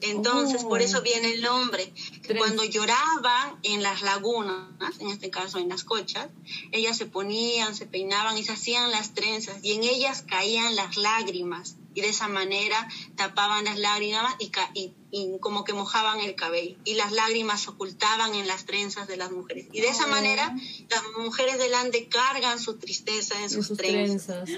Entonces, 0.00 0.62
Oh. 0.64 0.70
por 0.70 0.80
eso 0.80 1.02
viene 1.02 1.34
el 1.34 1.42
nombre. 1.42 1.92
Que 2.22 2.34
cuando 2.34 2.64
lloraban 2.64 3.58
en 3.64 3.82
las 3.82 4.00
lagunas, 4.00 4.98
en 4.98 5.08
este 5.08 5.28
caso 5.28 5.58
en 5.58 5.68
las 5.68 5.84
cochas, 5.84 6.30
ellas 6.70 6.96
se 6.96 7.04
ponían, 7.04 7.74
se 7.74 7.84
peinaban 7.84 8.38
y 8.38 8.44
se 8.44 8.52
hacían 8.52 8.90
las 8.90 9.12
trenzas 9.12 9.58
y 9.62 9.72
en 9.72 9.84
ellas 9.84 10.24
caían 10.26 10.74
las 10.74 10.96
lágrimas 10.96 11.76
y 11.94 12.00
de 12.00 12.08
esa 12.08 12.28
manera 12.28 12.88
tapaban 13.16 13.64
las 13.64 13.78
lágrimas 13.78 14.34
y, 14.38 14.48
ca- 14.50 14.70
y- 14.74 14.92
y 15.10 15.38
como 15.40 15.64
que 15.64 15.72
mojaban 15.74 16.20
el 16.20 16.34
cabello 16.34 16.76
y 16.84 16.94
las 16.94 17.12
lágrimas 17.12 17.60
se 17.62 17.70
ocultaban 17.70 18.34
en 18.34 18.46
las 18.46 18.64
trenzas 18.64 19.06
de 19.08 19.16
las 19.18 19.30
mujeres 19.30 19.66
y 19.72 19.80
de 19.80 19.88
esa 19.88 20.06
manera 20.06 20.54
las 20.88 21.02
mujeres 21.18 21.58
del 21.58 21.74
Ande 21.74 22.08
cargan 22.08 22.58
su 22.58 22.78
tristeza 22.78 23.40
en 23.42 23.50
sus, 23.50 23.66
sus 23.66 23.76
trenzas. 23.78 24.48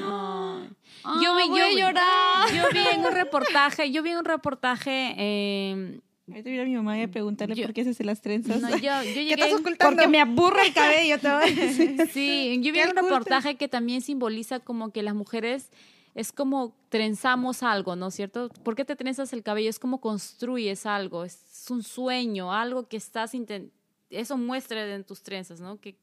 Yo 1.23 1.35
me 1.35 1.49
voy 1.49 1.61
a 1.61 1.71
llorar. 1.73 2.53
Yo 2.55 2.63
vi 2.73 2.87
en 2.93 3.01
un 3.05 3.13
reportaje, 3.13 3.91
yo 3.91 4.03
vi 4.03 4.11
en 4.11 4.19
un 4.19 4.25
reportaje, 4.25 5.15
eh, 5.19 6.01
Ahorita 6.27 6.49
viene 6.49 6.65
mi 6.65 6.77
mamá 6.77 6.99
y 6.99 7.03
a 7.03 7.09
preguntarle 7.09 7.55
Yo- 7.55 7.65
por 7.67 7.75
qué 7.75 7.85
se 7.85 7.91
hace 7.91 8.03
las 8.03 8.23
trenzas. 8.23 8.59
no, 8.63 8.71
yo, 8.71 8.77
yo 8.79 9.03
¿Qué 9.03 9.13
llegué 9.15 9.35
estás 9.35 9.51
en- 9.51 9.57
ocultando? 9.59 9.95
Porque 9.97 10.09
me 10.09 10.23
aburre 10.23 10.69
el 10.69 10.73
cabello, 10.73 11.19
te 11.21 11.29
voy 11.31 11.43
a 11.43 11.55
decir. 11.55 12.09
Sí, 12.15 12.61
yo 12.63 12.73
vi 12.73 12.81
¿Qué 12.81 12.89
un 12.89 12.97
reportaje 12.97 13.57
que 13.57 13.69
también 13.69 14.01
simboliza 14.01 14.59
como 14.61 14.91
que 14.91 15.03
las 15.03 15.15
mujeres 15.15 15.69
es 16.15 16.31
como 16.33 16.75
trenzamos 16.89 17.63
algo, 17.63 17.97
¿no 17.97 18.09
es 18.09 18.15
cierto? 18.15 18.49
¿Por 18.63 18.75
qué 18.77 18.85
te 18.85 18.97
trenzas 18.97 19.33
el 19.33 19.43
cabello? 19.43 19.69
Es 19.71 19.79
como 19.79 20.01
construyes 20.01 20.87
algo, 20.87 21.25
es 21.25 21.67
un 21.71 21.83
sueño, 21.83 22.53
algo 22.53 22.89
que 22.89 22.97
estás 22.97 23.35
inten- 23.35 23.71
eso 24.11 24.37
muestra 24.39 24.95
en 24.95 25.03
tus 25.05 25.23
trenzas, 25.23 25.61
¿no? 25.61 25.81
Que 25.81 25.97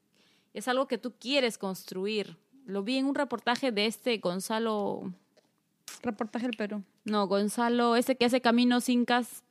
es 0.54 0.68
algo 0.68 0.88
que 0.88 0.98
tú 0.98 1.14
quieres 1.18 1.58
construir. 1.58 2.38
Lo 2.66 2.84
vi 2.84 2.98
en 2.98 3.06
un 3.06 3.16
reportaje 3.16 3.72
de 3.72 3.86
este 3.86 4.18
Gonzalo, 4.18 5.14
Reportaje 6.04 6.48
del 6.48 6.58
Perú. 6.58 6.84
no, 7.06 7.28
Gonzalo, 7.28 7.96
ese 7.96 8.16
que 8.18 8.26
hace 8.26 8.42
caminos 8.42 8.90
incas, 8.90 9.44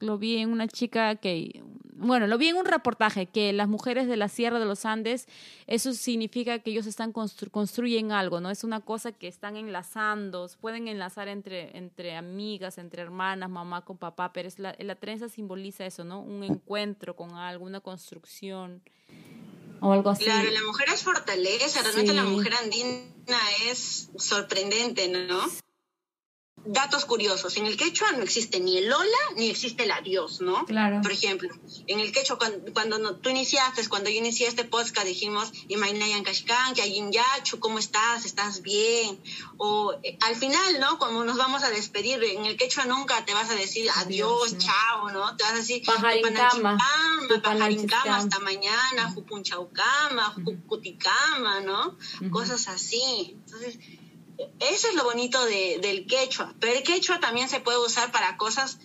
lo 0.00 0.18
vi 0.18 0.36
en 0.36 0.50
una 0.52 0.68
chica 0.68 1.16
que, 1.16 1.62
bueno, 1.98 2.26
lo 2.26 2.38
vi 2.38 2.48
en 2.48 2.56
un 2.56 2.64
reportaje 2.64 3.26
que 3.26 3.52
las 3.52 3.68
mujeres 3.68 4.06
de 4.08 4.16
la 4.16 4.28
Sierra 4.28 4.58
de 4.58 4.64
los 4.64 4.84
Andes, 4.84 5.26
eso 5.66 5.92
significa 5.92 6.58
que 6.60 6.70
ellos 6.70 6.86
están 6.86 7.12
constru- 7.12 7.50
construyen 7.50 8.12
algo, 8.12 8.40
¿no? 8.40 8.50
Es 8.50 8.64
una 8.64 8.80
cosa 8.80 9.12
que 9.12 9.28
están 9.28 9.56
enlazando, 9.56 10.48
pueden 10.60 10.88
enlazar 10.88 11.28
entre, 11.28 11.76
entre 11.76 12.16
amigas, 12.16 12.78
entre 12.78 13.02
hermanas, 13.02 13.50
mamá 13.50 13.84
con 13.84 13.96
papá, 13.98 14.32
pero 14.32 14.48
es 14.48 14.58
la, 14.58 14.74
la 14.78 14.94
trenza 14.94 15.28
simboliza 15.28 15.84
eso, 15.84 16.04
¿no? 16.04 16.20
Un 16.20 16.44
encuentro 16.44 17.16
con 17.16 17.34
algo, 17.34 17.64
una 17.64 17.80
construcción 17.80 18.80
o 19.80 19.92
algo 19.92 20.10
así. 20.10 20.24
Claro, 20.24 20.50
la 20.50 20.62
mujer 20.62 20.88
es 20.94 21.02
fortaleza, 21.02 21.82
realmente 21.82 22.10
Sí. 22.10 22.16
la 22.16 22.24
mujer 22.24 22.52
andina 22.62 23.38
es 23.70 24.10
sorprendente, 24.16 25.08
¿no? 25.08 25.40
Datos 26.64 27.04
curiosos, 27.06 27.56
en 27.56 27.64
el 27.66 27.76
quechua 27.78 28.12
no 28.12 28.22
existe 28.22 28.60
ni 28.60 28.76
el 28.76 28.92
hola 28.92 29.16
ni 29.36 29.48
existe 29.48 29.84
el 29.84 29.90
adiós, 29.90 30.40
¿no? 30.42 30.66
Claro. 30.66 31.00
Por 31.00 31.12
ejemplo, 31.12 31.48
en 31.86 32.00
el 32.00 32.12
quechua, 32.12 32.36
cuando, 32.36 32.72
cuando 32.74 32.98
no- 32.98 33.16
tú 33.16 33.30
iniciaste, 33.30 33.88
cuando 33.88 34.10
yo 34.10 34.16
inicié 34.18 34.46
este 34.48 34.64
podcast, 34.64 35.06
dijimos, 35.06 35.50
Imainayan 35.68 36.24
Kashkan, 36.24 36.74
hay 36.80 37.00
Yachu, 37.10 37.58
¿cómo 37.58 37.78
estás? 37.78 38.26
¿Estás 38.26 38.60
bien? 38.62 39.18
O 39.56 39.94
eh, 40.02 40.18
al 40.20 40.36
final, 40.36 40.78
¿no? 40.80 40.98
Cuando 40.98 41.24
nos 41.24 41.38
vamos 41.38 41.62
a 41.62 41.70
despedir, 41.70 42.22
en 42.22 42.44
el 42.44 42.56
quechua 42.58 42.84
nunca 42.84 43.24
te 43.24 43.32
vas 43.32 43.48
a 43.48 43.54
decir 43.54 43.88
adiós, 43.96 44.52
no. 44.52 44.58
chao, 44.58 45.10
¿no? 45.10 45.36
Te 45.36 45.44
vas 45.44 45.52
a 45.54 45.56
decir, 45.56 45.82
Pajarincama, 45.86 46.28
"Tupanachipama, 46.38 46.78
pajarincama, 46.78 47.28
Tupanachipama". 47.34 48.16
hasta 48.18 48.38
mañana, 48.40 49.10
Jupunchaucama, 49.14 50.34
Jucuticama, 50.44 51.60
¿no? 51.60 51.96
Cosas 52.30 52.68
así. 52.68 53.36
Entonces, 53.46 53.78
eso 54.60 54.88
es 54.88 54.94
lo 54.94 55.04
bonito 55.04 55.44
de, 55.46 55.78
del 55.80 56.06
quechua. 56.06 56.54
Pero 56.60 56.72
el 56.74 56.82
quechua 56.82 57.20
también 57.20 57.48
se 57.48 57.60
puede 57.60 57.78
usar 57.78 58.10
para 58.12 58.36
cosas 58.36 58.78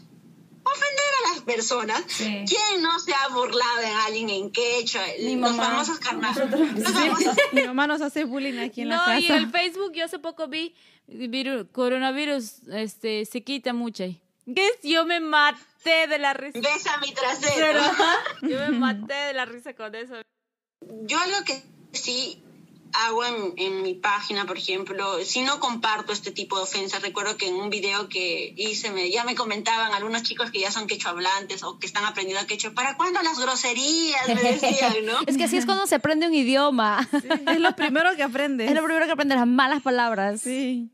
ofender 0.65 1.11
a 1.25 1.33
las 1.33 1.43
personas. 1.43 2.01
Sí. 2.07 2.45
¿Quién 2.47 2.81
no 2.81 2.97
se 2.99 3.13
ha 3.13 3.27
burlado 3.29 3.77
de 3.81 3.87
alguien 3.87 4.29
en 4.29 4.51
quechua? 4.51 5.01
Mi 5.19 5.35
Los 5.35 5.51
mamá. 5.51 5.63
famosos 5.65 5.99
carnavales. 5.99 6.49
Famosos- 6.85 7.37
mi 7.51 7.63
mamá 7.63 7.87
nos 7.87 8.01
hace 8.01 8.23
bullying 8.23 8.59
aquí 8.59 8.81
en 8.81 8.89
la 8.89 8.95
No, 8.97 9.03
casa. 9.05 9.19
y 9.19 9.27
el 9.31 9.49
Facebook 9.51 9.91
yo 9.93 10.05
hace 10.05 10.19
poco 10.19 10.47
vi 10.47 10.73
viru- 11.07 11.69
coronavirus 11.71 12.67
este 12.71 13.25
se 13.25 13.43
quita 13.43 13.73
mucho 13.73 14.03
ahí. 14.03 14.21
¿Qué 14.55 14.65
es? 14.67 14.73
Yo 14.83 15.05
me 15.05 15.19
maté 15.19 16.07
de 16.07 16.17
la 16.17 16.33
risa. 16.33 16.59
Besa 16.59 16.97
mi 16.99 17.13
trasero. 17.13 17.55
Pero, 18.41 18.49
yo 18.49 18.59
me 18.59 18.69
maté 18.79 19.13
de 19.13 19.33
la 19.33 19.45
risa 19.45 19.73
con 19.73 19.93
eso. 19.95 20.15
Yo 21.03 21.17
algo 21.19 21.37
que 21.45 21.61
sí 21.91 22.41
hago 22.93 23.25
en, 23.25 23.53
en 23.57 23.81
mi 23.81 23.95
página, 23.95 24.45
por 24.45 24.57
ejemplo, 24.57 25.23
si 25.23 25.41
no 25.41 25.59
comparto 25.59 26.13
este 26.13 26.31
tipo 26.31 26.57
de 26.57 26.63
ofensas, 26.63 27.01
recuerdo 27.01 27.37
que 27.37 27.47
en 27.47 27.55
un 27.55 27.69
video 27.69 28.07
que 28.07 28.53
hice 28.55 28.91
me, 28.91 29.09
ya 29.09 29.23
me 29.23 29.35
comentaban 29.35 29.93
algunos 29.93 30.23
chicos 30.23 30.51
que 30.51 30.59
ya 30.59 30.71
son 30.71 30.87
quechua 30.87 31.11
hablantes 31.11 31.63
o 31.63 31.79
que 31.79 31.87
están 31.87 32.05
aprendiendo 32.05 32.45
quechua, 32.45 32.71
¿para 32.71 32.95
cuándo 32.95 33.21
las 33.21 33.39
groserías? 33.39 34.27
Me 34.27 34.35
decían, 34.35 34.93
¿no? 35.05 35.13
Es 35.27 35.37
que 35.37 35.45
así 35.45 35.57
es 35.57 35.65
cuando 35.65 35.87
se 35.87 35.95
aprende 35.95 36.27
un 36.27 36.33
idioma. 36.33 37.07
Es 37.47 37.59
lo 37.59 37.75
primero 37.75 38.15
que 38.15 38.23
aprendes. 38.23 38.69
Es 38.73 38.75
lo 38.75 38.83
primero 38.83 39.05
que 39.05 39.11
aprendes, 39.11 39.37
las 39.37 39.47
malas 39.47 39.81
palabras. 39.81 40.41
Sí. 40.41 40.89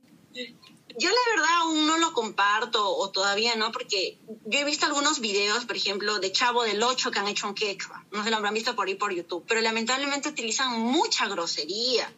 Yo 0.99 1.09
la 1.09 1.35
verdad 1.35 1.55
aún 1.61 1.87
no 1.87 1.97
lo 1.97 2.11
comparto 2.11 2.93
o 2.93 3.09
todavía 3.09 3.55
no, 3.55 3.71
porque 3.71 4.17
yo 4.45 4.59
he 4.59 4.65
visto 4.65 4.85
algunos 4.85 5.21
videos, 5.21 5.63
por 5.63 5.77
ejemplo, 5.77 6.19
de 6.19 6.31
Chavo 6.33 6.63
del 6.63 6.83
Ocho 6.83 7.09
que 7.09 7.19
han 7.19 7.27
hecho 7.29 7.47
en 7.47 7.53
quechua. 7.53 8.05
No 8.11 8.23
se 8.23 8.29
lo 8.29 8.35
habrán 8.35 8.53
visto 8.53 8.75
por 8.75 8.87
ahí 8.87 8.95
por 8.95 9.13
YouTube, 9.13 9.45
pero 9.47 9.61
lamentablemente 9.61 10.27
utilizan 10.27 10.77
mucha 10.77 11.27
grosería. 11.27 12.13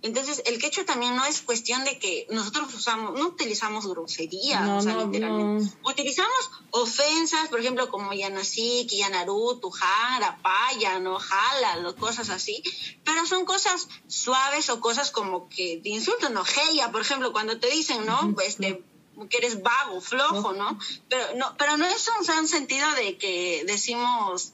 Entonces, 0.00 0.42
el 0.46 0.60
quechua 0.60 0.84
también 0.84 1.16
no 1.16 1.24
es 1.24 1.42
cuestión 1.42 1.84
de 1.84 1.98
que 1.98 2.28
nosotros 2.30 2.72
usamos, 2.72 3.18
no 3.18 3.26
utilizamos 3.26 3.86
grosería, 3.86 4.60
No, 4.60 4.78
o 4.78 4.82
sea, 4.82 4.94
no, 4.94 5.06
literalmente. 5.06 5.76
Utilizamos 5.82 6.50
ofensas, 6.70 7.48
por 7.48 7.58
ejemplo, 7.58 7.88
como 7.88 8.12
Yanasik, 8.12 8.88
Yanaru, 8.90 9.58
Tujara, 9.60 10.38
Paya, 10.40 11.00
no 11.00 11.18
Jala, 11.18 11.94
cosas 11.98 12.30
así, 12.30 12.62
pero 13.04 13.26
son 13.26 13.44
cosas 13.44 13.88
suaves 14.06 14.70
o 14.70 14.80
cosas 14.80 15.10
como 15.10 15.48
que 15.48 15.80
de 15.82 15.90
insulto, 15.90 16.28
no 16.28 16.44
Heya, 16.44 16.92
por 16.92 17.00
ejemplo, 17.00 17.32
cuando 17.32 17.58
te 17.58 17.68
dicen, 17.68 18.06
¿no? 18.06 18.36
Este, 18.46 18.82
que 19.28 19.38
eres 19.38 19.62
vago, 19.62 20.00
flojo, 20.00 20.52
¿no? 20.52 20.78
Pero 21.08 21.24
no, 21.34 21.56
pero 21.56 21.76
no 21.76 21.86
es 21.86 22.08
un, 22.08 22.38
un 22.38 22.48
sentido 22.48 22.88
de 22.92 23.18
que 23.18 23.64
decimos 23.66 24.52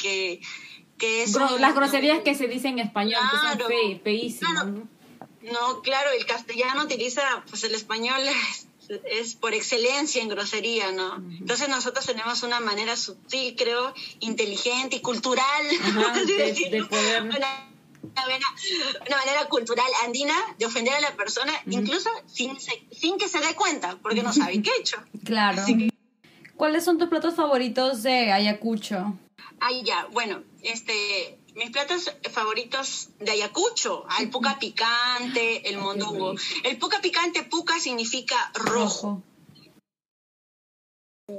que, 0.00 0.40
que 0.98 1.22
es 1.22 1.34
Gro- 1.34 1.54
un- 1.54 1.60
las 1.60 1.74
groserías 1.74 2.20
que 2.20 2.34
se 2.34 2.46
dicen 2.48 2.78
en 2.78 2.86
español, 2.86 3.20
que 3.30 3.36
son 3.58 3.68
fe, 3.68 4.00
feísimas, 4.02 4.52
Claro. 4.52 4.70
¿no? 4.70 4.96
No, 5.52 5.80
claro, 5.82 6.10
el 6.18 6.26
castellano 6.26 6.82
utiliza, 6.84 7.22
pues 7.48 7.62
el 7.64 7.74
español 7.74 8.20
es, 8.88 8.98
es 9.04 9.34
por 9.34 9.54
excelencia 9.54 10.22
en 10.22 10.28
grosería, 10.28 10.90
¿no? 10.92 11.16
Entonces 11.16 11.68
nosotros 11.68 12.04
tenemos 12.06 12.42
una 12.42 12.60
manera 12.60 12.96
sutil, 12.96 13.54
creo, 13.56 13.94
inteligente 14.20 14.96
y 14.96 15.00
cultural, 15.00 15.44
Ajá, 15.82 16.12
de- 16.26 16.84
poder- 16.88 17.22
una, 17.22 17.68
una 18.02 19.16
manera, 19.16 19.48
cultural 19.48 19.86
andina 20.04 20.34
de 20.58 20.66
ofender 20.66 20.94
a 20.94 21.00
la 21.00 21.14
persona, 21.16 21.52
incluso 21.66 22.08
sin, 22.26 22.56
sin 22.90 23.18
que 23.18 23.28
se 23.28 23.38
dé 23.40 23.54
cuenta, 23.54 23.98
porque 24.02 24.22
no 24.22 24.32
sabe 24.32 24.60
qué 24.62 24.70
he 24.70 24.80
hecho. 24.80 24.96
Claro. 25.24 25.62
¿Cuáles 26.56 26.84
son 26.84 26.98
tus 26.98 27.08
platos 27.08 27.34
favoritos 27.34 28.02
de 28.02 28.32
Ayacucho? 28.32 29.18
Ay, 29.60 29.82
ya, 29.82 30.06
bueno, 30.12 30.42
este, 30.62 31.38
mis 31.54 31.70
platos 31.70 32.12
favoritos 32.30 33.08
de 33.18 33.32
Ayacucho, 33.32 34.04
el 34.20 34.30
puca 34.30 34.58
picante, 34.58 35.68
el 35.68 35.78
mondongo. 35.78 36.34
El 36.62 36.78
puca 36.78 37.00
picante, 37.00 37.42
puca 37.42 37.80
significa 37.80 38.52
rojo. 38.54 39.22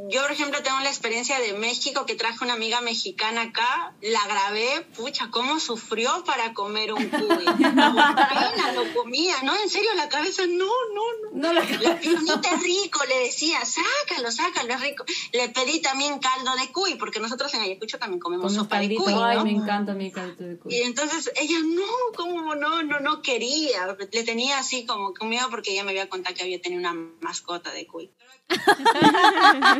Yo, 0.10 0.22
por 0.22 0.32
ejemplo, 0.32 0.62
tengo 0.64 0.82
la 0.82 0.90
experiencia 0.90 1.40
de 1.40 1.54
México 1.54 2.06
que 2.06 2.16
traje 2.16 2.44
una 2.44 2.56
amiga 2.56 2.82
mexicana 2.82 3.44
acá, 3.44 3.94
la 4.02 4.20
grabé, 4.28 4.82
pucha, 4.98 5.30
cómo 5.32 5.62
sufrió 5.62 6.26
para 6.26 6.54
comer 6.54 6.92
un 6.92 7.08
cuy. 7.08 7.46
Lo 8.76 8.94
comía, 8.94 9.36
¿no? 9.44 9.56
En 9.56 9.70
serio, 9.70 9.90
la 9.96 10.10
cabeza, 10.10 10.44
no, 10.46 10.66
no, 10.66 11.32
no. 11.32 11.38
No 11.38 11.54
la 11.54 11.62
La 11.64 12.00
piernita 12.00 12.54
es 12.54 12.64
rico, 12.64 13.00
le 13.08 13.20
decía, 13.28 13.60
sácalo, 13.64 14.30
sácalo, 14.30 14.74
es 14.74 14.82
rico. 14.82 15.06
Le 15.32 15.48
pedí 15.50 15.82
también 15.82 16.20
caldo 16.20 16.54
de 16.58 16.70
cuy, 16.74 16.96
porque 16.96 17.22
nosotros 17.22 17.54
en 17.54 17.62
Ayacucho 17.62 17.98
también 17.98 18.20
comemos 18.20 18.48
Con 18.54 18.56
sopa 18.56 18.80
de 18.80 18.94
cuy, 18.94 19.14
Ay, 19.16 19.38
¿no? 19.38 19.46
me 19.46 19.52
encanta 19.52 19.94
mi 19.94 20.12
caldo 20.12 20.44
de 20.44 20.58
cuy. 20.58 20.76
Y 20.76 20.82
entonces 20.82 21.32
ella, 21.38 21.60
no, 21.64 21.88
¿cómo 22.14 22.56
no? 22.56 22.84
No, 22.84 23.00
no 23.00 23.22
quería. 23.22 23.96
Le 24.12 24.24
tenía 24.26 24.60
así 24.60 24.86
como 24.86 25.14
miedo 25.22 25.48
porque 25.50 25.72
ella 25.72 25.86
me 25.86 25.92
había 25.92 26.10
contado 26.10 26.36
que 26.36 26.44
había 26.44 26.62
tenido 26.62 26.82
una 26.82 26.94
mascota 27.22 27.72
de 27.72 27.88
cuy. 27.88 28.12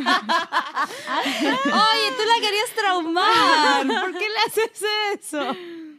Oye, 0.78 2.10
tú 2.16 2.22
la 2.26 2.40
querías 2.40 2.70
traumar. 2.76 3.86
¿Por 3.86 4.12
qué 4.18 4.26
le 4.28 4.38
haces 4.46 4.82
eso? 5.20 5.56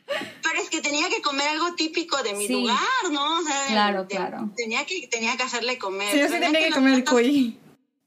Pero 0.08 0.62
es 0.62 0.70
que 0.70 0.82
tenía 0.82 1.08
que 1.10 1.22
comer 1.22 1.48
algo 1.50 1.76
típico 1.76 2.22
de 2.24 2.34
mi 2.34 2.48
Sí. 2.48 2.54
lugar, 2.54 2.78
¿no? 3.12 3.40
O 3.40 3.42
sea, 3.44 3.68
Claro, 3.68 4.04
de- 4.06 4.16
claro. 4.16 4.50
Tenía 4.56 4.86
que, 4.86 5.08
tenía 5.08 5.38
que 5.38 5.44
hacerle 5.44 5.78
comer. 5.78 6.12
Sí, 6.12 6.20
yo 6.20 6.28
sí 6.28 6.40
tenía 6.40 6.68
que 6.68 6.72
comer 6.72 6.94
el 6.96 7.04
cuy. 7.06 7.60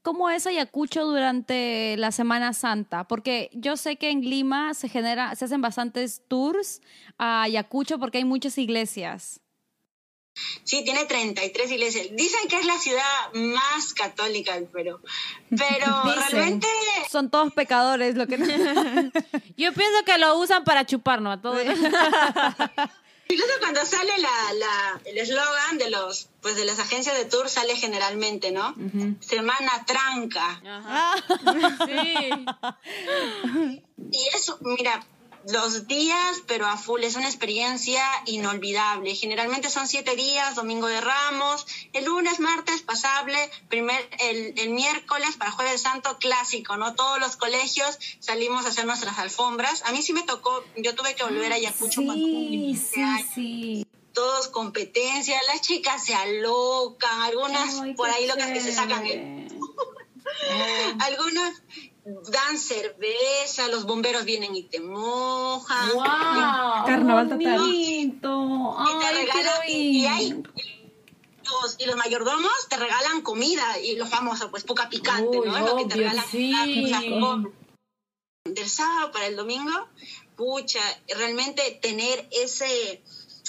¿Cómo 0.03 0.29
es 0.31 0.49
Ayacucho 0.49 1.05
durante 1.05 1.97
la 1.97 2.11
Semana 2.11 2.55
Santa? 2.55 3.05
Porque 3.07 3.51
yo 3.53 3.77
sé 3.77 3.95
que 3.97 4.11
en 4.11 4.23
Lima 4.23 4.75
se 4.75 4.89
genera, 4.89 5.37
se 5.37 5.45
hacen 5.45 5.61
bastantes 5.63 6.23
tours 6.27 6.81
a 7.19 7.43
Ayacucho 7.43 8.01
porque 8.01 8.19
hay 8.19 8.25
muchas 8.25 8.59
iglesias. 8.59 9.39
Sí, 10.65 10.83
tiene 10.85 11.05
33 11.05 11.71
iglesias. 11.71 12.07
Dicen 12.13 12.49
que 12.49 12.59
es 12.59 12.65
la 12.67 12.79
ciudad 12.79 13.03
más 13.35 13.93
católica 13.95 14.55
del 14.55 14.65
Perú. 14.67 14.99
Pero 15.51 15.87
Dicen. 16.05 16.23
realmente 16.31 16.67
Son 17.11 17.31
todos 17.31 17.53
pecadores, 17.53 18.17
lo 18.17 18.27
que 18.27 18.39
no. 18.39 18.47
Yo 19.57 19.73
pienso 19.75 20.05
que 20.07 20.19
lo 20.19 20.39
usan 20.39 20.65
para 20.65 20.87
chupar, 20.87 21.21
¿no? 21.21 21.31
A 21.33 21.41
todo. 21.43 21.61
Incluso 21.63 23.53
cuando 23.61 23.85
sale 23.85 24.13
la, 24.19 24.53
la- 24.55 25.01
el 25.05 25.19
eslogan 25.19 25.79
de 25.79 25.91
los 25.91 26.29
pues 26.41 26.57
de 26.57 26.65
las 26.65 26.79
agencias 26.81 27.17
de 27.17 27.25
tour 27.27 27.49
sale 27.49 27.77
generalmente, 27.77 28.51
¿no? 28.53 28.75
Semana 29.21 29.85
tranca. 29.87 30.61
Sí. 31.87 32.15
Y 34.11 34.29
eso, 34.37 34.59
mira, 34.63 35.05
los 35.51 35.87
días, 35.89 36.43
pero 36.47 36.67
a 36.67 36.77
full, 36.77 37.03
es 37.03 37.17
una 37.17 37.27
experiencia 37.27 38.05
inolvidable. 38.27 39.15
Generalmente 39.15 39.71
son 39.71 39.89
siete 39.89 40.15
días, 40.17 40.55
domingo 40.55 40.87
de 40.87 41.01
Ramos, 41.01 41.67
el 41.93 42.05
lunes, 42.05 42.41
martes, 42.41 42.83
pasable, 42.83 43.37
primer, 43.69 44.09
el, 44.21 44.55
el 44.59 44.71
miércoles 44.71 45.37
para 45.37 45.51
Jueves 45.51 45.83
Santo, 45.83 46.19
clásico, 46.19 46.77
¿no? 46.77 46.95
Todos 46.95 47.19
los 47.19 47.37
colegios 47.37 47.99
salimos 48.21 48.65
a 48.65 48.69
hacer 48.69 48.87
nuestras 48.87 49.19
alfombras. 49.19 49.83
A 49.85 49.93
mí 49.93 50.03
sí 50.03 50.13
me 50.13 50.23
tocó, 50.23 50.65
yo 50.77 50.95
tuve 50.95 51.15
que 51.15 51.25
volver 51.25 51.53
a 51.53 51.57
Ayacucho 51.57 52.03
cuando 52.05 52.25
cumplí 52.25 52.59
15 52.75 53.03
años. 53.03 53.29
sí. 53.35 53.87
todos 54.13 54.49
competencia, 54.49 55.41
las 55.47 55.63
chicas 55.63 56.05
se 56.05 56.15
alocan, 56.15 57.23
algunas 57.23 57.81
Ay, 57.81 57.95
por 57.95 58.11
ahí 58.11 58.27
locas 58.27 58.51
que 58.51 58.61
se 58.61 58.73
sacan 58.73 59.07
el 59.07 59.49
algunos 61.01 61.63
dan 62.05 62.59
cerveza, 62.59 63.69
los 63.69 63.85
bomberos 63.85 64.25
vienen 64.25 64.55
y 64.57 64.65
te 64.65 64.81
mojan. 64.81 65.89
¡Wow! 65.95 66.85
Carnaval 66.87 67.29
qué 67.29 67.45
total. 67.45 67.71
Y 67.73 68.11
te 68.11 68.27
¡Ay, 68.27 69.15
regalan, 69.17 69.61
y, 69.69 69.73
y 70.03 70.07
hay- 70.07 70.43
los, 71.63 71.77
y 71.79 71.87
los 71.87 71.97
mayordomos 71.97 72.69
te 72.69 72.77
regalan 72.77 73.21
comida, 73.23 73.79
y 73.81 73.97
lo 73.97 74.07
famoso, 74.07 74.51
pues, 74.51 74.65
poca 74.65 74.89
picante, 74.89 75.39
Uy, 75.39 75.47
¿no? 75.49 75.57
Es 75.57 75.65
lo 75.65 75.77
que 75.77 75.85
te 75.87 75.95
regalan. 75.97 76.25
sí. 76.31 76.51
la- 76.89 77.01
la 77.01 77.21
com- 77.21 77.53
Del 78.45 78.69
sábado 78.69 79.13
para 79.13 79.27
el 79.27 79.37
domingo, 79.37 79.71
pucha, 80.37 80.81
realmente 81.17 81.79
tener 81.83 82.27
ese 82.33 83.01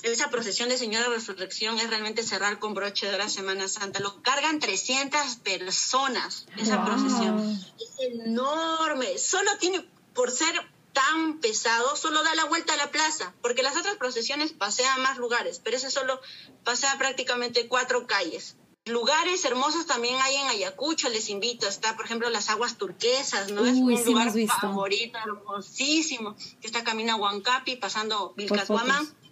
esa 0.03 0.29
procesión 0.29 0.69
de 0.69 0.77
Señora 0.77 1.07
Resurrección 1.09 1.79
es 1.79 1.89
realmente 1.89 2.23
cerrar 2.23 2.59
con 2.59 2.73
broche 2.73 3.07
de 3.07 3.15
oro 3.15 3.29
Semana 3.29 3.67
Santa. 3.67 3.99
Lo 3.99 4.21
cargan 4.21 4.59
300 4.59 5.37
personas, 5.37 6.45
esa 6.57 6.77
Wow. 6.77 6.85
procesión. 6.85 7.65
Es 7.79 7.91
enorme. 8.11 9.17
Solo 9.17 9.49
tiene, 9.59 9.87
por 10.13 10.29
ser 10.31 10.53
tan 10.91 11.39
pesado, 11.39 11.95
solo 11.95 12.21
da 12.23 12.35
la 12.35 12.45
vuelta 12.45 12.73
a 12.73 12.77
la 12.77 12.91
plaza, 12.91 13.33
porque 13.41 13.63
las 13.63 13.75
otras 13.77 13.95
procesiones 13.95 14.53
pasean 14.53 15.01
más 15.01 15.17
lugares, 15.17 15.59
pero 15.63 15.77
ese 15.77 15.89
solo 15.89 16.19
pasea 16.63 16.97
prácticamente 16.99 17.67
cuatro 17.67 18.05
calles. 18.05 18.57
Lugares 18.85 19.45
hermosos 19.45 19.85
también 19.85 20.15
hay 20.21 20.35
en 20.35 20.47
Ayacucho, 20.49 21.07
les 21.07 21.29
invito. 21.29 21.67
Está, 21.69 21.95
por 21.95 22.03
ejemplo, 22.05 22.29
las 22.29 22.49
aguas 22.49 22.77
turquesas, 22.77 23.49
¿no? 23.51 23.65
es 23.65 23.77
Uy, 23.77 23.93
un 23.95 24.03
sí 24.03 24.09
lugar 24.11 24.29
favorito, 24.59 25.17
hermosísimo. 25.17 26.35
que 26.59 26.67
Está 26.67 26.83
camino 26.83 27.13
a 27.13 27.15
Huancapi, 27.15 27.77
pasando 27.77 28.33
Vilcashuamán 28.35 29.05
fotos. 29.07 29.22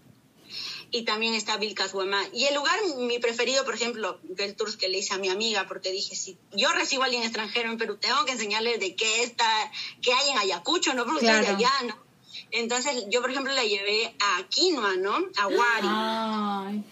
Y 0.91 1.03
también 1.03 1.33
está 1.33 1.57
Vilcashuamán. 1.57 2.27
Y 2.33 2.45
el 2.45 2.55
lugar, 2.55 2.77
mi 2.97 3.17
preferido, 3.19 3.63
por 3.65 3.73
ejemplo, 3.75 4.19
del 4.23 4.55
tour 4.55 4.77
que 4.77 4.89
le 4.89 4.99
hice 4.99 5.13
a 5.13 5.17
mi 5.17 5.29
amiga, 5.29 5.67
porque 5.67 5.91
dije, 5.91 6.15
si 6.15 6.37
yo 6.51 6.71
recibo 6.73 7.03
a 7.03 7.05
alguien 7.05 7.23
extranjero 7.23 7.71
en 7.71 7.77
Perú, 7.77 7.97
tengo 7.97 8.25
que 8.25 8.33
enseñarle 8.33 8.77
de 8.77 8.95
qué 8.95 9.23
está, 9.23 9.47
qué 10.01 10.13
hay 10.13 10.29
en 10.31 10.37
Ayacucho, 10.37 10.93
no 10.93 11.05
porque 11.05 11.21
soy 11.21 11.29
de 11.29 11.39
Claro. 11.39 11.57
allá, 11.57 11.71
¿no? 11.87 11.97
Entonces, 12.51 13.05
yo, 13.09 13.21
por 13.21 13.31
ejemplo, 13.31 13.53
la 13.53 13.63
llevé 13.63 14.13
a 14.19 14.47
Quinoa, 14.49 14.95
¿no? 14.97 15.15
A 15.37 15.47
Huari. 15.47 15.87
Ay, 15.89 16.83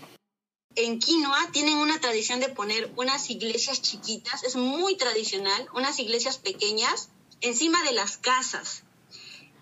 en 0.76 1.00
Quinoa 1.00 1.50
tienen 1.52 1.76
una 1.78 2.00
tradición 2.00 2.40
de 2.40 2.48
poner 2.50 2.92
unas 2.96 3.30
iglesias 3.30 3.82
chiquitas, 3.82 4.44
es 4.44 4.56
muy 4.56 4.96
tradicional, 4.96 5.68
unas 5.74 6.00
iglesias 6.00 6.38
pequeñas 6.38 7.10
encima 7.42 7.84
de 7.84 7.92
las 7.92 8.18
casas. 8.18 8.84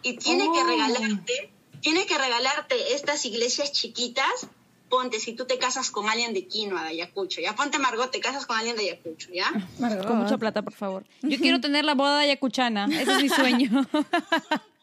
Y 0.03 0.17
tiene 0.17 0.43
que 0.53 0.61
Oh. 0.61 0.67
regalarte, 0.67 1.51
tiene 1.81 2.05
que 2.05 2.17
regalarte 2.17 2.93
estas 2.93 3.25
iglesias 3.25 3.71
chiquitas. 3.71 4.47
Ponte, 4.89 5.19
si 5.19 5.33
tú 5.33 5.45
te 5.45 5.57
casas 5.57 5.91
con 5.91 6.07
alguien 6.07 6.33
de 6.33 6.47
Quinoa, 6.47 6.83
de 6.83 6.89
Ayacucho, 6.89 7.41
ya 7.41 7.53
ponte 7.55 7.77
Margot, 7.77 8.09
te 8.09 8.21
casas 8.21 8.45
con 8.45 8.57
alguien 8.57 8.77
de 8.77 8.83
Ayacucho, 8.83 9.29
¿ya? 9.33 9.51
Con 10.07 10.19
mucha 10.19 10.37
plata, 10.37 10.61
por 10.61 10.73
favor. 10.73 11.03
Yo 11.21 11.37
quiero 11.39 11.59
tener 11.59 11.83
la 11.83 11.93
boda 11.93 12.19
ayacuchana. 12.21 12.85
Ese 12.85 13.11
es 13.11 13.21
mi 13.21 13.29
sueño. 13.29 13.85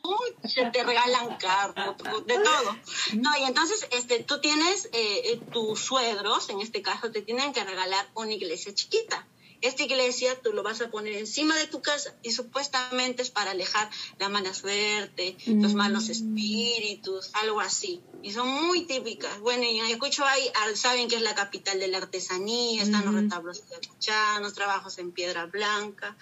Se 0.45 0.67
te 0.67 0.85
regalan 0.85 1.37
carros, 1.39 1.97
de 2.27 2.39
todo. 2.39 2.77
No, 3.15 3.31
y 3.41 3.45
entonces 3.45 3.89
este, 3.93 4.23
tú 4.23 4.41
tienes, 4.41 4.87
eh, 4.93 5.33
eh, 5.33 5.41
tus 5.51 5.81
suegros, 5.81 6.51
en 6.51 6.61
este 6.61 6.83
caso, 6.83 7.11
te 7.11 7.23
tienen 7.23 7.55
que 7.55 7.65
regalar 7.65 8.07
una 8.15 8.33
iglesia 8.33 8.75
chiquita. 8.75 9.27
Esta 9.65 9.83
iglesia 9.83 10.39
tú 10.43 10.53
lo 10.53 10.63
vas 10.63 10.83
a 10.83 10.91
poner 10.91 11.15
encima 11.15 11.57
de 11.57 11.67
tu 11.67 11.81
casa 11.81 12.15
y 12.23 12.33
supuestamente 12.33 13.23
es 13.23 13.31
para 13.31 13.53
alejar 13.53 13.89
la 14.19 14.29
mala 14.29 14.53
suerte, 14.53 15.39
los 15.47 15.73
malos 15.73 16.11
espíritus, 16.11 17.31
algo 17.33 17.61
así. 17.61 18.03
Y 18.23 18.33
son 18.33 18.47
muy 18.47 18.85
típicas. 18.85 19.41
Bueno, 19.41 19.65
y 19.65 19.79
en 19.79 19.87
Ayacucho 19.87 20.23
hay, 20.27 20.43
ah, 20.55 20.77
saben 20.77 21.09
que 21.09 21.17
es 21.17 21.23
la 21.23 21.35
capital 21.35 21.81
de 21.81 21.89
la 21.89 21.97
artesanía, 21.97 22.83
están 22.83 23.07
los 23.07 23.15
retablos 23.15 23.63
ayacuchanos, 23.71 24.53
trabajos 24.53 24.99
en 24.99 25.13
piedra 25.13 25.47
blanca 25.47 26.15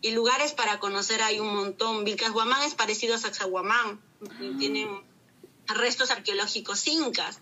y 0.00 0.12
lugares 0.12 0.52
para 0.52 0.78
conocer 0.78 1.20
hay 1.22 1.40
un 1.40 1.52
montón. 1.52 2.04
Vilcashuamán 2.04 2.62
es 2.62 2.74
parecido 2.74 3.14
a 3.14 3.18
Sacsayhuamán, 3.18 4.00
y 4.38 4.54
tienen 4.58 4.88
restos 5.66 6.10
arqueológicos 6.10 6.86
incas. 6.86 7.40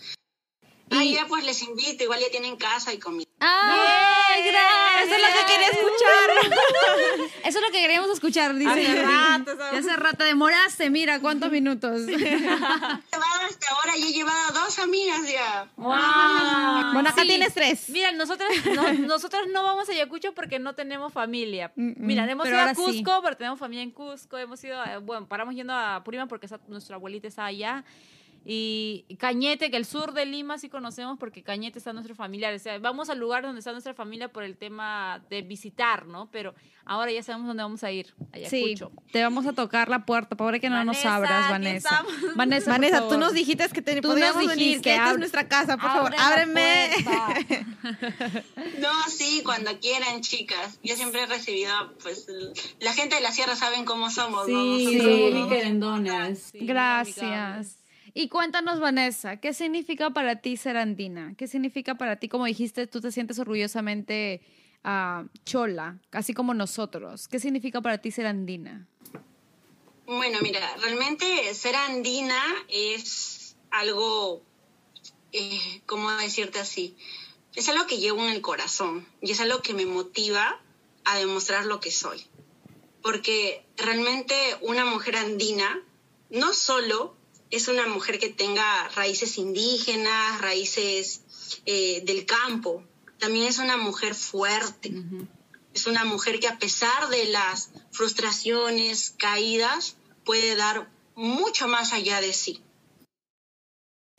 Ahí 0.98 1.14
ya 1.14 1.26
pues 1.26 1.44
les 1.44 1.62
invito, 1.62 2.04
igual 2.04 2.20
ya 2.20 2.30
tienen 2.30 2.56
casa 2.56 2.92
y 2.92 2.98
comida. 2.98 3.26
¡Ay, 3.40 4.42
gracias! 4.44 5.02
Eso 5.06 5.14
es 5.16 5.20
lo 5.20 5.26
que 5.28 5.52
quería 5.52 5.68
escuchar. 5.68 7.30
Eso 7.44 7.58
es 7.58 7.64
lo 7.66 7.72
que 7.72 7.80
queríamos 7.80 8.10
escuchar, 8.10 8.54
dice. 8.54 8.70
Hace 8.70 9.02
rato, 9.02 9.52
hace 9.76 9.96
rato 9.96 10.24
demoraste, 10.24 10.90
mira 10.90 11.18
cuántos 11.20 11.50
minutos. 11.50 12.02
He 12.08 12.16
llevado 12.16 13.42
hasta 13.48 13.66
ahora 13.74 13.96
y 13.96 14.02
he 14.04 14.12
llevado 14.12 14.38
a 14.48 14.52
dos 14.64 14.78
amigas 14.78 15.20
ya. 15.30 15.68
¡Wow! 15.76 16.92
Bueno, 16.92 17.08
acá 17.10 17.22
Sí. 17.22 17.28
tienes 17.28 17.52
tres. 17.54 17.88
Mira, 17.90 18.12
nosotros 18.12 18.48
no, 18.74 18.92
nosotros 18.92 19.42
no 19.52 19.62
vamos 19.64 19.88
a 19.88 19.92
Ayacucho 19.92 20.32
porque 20.34 20.58
no 20.58 20.74
tenemos 20.74 21.12
familia. 21.12 21.72
Mm, 21.76 21.88
mm, 21.90 21.94
Mira, 21.98 22.30
hemos 22.30 22.44
pero 22.44 22.56
ido 22.56 22.60
a 22.60 22.68
ahora 22.70 22.74
sí. 22.74 22.82
Cusco, 23.02 23.20
pero 23.22 23.36
tenemos 23.36 23.58
familia 23.58 23.82
en 23.82 23.90
Cusco. 23.90 24.38
Hemos 24.38 24.62
ido, 24.64 24.80
a- 24.80 24.98
bueno, 24.98 25.26
paramos 25.26 25.54
yendo 25.54 25.72
a 25.74 26.02
Purima 26.04 26.26
porque 26.26 26.46
esa- 26.46 26.60
nuestra 26.68 26.96
abuelita 26.96 27.26
está 27.28 27.44
allá. 27.46 27.84
Y 28.44 29.04
Cañete, 29.18 29.70
que 29.70 29.76
el 29.76 29.84
sur 29.84 30.12
de 30.12 30.26
Lima 30.26 30.58
sí 30.58 30.68
conocemos 30.68 31.18
porque 31.18 31.42
Cañete 31.42 31.78
está 31.78 31.92
nuestra 31.92 32.14
familia. 32.14 32.50
O 32.54 32.58
sea, 32.58 32.78
vamos 32.78 33.08
al 33.10 33.18
lugar 33.18 33.42
donde 33.42 33.60
está 33.60 33.72
nuestra 33.72 33.94
familia 33.94 34.28
por 34.32 34.42
el 34.42 34.56
tema 34.56 35.22
de 35.30 35.42
visitar, 35.42 36.06
¿no? 36.06 36.28
Pero 36.30 36.54
ahora 36.84 37.12
ya 37.12 37.22
sabemos 37.22 37.46
dónde 37.46 37.62
vamos 37.62 37.84
a 37.84 37.92
ir, 37.92 38.06
Sí, 38.06 38.64
Ayacucho. 38.64 38.90
te 39.12 39.22
vamos 39.22 39.46
a 39.46 39.52
tocar 39.52 39.88
la 39.88 40.04
puerta. 40.04 40.36
Pobre 40.36 40.58
que 40.60 40.68
no 40.70 40.84
nos 40.84 41.04
abras, 41.04 41.50
Vanessa. 41.50 41.88
estamos. 42.04 42.12
Vanessa, 42.36 42.70
Vanessa, 42.72 43.08
tú 43.08 43.16
nos 43.18 43.32
dijiste 43.32 43.68
que 43.68 43.80
te 43.82 44.00
Tú 44.00 44.08
nos 44.08 44.16
podíamos 44.16 44.46
venir, 44.46 44.58
dijiste, 44.58 44.82
que 44.82 44.90
esta 44.92 45.04
abre- 45.04 45.12
es 45.12 45.18
nuestra 45.18 45.48
casa, 45.48 45.76
por 45.76 45.90
favor, 45.90 46.12
ábreme. 46.18 46.90
No, 48.80 48.90
sí, 49.08 49.42
cuando 49.44 49.78
quieran, 49.80 50.20
chicas. 50.20 50.78
Yo 50.82 50.96
siempre 50.96 51.22
he 51.22 51.26
recibido, 51.26 51.72
pues, 52.02 52.26
la 52.80 52.92
gente 52.92 53.14
de 53.16 53.20
la 53.20 53.30
sierra 53.32 53.56
saben 53.56 53.84
cómo 53.84 54.10
somos, 54.10 54.48
¿no? 54.48 54.76
Sí, 54.76 54.96
Nosotros 54.98 55.42
sí, 55.42 55.48
querendonas. 55.48 56.38
Sí, 56.52 56.58
Gracias. 56.66 57.76
Y 58.14 58.28
cuéntanos, 58.28 58.78
Vanessa, 58.78 59.38
¿qué 59.38 59.54
significa 59.54 60.10
para 60.10 60.36
ti 60.36 60.58
ser 60.58 60.76
andina? 60.76 61.34
¿Qué 61.38 61.46
significa 61.46 61.94
para 61.94 62.16
ti, 62.16 62.28
como 62.28 62.44
dijiste, 62.44 62.86
tú 62.86 63.00
te 63.00 63.10
sientes 63.10 63.38
orgullosamente 63.38 64.42
ah, 64.84 65.24
chola, 65.46 65.98
así 66.10 66.34
como 66.34 66.52
nosotros? 66.52 67.26
¿Qué 67.28 67.40
significa 67.40 67.80
para 67.80 67.98
ti 67.98 68.10
ser 68.10 68.26
andina? 68.26 68.86
Bueno, 70.06 70.38
mira, 70.42 70.60
realmente 70.76 71.54
ser 71.54 71.74
andina 71.74 72.42
es 72.68 73.56
algo, 73.70 74.42
eh, 75.32 75.80
¿cómo 75.86 76.10
decirte 76.10 76.58
así? 76.58 76.94
Es 77.54 77.70
algo 77.70 77.86
que 77.86 77.96
llevo 77.96 78.22
en 78.26 78.32
el 78.32 78.42
corazón 78.42 79.06
y 79.22 79.30
es 79.30 79.40
algo 79.40 79.62
que 79.62 79.72
me 79.72 79.86
motiva 79.86 80.60
a 81.04 81.16
demostrar 81.16 81.64
lo 81.64 81.80
que 81.80 81.90
soy. 81.90 82.22
Porque 83.00 83.64
realmente 83.78 84.34
una 84.60 84.84
mujer 84.84 85.16
andina 85.16 85.82
no 86.28 86.52
solo 86.52 87.16
es 87.52 87.68
una 87.68 87.86
mujer 87.86 88.18
que 88.18 88.30
tenga 88.30 88.88
raíces 88.96 89.36
indígenas, 89.36 90.40
raíces 90.40 91.20
eh, 91.66 92.02
del 92.04 92.24
campo, 92.24 92.82
también 93.18 93.46
es 93.46 93.58
una 93.58 93.76
mujer 93.76 94.14
fuerte. 94.14 94.92
Es 95.74 95.86
una 95.86 96.04
mujer 96.04 96.40
que 96.40 96.48
a 96.48 96.58
pesar 96.58 97.08
de 97.08 97.26
las 97.26 97.70
frustraciones, 97.92 99.14
caídas, 99.16 99.96
puede 100.24 100.56
dar 100.56 100.90
mucho 101.14 101.68
más 101.68 101.92
allá 101.92 102.20
de 102.20 102.32
sí. 102.32 102.60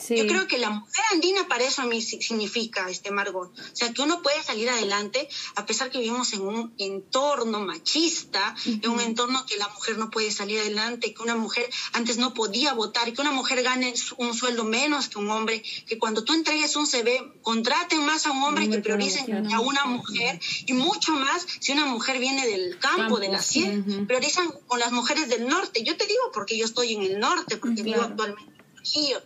Sí. 0.06 0.18
Yo 0.18 0.28
creo 0.28 0.47
que 0.47 0.58
la 0.58 0.70
mujer 0.70 1.04
andina 1.14 1.47
para 1.47 1.64
eso 1.64 1.82
a 1.82 1.86
mí 1.86 2.01
si- 2.01 2.22
significa, 2.22 2.89
este 2.89 3.12
Margot. 3.12 3.51
O 3.58 3.76
sea, 3.76 3.93
que 3.93 4.01
uno 4.01 4.22
puede 4.22 4.41
salir 4.43 4.70
adelante 4.70 5.30
a 5.56 5.66
pesar 5.66 5.89
que 5.91 5.99
vivimos 5.99 6.34
en 6.34 6.41
un 6.41 6.74
entorno 6.78 7.60
machista, 7.62 8.56
en 8.66 8.89
un 8.89 8.99
entorno 8.99 9.45
que 9.45 9.58
la 9.58 9.68
mujer 9.70 9.97
no 9.97 10.10
puede 10.10 10.32
salir 10.32 10.60
adelante, 10.60 11.14
que 11.14 11.22
una 11.22 11.36
mujer 11.36 11.66
antes 11.93 12.18
no 12.18 12.34
podía 12.34 12.74
votar, 12.74 13.14
que 13.14 13.22
una 13.22 13.32
mujer 13.32 13.64
gane 13.64 13.93
un 14.18 14.34
sueldo 14.34 14.64
menos 14.64 15.08
que 15.08 15.20
un 15.20 15.30
hombre, 15.30 15.64
que 15.88 15.97
cuando 15.97 16.24
tú 16.24 16.34
entregues 16.34 16.76
un 16.76 16.88
CV, 16.88 17.34
contraten 17.41 18.06
más 18.06 18.26
a 18.26 18.32
un 18.32 18.43
hombre 18.43 18.70
que 18.70 18.80
prioricen 18.80 19.47
a 19.54 19.60
una 19.60 19.86
mujer 19.86 20.39
y 20.66 20.74
mucho 20.74 21.12
más 21.14 21.45
si 21.60 21.72
una 21.72 21.86
mujer 21.86 22.20
viene 22.20 22.45
del 22.47 22.80
campo, 22.80 22.93
Campo, 23.04 23.20
de 23.20 23.30
la 23.30 23.41
sierra, 23.41 23.84
priorizan 24.08 24.47
con 24.68 24.80
las 24.80 24.91
mujeres 24.91 25.28
del 25.28 25.47
norte. 25.47 25.84
Yo 25.84 25.97
te 25.97 26.06
digo 26.06 26.22
porque 26.34 26.58
yo 26.58 26.66
estoy 26.66 26.93
en 26.93 27.01
el 27.01 27.20
norte, 27.20 27.58
porque 27.58 27.82
vivo 27.84 28.01
actualmente 28.01 28.51
en 28.51 28.53
Trujillo. 28.84 29.21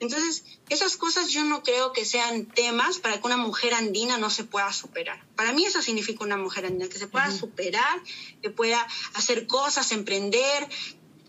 Entonces, 0.00 0.44
esas 0.68 0.96
cosas 0.96 1.30
yo 1.30 1.44
no 1.44 1.62
creo 1.62 1.92
que 1.92 2.04
sean 2.04 2.46
temas 2.46 2.98
para 2.98 3.20
que 3.20 3.26
una 3.26 3.36
mujer 3.36 3.72
andina 3.74 4.18
no 4.18 4.30
se 4.30 4.44
pueda 4.44 4.72
superar. 4.72 5.24
Para 5.36 5.52
mí 5.52 5.64
eso 5.64 5.80
significa 5.80 6.24
una 6.24 6.36
mujer 6.36 6.66
andina, 6.66 6.88
que 6.88 6.98
se 6.98 7.06
pueda 7.06 7.30
superar, 7.30 8.00
que 8.42 8.50
pueda 8.50 8.84
hacer 9.14 9.46
cosas, 9.46 9.92
emprender. 9.92 10.68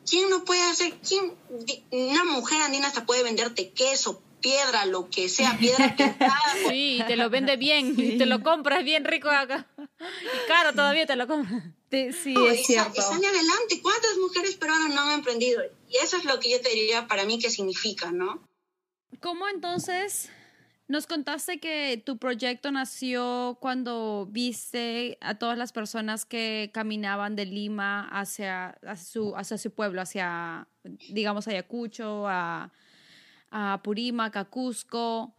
¿Quién 0.09 0.29
no 0.29 0.43
puede 0.43 0.63
hacer? 0.63 0.93
¿Quién? 1.07 1.33
Una 1.91 2.23
mujer 2.23 2.61
andina 2.61 2.87
hasta 2.87 3.05
puede 3.05 3.23
venderte 3.23 3.69
queso, 3.71 4.21
piedra, 4.41 4.85
lo 4.85 5.09
que 5.09 5.29
sea, 5.29 5.57
piedra 5.57 5.95
pintada. 5.97 6.55
Sí, 6.67 6.99
y 6.99 7.03
te 7.05 7.15
lo 7.15 7.29
vende 7.29 7.57
bien, 7.57 7.93
y 7.97 8.17
te 8.17 8.25
lo 8.25 8.41
compras 8.41 8.83
bien 8.83 9.05
rico 9.05 9.29
acá. 9.29 9.67
Y 9.77 10.47
caro 10.47 10.73
todavía 10.73 11.05
te 11.05 11.15
lo 11.15 11.27
compras. 11.27 11.63
Te- 11.89 12.11
sí, 12.13 12.33
No, 12.33 12.47
es 12.47 12.61
y, 12.61 12.63
cierto. 12.65 12.93
y 12.97 13.01
sale 13.01 13.27
adelante. 13.27 13.79
¿Cuántas 13.81 14.17
mujeres 14.17 14.55
peruanas 14.55 14.93
no 14.93 15.01
han 15.01 15.19
emprendido? 15.19 15.61
Y 15.89 15.97
eso 15.97 16.17
es 16.17 16.25
lo 16.25 16.39
que 16.39 16.51
yo 16.51 16.59
te 16.61 16.69
diría 16.69 17.07
para 17.07 17.25
mí 17.25 17.39
que 17.39 17.49
significa, 17.49 18.11
¿no? 18.11 18.43
¿Cómo 19.21 19.47
entonces 19.47 20.29
nos 20.89 21.07
contaste 21.07 21.59
que 21.59 22.01
tu 22.05 22.17
proyecto 22.17 22.71
nació 22.71 23.57
cuando 23.61 24.27
viste 24.29 25.17
a 25.21 25.35
todas 25.35 25.57
las 25.57 25.71
personas 25.71 26.25
que 26.25 26.71
caminaban 26.73 27.35
de 27.35 27.45
Lima 27.45 28.07
hacia, 28.09 28.77
hacia 28.83 28.95
su, 29.05 29.35
hacia 29.35 29.57
su 29.57 29.71
pueblo, 29.71 30.01
hacia, 30.01 30.67
digamos, 31.09 31.47
Ayacucho, 31.47 32.27
a, 32.27 32.71
a 33.49 33.81
Purímac, 33.83 34.35
a 34.35 34.45
Cusco? 34.45 35.33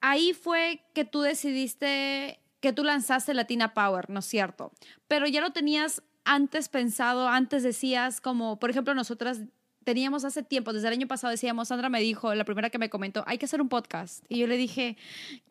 Ahí 0.00 0.32
fue 0.34 0.82
que 0.94 1.04
tú 1.04 1.20
decidiste, 1.20 2.40
que 2.62 2.72
tú 2.72 2.84
lanzaste 2.84 3.34
Latina 3.34 3.74
Power, 3.74 4.08
¿no 4.08 4.20
es 4.20 4.24
cierto? 4.26 4.72
Pero 5.08 5.26
ya 5.26 5.42
lo 5.42 5.50
tenías 5.50 6.02
antes 6.24 6.68
pensado, 6.70 7.28
antes 7.28 7.62
decías 7.62 8.20
como, 8.22 8.58
por 8.58 8.70
ejemplo, 8.70 8.94
nosotras 8.94 9.40
teníamos 9.84 10.24
hace 10.24 10.44
tiempo, 10.44 10.72
desde 10.72 10.86
el 10.86 10.92
año 10.94 11.08
pasado 11.08 11.32
decíamos, 11.32 11.66
Sandra 11.66 11.88
me 11.88 12.00
dijo, 12.00 12.32
la 12.36 12.44
primera 12.44 12.70
que 12.70 12.78
me 12.78 12.88
comentó, 12.88 13.24
hay 13.26 13.36
que 13.36 13.46
hacer 13.46 13.60
un 13.60 13.68
podcast. 13.68 14.24
Y 14.28 14.38
yo 14.38 14.46
le 14.46 14.56
dije, 14.56 14.96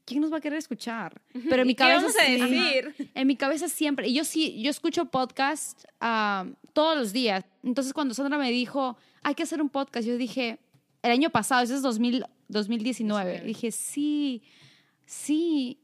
¿quién 0.06 0.22
nos 0.22 0.32
va 0.32 0.38
a 0.38 0.40
querer 0.40 0.58
escuchar? 0.58 1.22
Pero 1.50 1.64
en 1.64 1.68
mi 1.68 1.74
¿Y 1.74 1.76
qué 1.76 1.80
cabeza 1.84 1.98
vamos 2.08 2.16
a 2.16 2.26
sí- 2.26 2.38
decir? 2.40 3.12
en 3.14 3.28
mi 3.28 3.36
cabeza 3.36 3.68
siempre, 3.68 4.08
y 4.08 4.14
yo 4.14 4.24
sí, 4.24 4.62
yo 4.62 4.70
escucho 4.72 5.06
podcast 5.08 5.84
ah, 6.00 6.46
todos 6.72 6.98
los 6.98 7.12
días. 7.12 7.44
Entonces 7.62 7.92
cuando 7.92 8.14
Sandra 8.14 8.38
me 8.38 8.50
dijo, 8.52 8.96
hay 9.22 9.36
que 9.36 9.44
hacer 9.44 9.62
un 9.62 9.68
podcast, 9.68 10.08
yo 10.08 10.16
dije, 10.16 10.60
el 11.04 11.12
año 11.12 11.30
pasado, 11.30 11.62
ese 11.64 11.76
es 11.76 11.82
2000, 11.82 12.24
2019, 12.48 13.42
dije, 13.42 13.70
sí, 13.74 14.44
sí, 15.06 15.81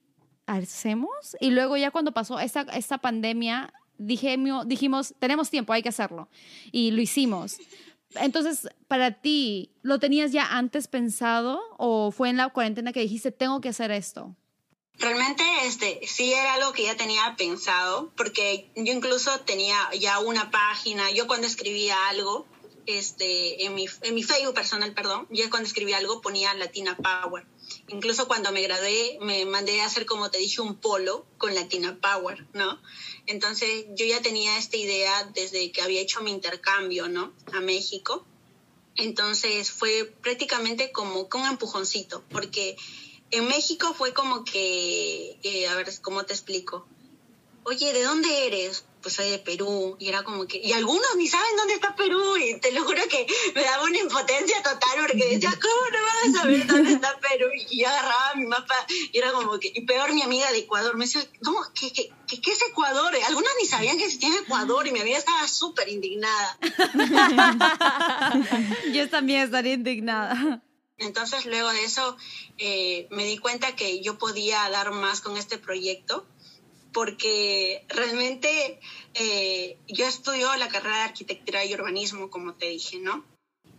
hacemos. 0.48 1.38
Y 1.40 1.52
luego 1.52 1.78
ya 1.78 1.92
cuando 1.92 2.12
pasó 2.12 2.40
esta, 2.40 2.62
esta 2.74 2.98
pandemia, 2.98 3.72
dije, 3.98 4.38
dijimos, 4.66 5.14
tenemos 5.20 5.50
tiempo, 5.50 5.74
hay 5.74 5.84
que 5.84 5.90
hacerlo. 5.90 6.28
Y 6.72 6.92
lo 6.92 7.02
hicimos. 7.02 7.58
Entonces, 8.16 8.70
para 8.88 9.12
ti, 9.12 9.72
¿lo 9.82 10.00
tenías 10.00 10.32
ya 10.32 10.58
antes 10.58 10.88
pensado 10.88 11.62
o 11.78 12.12
fue 12.12 12.30
en 12.30 12.38
la 12.38 12.50
cuarentena 12.50 12.94
que 12.94 13.02
dijiste, 13.02 13.32
tengo 13.32 13.62
que 13.62 13.70
hacer 13.70 13.92
esto? 13.92 14.36
Realmente 15.00 15.44
este 15.66 16.00
sí 16.08 16.34
era 16.34 16.56
algo 16.56 16.72
que 16.72 16.84
ya 16.84 16.98
tenía 16.98 17.36
pensado, 17.38 18.12
porque 18.18 18.72
yo 18.76 18.94
incluso 18.94 19.40
tenía 19.42 19.78
ya 20.00 20.20
una 20.20 20.50
página, 20.50 21.12
yo 21.12 21.28
cuando 21.28 21.46
escribía 21.46 21.96
algo, 22.10 22.48
este, 22.88 23.66
en, 23.66 23.76
mi, 23.76 23.86
en 24.02 24.16
mi 24.16 24.24
Facebook 24.24 24.56
personal, 24.56 24.94
perdón, 24.94 25.28
yo 25.30 25.50
cuando 25.50 25.68
escribí 25.68 25.94
algo 25.94 26.22
ponía 26.22 26.54
Latina 26.54 26.98
Power. 26.98 27.46
Incluso 27.90 28.28
cuando 28.28 28.52
me 28.52 28.62
gradué, 28.62 29.20
me 29.22 29.46
mandé 29.46 29.82
a 29.82 29.86
hacer, 29.86 30.06
como 30.06 30.32
te 30.32 30.38
dije, 30.40 30.62
un 30.62 30.76
polo 30.76 31.26
con 31.38 31.54
Latina 31.54 32.00
Power, 32.02 32.48
¿no? 32.54 32.82
Entonces 33.26 33.86
yo 33.96 34.06
ya 34.06 34.22
tenía 34.22 34.58
esta 34.58 34.78
idea 34.78 35.26
desde 35.34 35.72
que 35.72 35.82
había 35.82 36.02
hecho 36.02 36.22
mi 36.22 36.32
intercambio, 36.32 37.10
¿no? 37.10 37.34
A 37.54 37.60
México. 37.60 38.26
Entonces 38.96 39.70
fue 39.70 40.06
prácticamente 40.22 40.92
como 40.92 41.28
un 41.32 41.46
empujoncito, 41.46 42.24
porque 42.30 42.78
en 43.32 43.48
México 43.50 43.94
fue 43.94 44.14
como 44.14 44.46
que, 44.46 45.38
eh, 45.44 45.68
a 45.68 45.76
ver, 45.76 45.90
¿cómo 46.02 46.26
te 46.26 46.34
explico? 46.34 46.88
Oye, 47.64 47.92
¿de 47.92 48.04
dónde 48.04 48.48
eres? 48.48 48.86
Pues 49.08 49.16
soy 49.16 49.30
de 49.30 49.40
Perú. 49.40 49.96
Y 50.00 50.10
era 50.10 50.24
como 50.24 50.46
que, 50.48 50.58
y 50.58 50.74
algunos 50.74 51.16
ni 51.16 51.30
saben 51.30 51.56
dónde 51.56 51.76
está 51.76 51.96
Perú. 51.96 52.36
Y 52.36 52.60
te 52.60 52.74
lo 52.74 52.84
juro 52.84 53.02
que 53.10 53.26
me 53.56 53.64
daba 53.64 53.84
una 53.84 54.00
impotencia 54.00 54.62
total 54.62 55.00
porque 55.00 55.30
decía, 55.30 55.50
¿cómo 55.62 55.90
no 55.94 56.00
vas 56.04 56.28
a 56.28 56.34
saber 56.42 56.68
dónde 56.68 56.92
está 56.92 57.18
Perú? 57.18 57.48
Y 57.70 57.84
yo 57.84 57.88
agarraba 57.88 58.36
mi 58.36 58.48
mapa 58.48 58.76
y 58.90 59.18
era 59.18 59.32
como 59.32 59.58
que, 59.60 59.72
y 59.74 59.80
peor 59.86 60.12
mi 60.12 60.24
amiga 60.24 60.52
de 60.52 60.58
Ecuador 60.58 60.98
me 60.98 61.06
decía, 61.06 61.26
¿cómo? 61.42 61.62
¿Qué, 61.74 61.94
qué, 61.94 62.12
qué, 62.28 62.42
qué 62.42 62.52
es 62.52 62.62
Ecuador? 62.64 63.16
Algunos 63.28 63.50
ni 63.62 63.66
sabían 63.66 63.98
que 63.98 64.04
existía 64.04 64.42
Ecuador 64.42 64.86
y 64.86 64.92
mi 64.92 65.00
amiga 65.00 65.18
estaba 65.18 65.48
súper 65.48 65.88
indignada. 65.88 66.60
Yo 68.94 69.10
también 69.10 69.44
estaría 69.44 69.76
indignada. 69.76 70.62
Entonces 70.98 71.46
luego 71.46 71.70
de 71.70 71.86
eso 71.86 72.18
eh, 72.58 73.08
me 73.12 73.24
di 73.24 73.38
cuenta 73.38 73.74
que 73.76 74.02
yo 74.02 74.18
podía 74.18 74.68
dar 74.70 74.92
más 74.92 75.22
con 75.22 75.38
este 75.38 75.60
proyecto 75.60 76.26
porque 76.98 77.86
realmente 77.90 78.80
eh, 79.14 79.78
yo 79.88 80.08
estudio 80.08 80.56
la 80.56 80.68
carrera 80.68 80.98
de 80.98 81.04
arquitectura 81.04 81.64
y 81.64 81.72
urbanismo, 81.76 82.32
como 82.32 82.56
te 82.56 82.70
dije, 82.70 82.98
¿no? 82.98 83.24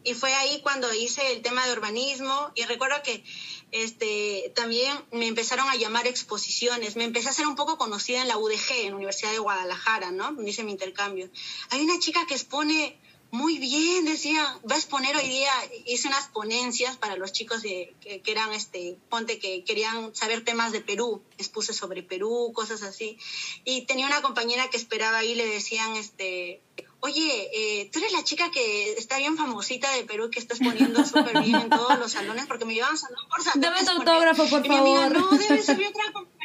Y 0.05 0.15
fue 0.15 0.33
ahí 0.35 0.61
cuando 0.63 0.95
hice 0.95 1.33
el 1.33 1.43
tema 1.43 1.67
de 1.67 1.73
urbanismo 1.73 2.53
y 2.55 2.63
recuerdo 2.63 3.03
que 3.03 3.25
este, 3.73 4.53
también 4.55 4.97
me 5.11 5.27
empezaron 5.27 5.69
a 5.69 5.75
llamar 5.75 6.07
exposiciones, 6.07 6.95
me 6.95 7.03
empecé 7.03 7.31
a 7.31 7.33
ser 7.33 7.49
un 7.49 7.57
poco 7.57 7.77
conocida 7.77 8.23
en 8.23 8.29
la 8.29 8.39
UDG, 8.39 8.85
en 8.85 8.91
la 8.91 8.97
Universidad 8.97 9.33
de 9.33 9.41
Guadalajara, 9.41 10.13
¿no? 10.13 10.41
Hice 10.47 10.63
mi 10.63 10.71
intercambio. 10.71 11.29
Hay 11.71 11.81
una 11.81 11.99
chica 11.99 12.25
que 12.29 12.35
expone 12.35 13.01
muy 13.31 13.59
bien, 13.59 14.07
decía, 14.07 14.43
va 14.71 14.75
a 14.75 14.79
exponer 14.79 15.15
hoy 15.17 15.29
día, 15.29 15.51
hice 15.85 16.09
unas 16.09 16.29
ponencias 16.29 16.97
para 16.97 17.17
los 17.17 17.33
chicos 17.33 17.63
de, 17.63 17.95
que, 18.01 18.23
que, 18.23 18.31
eran, 18.31 18.53
este, 18.53 18.97
ponte, 19.11 19.39
que 19.39 19.65
querían 19.65 20.15
saber 20.15 20.45
temas 20.45 20.73
de 20.73 20.81
Perú, 20.81 21.23
expuse 21.37 21.75
sobre 21.75 22.03
Perú, 22.03 22.53
cosas 22.55 22.83
así, 22.83 23.19
y 23.65 23.83
tenía 23.83 24.07
una 24.07 24.23
compañera 24.23 24.71
que 24.71 24.79
esperaba 24.79 25.19
ahí, 25.19 25.35
le 25.35 25.47
decían, 25.47 25.95
este, 25.97 26.63
oye, 27.01 27.51
eh, 27.53 27.91
tú 27.93 27.99
eres 27.99 28.13
la 28.13 28.25
chica 28.25 28.51
que 28.51 28.93
está 28.95 29.19
bien 29.19 29.37
famosita 29.37 29.93
de 29.93 30.05
Perú, 30.05 30.31
que 30.31 30.39
está 30.39 30.55
exponiendo 30.55 31.05
súper 31.05 31.43
bien 31.43 31.57
en 31.57 31.71
todos 31.71 31.99
los 31.99 32.13
salones, 32.13 32.47
porque 32.47 32.65
me 32.65 32.75
llevaban 32.75 32.97
salón 32.97 33.29
por 33.29 33.43
salón. 33.43 33.61
Dame 33.61 33.85
tu 33.85 33.91
autógrafo, 33.91 34.49
por 34.49 34.65
y 34.65 34.69
favor. 34.69 34.85
Mi 34.85 34.97
amiga, 34.97 35.21
no, 35.21 35.31
debe 35.37 35.63
ser 35.63 35.77
otra 35.87 36.13
compañera. 36.13 36.39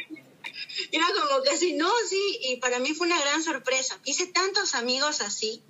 Era 0.92 1.06
como 1.06 1.42
que 1.42 1.50
así, 1.50 1.74
no, 1.74 1.90
sí, 2.08 2.38
y 2.42 2.56
para 2.56 2.78
mí 2.78 2.94
fue 2.94 3.06
una 3.06 3.20
gran 3.20 3.42
sorpresa. 3.42 3.98
Hice 4.04 4.26
tantos 4.26 4.74
amigos 4.74 5.20
así, 5.20 5.62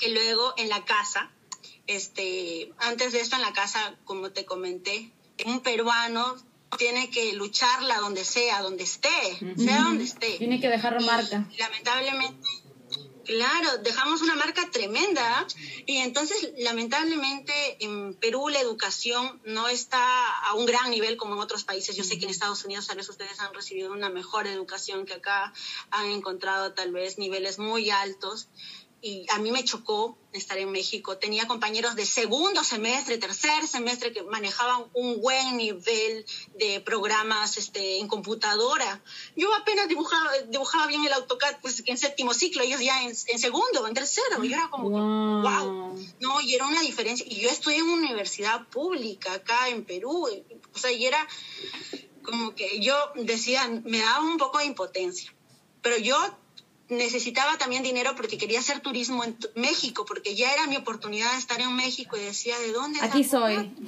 que 0.00 0.08
luego 0.08 0.54
en 0.56 0.68
la 0.68 0.84
casa, 0.84 1.30
este, 1.86 2.72
antes 2.78 3.12
de 3.12 3.20
esto 3.20 3.36
en 3.36 3.42
la 3.42 3.52
casa, 3.52 3.96
como 4.04 4.30
te 4.32 4.44
comenté, 4.44 5.12
un 5.46 5.60
peruano 5.60 6.36
tiene 6.78 7.10
que 7.10 7.32
lucharla 7.32 7.98
donde 7.98 8.24
sea, 8.24 8.62
donde 8.62 8.84
esté, 8.84 9.08
uh 9.40 9.44
-huh. 9.44 9.64
sea 9.64 9.82
donde 9.82 10.04
esté. 10.04 10.38
Tiene 10.38 10.60
que 10.60 10.68
dejar 10.68 11.00
marca. 11.02 11.46
Y, 11.50 11.56
lamentablemente, 11.58 12.48
claro, 13.24 13.78
dejamos 13.78 14.22
una 14.22 14.34
marca 14.34 14.70
tremenda 14.70 15.46
y 15.86 15.98
entonces 15.98 16.52
lamentablemente 16.58 17.52
en 17.80 18.14
Perú 18.14 18.48
la 18.48 18.60
educación 18.60 19.40
no 19.44 19.68
está 19.68 20.02
a 20.46 20.54
un 20.54 20.66
gran 20.66 20.90
nivel 20.90 21.16
como 21.16 21.34
en 21.34 21.40
otros 21.40 21.64
países. 21.64 21.96
Yo 21.96 22.04
sé 22.04 22.18
que 22.18 22.24
en 22.24 22.30
Estados 22.30 22.64
Unidos 22.64 22.86
tal 22.86 22.96
vez 22.96 23.08
ustedes 23.08 23.38
han 23.40 23.54
recibido 23.54 23.92
una 23.92 24.10
mejor 24.10 24.46
educación 24.46 25.06
que 25.06 25.14
acá, 25.14 25.52
han 25.90 26.06
encontrado 26.06 26.72
tal 26.72 26.92
vez 26.92 27.18
niveles 27.18 27.58
muy 27.58 27.90
altos 27.90 28.48
y 29.02 29.26
a 29.30 29.38
mí 29.38 29.50
me 29.50 29.64
chocó 29.64 30.16
estar 30.32 30.58
en 30.58 30.70
México. 30.70 31.16
Tenía 31.16 31.46
compañeros 31.46 31.96
de 31.96 32.04
segundo 32.04 32.62
semestre, 32.62 33.18
tercer 33.18 33.66
semestre 33.66 34.12
que 34.12 34.22
manejaban 34.22 34.84
un 34.92 35.20
buen 35.20 35.56
nivel 35.56 36.24
de 36.54 36.80
programas 36.80 37.56
este, 37.56 37.98
en 37.98 38.08
computadora. 38.08 39.02
Yo 39.36 39.52
apenas 39.54 39.88
dibujaba, 39.88 40.30
dibujaba 40.48 40.86
bien 40.86 41.04
el 41.04 41.12
AutoCAD 41.12 41.60
pues, 41.62 41.82
en 41.86 41.98
séptimo 41.98 42.34
ciclo, 42.34 42.62
ellos 42.62 42.80
ya 42.80 43.02
en, 43.02 43.08
en 43.08 43.38
segundo, 43.38 43.86
en 43.86 43.94
tercero. 43.94 44.44
Y 44.44 44.48
yo 44.50 44.56
era 44.56 44.68
como, 44.68 44.90
wow. 44.90 45.42
wow. 45.42 46.06
No, 46.20 46.40
y 46.40 46.54
era 46.54 46.66
una 46.66 46.82
diferencia. 46.82 47.26
Y 47.28 47.40
yo 47.40 47.48
estudié 47.48 47.78
en 47.78 47.88
una 47.88 48.06
universidad 48.06 48.66
pública 48.68 49.32
acá 49.32 49.68
en 49.68 49.84
Perú. 49.84 50.28
O 50.74 50.78
sea, 50.78 50.92
y 50.92 51.06
era 51.06 51.26
como 52.22 52.54
que 52.54 52.80
yo 52.80 52.94
decía, 53.14 53.66
me 53.84 53.98
daba 53.98 54.20
un 54.20 54.36
poco 54.36 54.58
de 54.58 54.66
impotencia. 54.66 55.34
Pero 55.82 55.96
yo 55.96 56.16
necesitaba 56.90 57.56
también 57.56 57.82
dinero 57.82 58.14
porque 58.16 58.36
quería 58.36 58.60
hacer 58.60 58.80
turismo 58.80 59.24
en 59.24 59.36
México, 59.54 60.04
porque 60.04 60.34
ya 60.34 60.52
era 60.52 60.66
mi 60.66 60.76
oportunidad 60.76 61.32
de 61.32 61.38
estar 61.38 61.60
en 61.60 61.74
México 61.74 62.16
y 62.16 62.20
decía, 62.20 62.58
¿de 62.58 62.72
dónde? 62.72 63.00
Aquí 63.00 63.24
soy. 63.24 63.70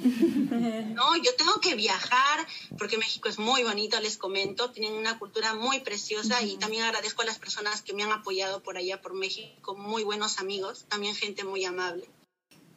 No, 0.93 1.15
yo 1.17 1.35
tengo 1.35 1.59
que 1.59 1.75
viajar 1.75 2.47
porque 2.77 2.97
México 2.97 3.27
es 3.27 3.39
muy 3.39 3.63
bonito, 3.63 3.99
les 3.99 4.17
comento, 4.17 4.69
tienen 4.69 4.93
una 4.93 5.17
cultura 5.17 5.55
muy 5.55 5.79
preciosa 5.79 6.39
uh 6.39 6.43
-huh. 6.43 6.53
y 6.53 6.57
también 6.57 6.83
agradezco 6.83 7.23
a 7.23 7.25
las 7.25 7.39
personas 7.39 7.81
que 7.81 7.93
me 7.93 8.03
han 8.03 8.11
apoyado 8.11 8.61
por 8.61 8.77
allá, 8.77 9.01
por 9.01 9.13
México, 9.13 9.75
muy 9.75 10.03
buenos 10.03 10.37
amigos, 10.37 10.85
también 10.89 11.15
gente 11.15 11.43
muy 11.43 11.65
amable. 11.65 12.07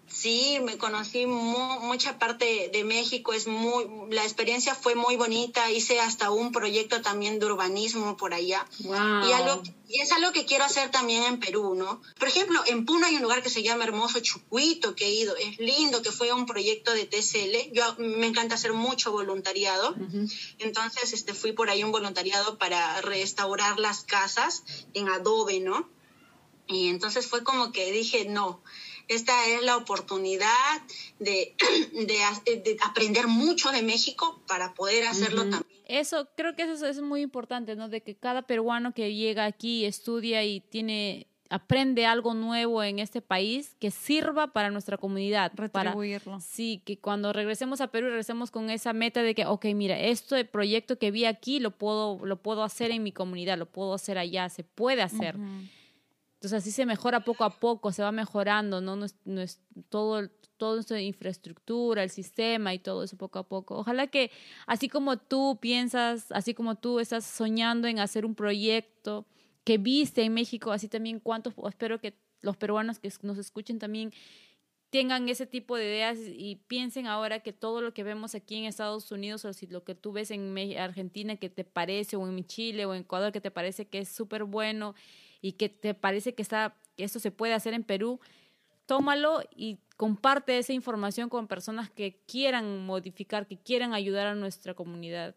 Sí, 0.08 0.60
me 0.62 0.78
conocí 0.78 1.26
mu 1.26 1.80
mucha 1.80 2.18
parte 2.18 2.70
de 2.72 2.84
México, 2.84 3.32
es 3.32 3.46
muy, 3.48 3.86
la 4.10 4.22
experiencia 4.22 4.74
fue 4.74 4.94
muy 4.94 5.16
bonita, 5.16 5.70
hice 5.70 5.98
hasta 6.00 6.30
un 6.30 6.52
proyecto 6.52 7.02
también 7.02 7.40
de 7.40 7.46
urbanismo 7.46 8.16
por 8.16 8.32
allá. 8.32 8.64
Wow. 8.80 9.28
Y, 9.28 9.32
algo, 9.32 9.62
y 9.88 10.00
es 10.00 10.12
algo 10.12 10.32
que 10.32 10.44
quiero 10.44 10.64
hacer 10.64 10.90
también 10.90 11.24
en 11.24 11.40
Perú, 11.40 11.74
¿no? 11.74 12.00
Por 12.18 12.28
ejemplo, 12.28 12.62
en 12.66 12.86
Puno 12.86 13.06
hay 13.06 13.16
un 13.16 13.22
lugar 13.22 13.42
que 13.42 13.50
se 13.50 13.64
llama 13.64 13.84
Hermoso 13.84 14.20
Chucuito, 14.20 14.94
que 14.94 15.06
he 15.06 15.12
ido, 15.12 15.34
es 15.36 15.58
lindo, 15.58 16.02
que 16.02 16.12
fue 16.12 16.32
un 16.32 16.46
proyecto 16.46 16.92
de 16.92 17.06
TCL. 17.06 17.72
Yo 17.72 17.96
me 17.98 18.26
encanta 18.26 18.54
hacer 18.54 18.72
mucho 18.74 19.10
voluntariado, 19.10 19.90
uh 19.90 19.96
-huh. 19.96 20.54
entonces 20.58 21.12
este, 21.12 21.34
fui 21.34 21.52
por 21.52 21.68
ahí 21.68 21.82
un 21.82 21.92
voluntariado 21.92 22.58
para 22.58 23.00
restaurar 23.00 23.80
las 23.80 24.04
casas 24.04 24.62
en 24.94 25.08
adobe, 25.08 25.58
¿no? 25.60 25.88
Y 26.68 26.88
entonces 26.88 27.26
fue 27.26 27.44
como 27.44 27.70
que 27.70 27.92
dije, 27.92 28.24
no, 28.24 28.60
esta 29.08 29.46
es 29.46 29.62
la 29.62 29.76
oportunidad 29.76 30.46
de, 31.18 31.54
de, 31.92 32.56
de, 32.56 32.76
aprender 32.84 33.26
mucho 33.26 33.70
de 33.70 33.82
México 33.82 34.40
para 34.46 34.74
poder 34.74 35.06
hacerlo 35.06 35.42
uh 35.42 35.46
-huh. 35.46 35.50
también. 35.50 35.80
Eso, 35.86 36.28
creo 36.36 36.56
que 36.56 36.62
eso 36.62 36.86
es 36.86 37.00
muy 37.00 37.22
importante, 37.22 37.76
¿no? 37.76 37.88
De 37.88 38.02
que 38.02 38.16
cada 38.16 38.42
peruano 38.42 38.92
que 38.92 39.14
llega 39.14 39.44
aquí, 39.44 39.84
estudia 39.84 40.44
y 40.44 40.60
tiene 40.60 41.28
aprende 41.48 42.06
algo 42.06 42.34
nuevo 42.34 42.82
en 42.82 42.98
este 42.98 43.22
país 43.22 43.76
que 43.78 43.90
sirva 43.90 44.52
para 44.52 44.70
nuestra 44.70 44.96
comunidad. 44.96 45.52
Retribuirlo. 45.54 46.32
Para, 46.32 46.40
sí, 46.40 46.82
que 46.84 46.98
cuando 46.98 47.32
regresemos 47.32 47.80
a 47.80 47.88
Perú, 47.88 48.08
regresemos 48.08 48.50
con 48.50 48.70
esa 48.70 48.92
meta 48.92 49.22
de 49.22 49.34
que, 49.34 49.46
ok, 49.46 49.66
mira, 49.66 49.98
este 49.98 50.44
proyecto 50.44 50.98
que 50.98 51.10
vi 51.10 51.24
aquí 51.24 51.60
lo 51.60 51.70
puedo, 51.70 52.24
lo 52.24 52.42
puedo 52.42 52.62
hacer 52.62 52.90
en 52.90 53.02
mi 53.02 53.12
comunidad, 53.12 53.58
lo 53.58 53.66
puedo 53.66 53.94
hacer 53.94 54.18
allá, 54.18 54.48
se 54.48 54.64
puede 54.64 55.02
hacer. 55.02 55.36
Uh 55.36 55.40
-huh. 55.40 55.68
Entonces 56.46 56.62
así 56.62 56.70
se 56.70 56.86
mejora 56.86 57.24
poco 57.24 57.42
a 57.42 57.50
poco, 57.50 57.90
se 57.90 58.02
va 58.04 58.12
mejorando, 58.12 58.80
¿no? 58.80 58.94
no 58.94 59.40
es, 59.40 59.60
todo, 59.88 60.28
toda 60.56 60.74
nuestra 60.76 61.00
infraestructura, 61.00 62.04
el 62.04 62.10
sistema 62.10 62.72
y 62.72 62.78
todo 62.78 63.02
eso 63.02 63.16
poco 63.16 63.40
a 63.40 63.48
poco. 63.48 63.76
Ojalá 63.76 64.06
que 64.06 64.30
así 64.68 64.88
como 64.88 65.16
tú 65.16 65.58
piensas, 65.60 66.30
así 66.30 66.54
como 66.54 66.76
tú 66.76 67.00
estás 67.00 67.24
soñando 67.24 67.88
en 67.88 67.98
hacer 67.98 68.24
un 68.24 68.36
proyecto 68.36 69.26
que 69.64 69.76
viste 69.76 70.22
en 70.22 70.34
México, 70.34 70.70
así 70.70 70.86
también 70.86 71.18
cuántos, 71.18 71.52
espero 71.68 72.00
que 72.00 72.14
los 72.42 72.56
peruanos 72.56 73.00
que 73.00 73.10
nos 73.22 73.38
escuchen 73.38 73.80
también 73.80 74.12
tengan 74.90 75.28
ese 75.28 75.46
tipo 75.46 75.76
de 75.76 75.84
ideas 75.84 76.18
y 76.28 76.60
piensen 76.68 77.08
ahora 77.08 77.40
que 77.40 77.52
todo 77.52 77.80
lo 77.80 77.92
que 77.92 78.04
vemos 78.04 78.36
aquí 78.36 78.54
en 78.54 78.66
Estados 78.66 79.10
Unidos 79.10 79.44
o 79.44 79.52
si 79.52 79.66
lo 79.66 79.82
que 79.82 79.96
tú 79.96 80.12
ves 80.12 80.30
en 80.30 80.56
Argentina 80.78 81.34
que 81.36 81.50
te 81.50 81.64
parece 81.64 82.14
o 82.14 82.28
en 82.28 82.46
Chile 82.46 82.86
o 82.86 82.94
en 82.94 83.00
Ecuador 83.00 83.32
que 83.32 83.40
te 83.40 83.50
parece 83.50 83.88
que 83.88 83.98
es 83.98 84.08
súper 84.08 84.44
bueno 84.44 84.94
y 85.40 85.52
que 85.52 85.68
te 85.68 85.94
parece 85.94 86.34
que, 86.34 86.42
está, 86.42 86.76
que 86.96 87.04
esto 87.04 87.18
se 87.18 87.30
puede 87.30 87.54
hacer 87.54 87.74
en 87.74 87.84
Perú, 87.84 88.20
tómalo 88.86 89.42
y 89.54 89.78
comparte 89.96 90.58
esa 90.58 90.72
información 90.72 91.28
con 91.28 91.48
personas 91.48 91.90
que 91.90 92.22
quieran 92.26 92.84
modificar, 92.84 93.46
que 93.46 93.58
quieran 93.58 93.94
ayudar 93.94 94.26
a 94.26 94.34
nuestra 94.34 94.74
comunidad. 94.74 95.34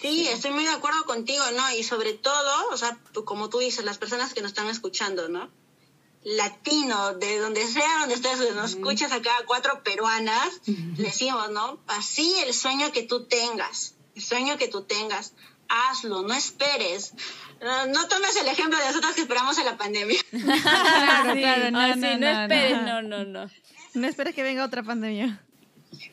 Sí, 0.00 0.28
estoy 0.28 0.52
muy 0.52 0.64
de 0.64 0.70
acuerdo 0.70 1.04
contigo, 1.04 1.44
¿no? 1.56 1.74
Y 1.76 1.82
sobre 1.82 2.14
todo, 2.14 2.68
o 2.70 2.76
sea, 2.76 2.98
como 3.24 3.48
tú 3.48 3.58
dices, 3.58 3.84
las 3.84 3.98
personas 3.98 4.32
que 4.32 4.40
nos 4.40 4.52
están 4.52 4.68
escuchando, 4.68 5.28
¿no? 5.28 5.50
Latino, 6.24 7.14
de 7.14 7.38
donde 7.38 7.66
sea, 7.66 7.98
donde 8.00 8.14
estés, 8.14 8.38
donde 8.38 8.54
nos 8.54 8.72
escuchas 8.72 9.10
acá, 9.10 9.32
cuatro 9.46 9.82
peruanas, 9.82 10.60
decimos, 10.96 11.50
¿no? 11.50 11.80
Así 11.88 12.32
el 12.46 12.54
sueño 12.54 12.92
que 12.92 13.02
tú 13.02 13.26
tengas, 13.26 13.96
el 14.14 14.22
sueño 14.22 14.56
que 14.56 14.68
tú 14.68 14.82
tengas, 14.84 15.34
hazlo, 15.72 16.22
no 16.22 16.34
esperes. 16.34 17.14
No, 17.60 17.86
no 17.86 18.08
tomes 18.08 18.36
el 18.36 18.48
ejemplo 18.48 18.78
de 18.78 18.86
nosotros 18.86 19.14
que 19.14 19.22
esperamos 19.22 19.56
en 19.58 19.64
la 19.66 19.76
pandemia. 19.76 20.20
Claro, 20.32 21.34
claro, 21.34 21.70
no, 21.70 21.94
sí, 21.94 22.00
no, 22.00 22.08
no, 22.10 22.18
no, 22.18 22.42
esperes, 22.42 22.82
no. 22.82 23.02
no, 23.02 23.02
no, 23.02 23.24
no. 23.24 23.50
No 23.94 24.06
esperes 24.08 24.34
que 24.34 24.42
venga 24.42 24.64
otra 24.64 24.82
pandemia. 24.82 25.44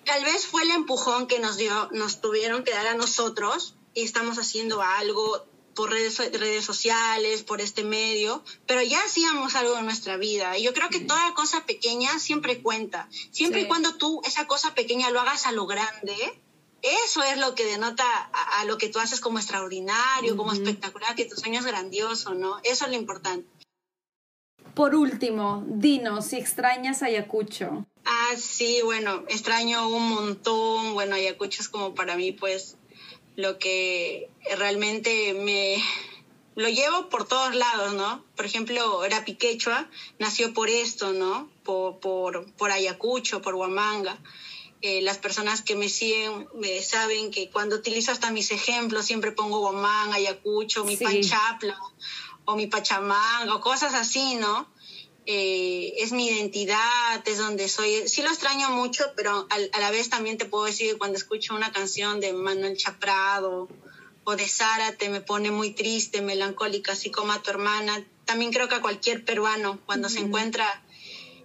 Tal 0.06 0.24
vez 0.26 0.46
fue 0.46 0.64
el 0.64 0.72
empujón 0.72 1.28
que 1.28 1.40
nos 1.40 1.58
dio, 1.58 1.90
nos 1.92 2.22
tuvieron 2.22 2.64
que 2.64 2.72
dar 2.72 2.88
a 2.88 2.96
nosotros 2.96 3.76
y 3.94 4.04
estamos 4.04 4.38
haciendo 4.38 4.82
algo 4.82 5.46
por 5.76 5.92
redes, 5.92 6.18
redes 6.18 6.66
sociales, 6.66 7.44
por 7.44 7.62
este 7.62 7.84
medio, 7.86 8.44
pero 8.68 8.82
ya 8.82 9.00
hacíamos 9.02 9.56
algo 9.56 9.78
en 9.78 9.86
nuestra 9.86 10.18
vida. 10.18 10.58
Y 10.58 10.64
yo 10.64 10.74
creo 10.74 10.90
que 10.90 11.00
toda 11.00 11.34
cosa 11.36 11.66
pequeña 11.66 12.20
siempre 12.20 12.62
cuenta. 12.62 13.08
Siempre 13.32 13.62
Sí. 13.62 13.66
y 13.66 13.70
cuando 13.70 13.96
tú 13.96 14.22
esa 14.26 14.46
cosa 14.46 14.74
pequeña 14.76 15.10
lo 15.10 15.22
hagas 15.22 15.48
a 15.48 15.54
lo 15.54 15.66
grande, 15.68 16.16
eso 16.82 17.24
es 17.24 17.38
lo 17.38 17.56
que 17.56 17.66
denota 17.66 18.04
a, 18.06 18.62
a 18.62 18.66
lo 18.66 18.78
que 18.78 18.90
tú 18.90 19.00
haces 19.00 19.20
como 19.20 19.40
extraordinario, 19.40 20.38
como 20.38 20.54
espectacular, 20.54 21.16
que 21.16 21.26
tu 21.26 21.36
sueño 21.36 21.60
es 21.60 21.66
grandioso, 21.66 22.34
¿no? 22.34 22.60
Eso 22.64 22.86
es 22.86 22.92
lo 22.92 22.98
importante. 22.98 23.48
Por 24.74 24.96
último, 24.96 25.64
dinos 25.68 26.28
si 26.28 26.38
extrañas 26.38 27.04
Ayacucho. 27.04 27.86
Ah, 28.06 28.34
sí, 28.38 28.80
bueno, 28.84 29.24
extraño 29.28 29.90
un 29.90 30.10
montón. 30.10 30.94
Bueno, 30.94 31.16
Ayacucho 31.16 31.62
es 31.62 31.70
como 31.70 31.96
para 31.96 32.16
mí, 32.16 32.32
pues, 32.32 32.78
lo 33.36 33.60
que 33.60 34.30
realmente 34.58 35.34
me 35.34 35.84
lo 36.56 36.70
llevo 36.70 37.10
por 37.10 37.28
todos 37.28 37.56
lados, 37.56 37.94
¿no? 37.94 38.24
Por 38.36 38.46
ejemplo, 38.46 39.02
Rapi 39.10 39.36
Quechua 39.36 39.90
nació 40.18 40.54
por 40.54 40.70
esto, 40.70 41.14
¿no? 41.14 41.50
Por, 41.64 42.00
por, 42.00 42.52
por 42.54 42.72
Ayacucho, 42.72 43.42
por 43.42 43.56
Huamanga. 43.56 44.18
Eh, 44.82 45.02
las 45.02 45.18
personas 45.18 45.62
que 45.62 45.76
me 45.76 45.90
siguen 45.90 46.48
me 46.54 46.82
saben 46.82 47.32
que 47.32 47.50
cuando 47.50 47.76
utilizo 47.76 48.12
hasta 48.14 48.32
mis 48.32 48.50
ejemplos 48.52 49.06
siempre 49.06 49.34
pongo 49.34 49.60
Huamanga, 49.62 50.16
Ayacucho, 50.16 50.86
mi 50.86 50.96
Sí. 50.96 51.04
Panchapla 51.04 51.78
o 52.46 52.56
mi 52.56 52.68
Pachamanga 52.68 53.54
o 53.56 53.60
cosas 53.62 53.94
así, 53.94 54.36
¿no? 54.36 54.72
eh, 55.32 55.94
es 56.02 56.12
mi 56.12 56.28
identidad, 56.28 57.22
es 57.28 57.38
donde 57.38 57.70
soy. 57.70 58.08
Sí 58.08 58.24
lo 58.24 58.30
extraño 58.30 58.72
mucho, 58.72 59.04
pero 59.16 59.46
al- 59.52 59.70
a 59.74 59.80
la 59.80 59.92
vez 59.92 60.10
también 60.10 60.40
te 60.40 60.46
puedo 60.46 60.64
decir 60.66 60.94
que 60.94 60.98
cuando 60.98 61.18
escucho 61.20 61.54
una 61.54 61.72
canción 61.72 62.20
de 62.20 62.34
Manuel 62.34 62.76
Chaprado 62.76 63.68
o 64.24 64.36
de 64.36 64.48
Zárate 64.48 65.10
me 65.10 65.22
pone 65.22 65.52
muy 65.52 65.72
triste, 65.76 66.22
melancólica, 66.22 66.94
así 66.94 67.12
como 67.12 67.32
a 67.32 67.44
tu 67.44 67.52
hermana. 67.52 68.04
También 68.26 68.52
creo 68.52 68.68
que 68.70 68.76
a 68.76 68.82
cualquier 68.82 69.24
peruano, 69.24 69.80
cuando 69.86 70.10
se 70.10 70.22
encuentra 70.22 70.66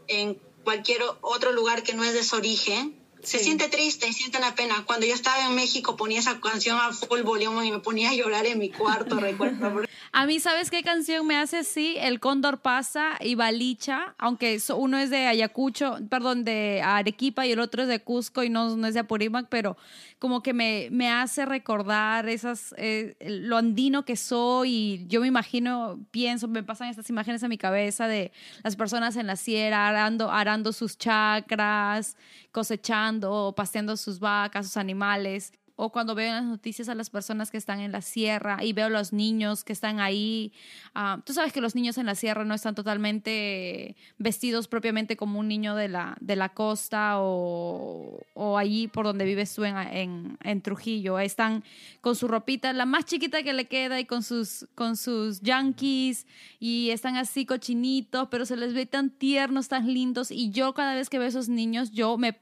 en 0.09 0.41
cualquier 0.62 1.03
otro 1.20 1.53
lugar 1.53 1.82
que 1.82 1.93
no 1.93 2.05
es 2.05 2.14
de 2.14 2.24
su 2.24 2.37
origen, 2.37 3.04
se 3.25 3.39
Sí. 3.39 3.45
siente 3.45 3.68
triste 3.68 4.12
siente 4.12 4.39
una 4.39 4.55
pena. 4.55 4.85
Cuando 4.87 5.07
yo 5.07 5.14
estaba 5.14 5.47
en 5.47 5.55
México 5.55 5.97
ponía 5.97 6.20
esa 6.20 6.41
canción 6.41 6.79
a 6.79 6.93
full 6.93 7.22
volumen 7.22 7.64
y 7.66 7.72
me 7.72 7.81
ponía 7.81 8.11
a 8.11 8.14
llorar 8.14 8.47
en 8.47 8.59
mi 8.59 8.70
cuarto, 8.70 9.16
recuerdo. 9.20 9.83
A 10.12 10.27
mí, 10.27 10.39
¿sabes 10.39 10.70
qué 10.70 10.83
canción 10.85 11.27
me 11.27 11.37
hace 11.37 11.59
así? 11.59 11.97
El 11.99 12.20
Cóndor 12.20 12.61
pasa 12.61 13.16
y 13.20 13.35
Balicha, 13.35 14.14
aunque 14.18 14.61
uno 14.77 14.99
es 14.99 15.11
de 15.11 15.27
Ayacucho, 15.27 15.99
perdón, 16.09 16.45
de 16.45 16.83
Arequipa 16.85 17.47
y 17.47 17.53
el 17.53 17.59
otro 17.59 17.83
es 17.83 17.89
de 17.89 17.99
Cusco 18.01 18.45
y 18.45 18.49
no, 18.49 18.77
no 18.77 18.87
es 18.87 18.95
de 18.95 19.01
Apurímac, 19.01 19.47
pero 19.49 19.77
como 20.20 20.43
que 20.43 20.53
me, 20.55 20.89
me 20.93 21.11
hace 21.11 21.45
recordar 21.45 22.29
esas, 22.29 22.75
eh, 22.79 23.16
lo 23.20 23.57
andino 23.57 24.05
que 24.05 24.16
soy 24.16 24.70
y 24.72 25.07
yo 25.09 25.20
me 25.20 25.27
imagino, 25.27 25.99
pienso, 26.12 26.47
me 26.49 26.62
pasan 26.62 26.89
estas 26.89 27.11
imágenes 27.11 27.43
en 27.43 27.49
mi 27.51 27.59
cabeza 27.59 28.07
de 28.07 28.31
las 28.62 28.77
personas 28.77 29.16
en 29.16 29.27
la 29.27 29.37
sierra 29.37 29.89
arando, 29.89 30.31
arando 30.31 30.72
sus 30.72 30.97
chacras, 30.97 32.16
cosechando, 32.53 33.14
pasteando 33.57 33.97
sus 33.97 34.19
vacas, 34.21 34.67
sus 34.67 34.77
animales 34.77 35.53
o 35.77 35.91
cuando 35.91 36.15
veo 36.15 36.29
en 36.29 36.35
las 36.35 36.45
noticias 36.45 36.89
a 36.89 36.95
las 36.95 37.11
personas 37.11 37.51
que 37.51 37.57
están 37.57 37.81
en 37.81 37.91
la 37.91 38.01
sierra 38.01 38.62
y 38.62 38.73
veo 38.73 38.89
los 38.89 39.12
niños 39.12 39.65
que 39.65 39.73
están 39.73 39.99
ahí. 39.99 40.53
ah, 40.95 41.21
tú 41.25 41.33
sabes 41.33 41.53
que 41.53 41.61
los 41.61 41.75
niños 41.75 41.99
en 41.99 42.07
la 42.07 42.15
sierra 42.15 42.45
no 42.45 42.55
están 42.55 42.75
totalmente 42.75 43.97
vestidos 44.19 44.69
propiamente 44.69 45.17
como 45.17 45.41
un 45.41 45.49
niño 45.49 45.75
de 45.75 45.89
la, 45.89 46.17
de 46.21 46.37
la 46.37 46.51
costa 46.51 47.15
o, 47.19 48.21
o 48.35 48.59
allí 48.59 48.87
por 48.87 49.05
donde 49.05 49.25
vives 49.25 49.53
tú 49.55 49.65
en, 49.65 50.39
en, 50.43 50.62
Trujillo. 50.62 51.19
Están 51.19 51.65
con 52.01 52.15
su 52.15 52.29
ropita, 52.29 52.73
la 52.73 52.87
más 52.87 53.05
chiquita 53.05 53.43
que 53.43 53.53
le 53.53 53.67
queda 53.67 53.99
y 53.99 54.05
con 54.05 54.23
sus, 54.23 54.69
con 54.75 54.97
sus 54.97 55.41
yankees 55.41 56.27
y 56.61 56.91
están 56.91 57.17
así 57.17 57.47
cochinitos, 57.47 58.29
pero 58.31 58.47
se 58.47 58.57
les 58.57 58.73
ve 58.75 58.87
tan 58.87 59.11
tiernos, 59.11 59.69
tan 59.69 59.93
lindos. 59.93 60.31
Y 60.31 60.51
yo 60.51 60.73
cada 60.73 60.95
vez 60.95 61.11
que 61.11 61.19
veo 61.19 61.27
a 61.27 61.29
esos 61.29 61.49
niños, 61.49 61.91
yo 61.91 62.17
me 62.17 62.39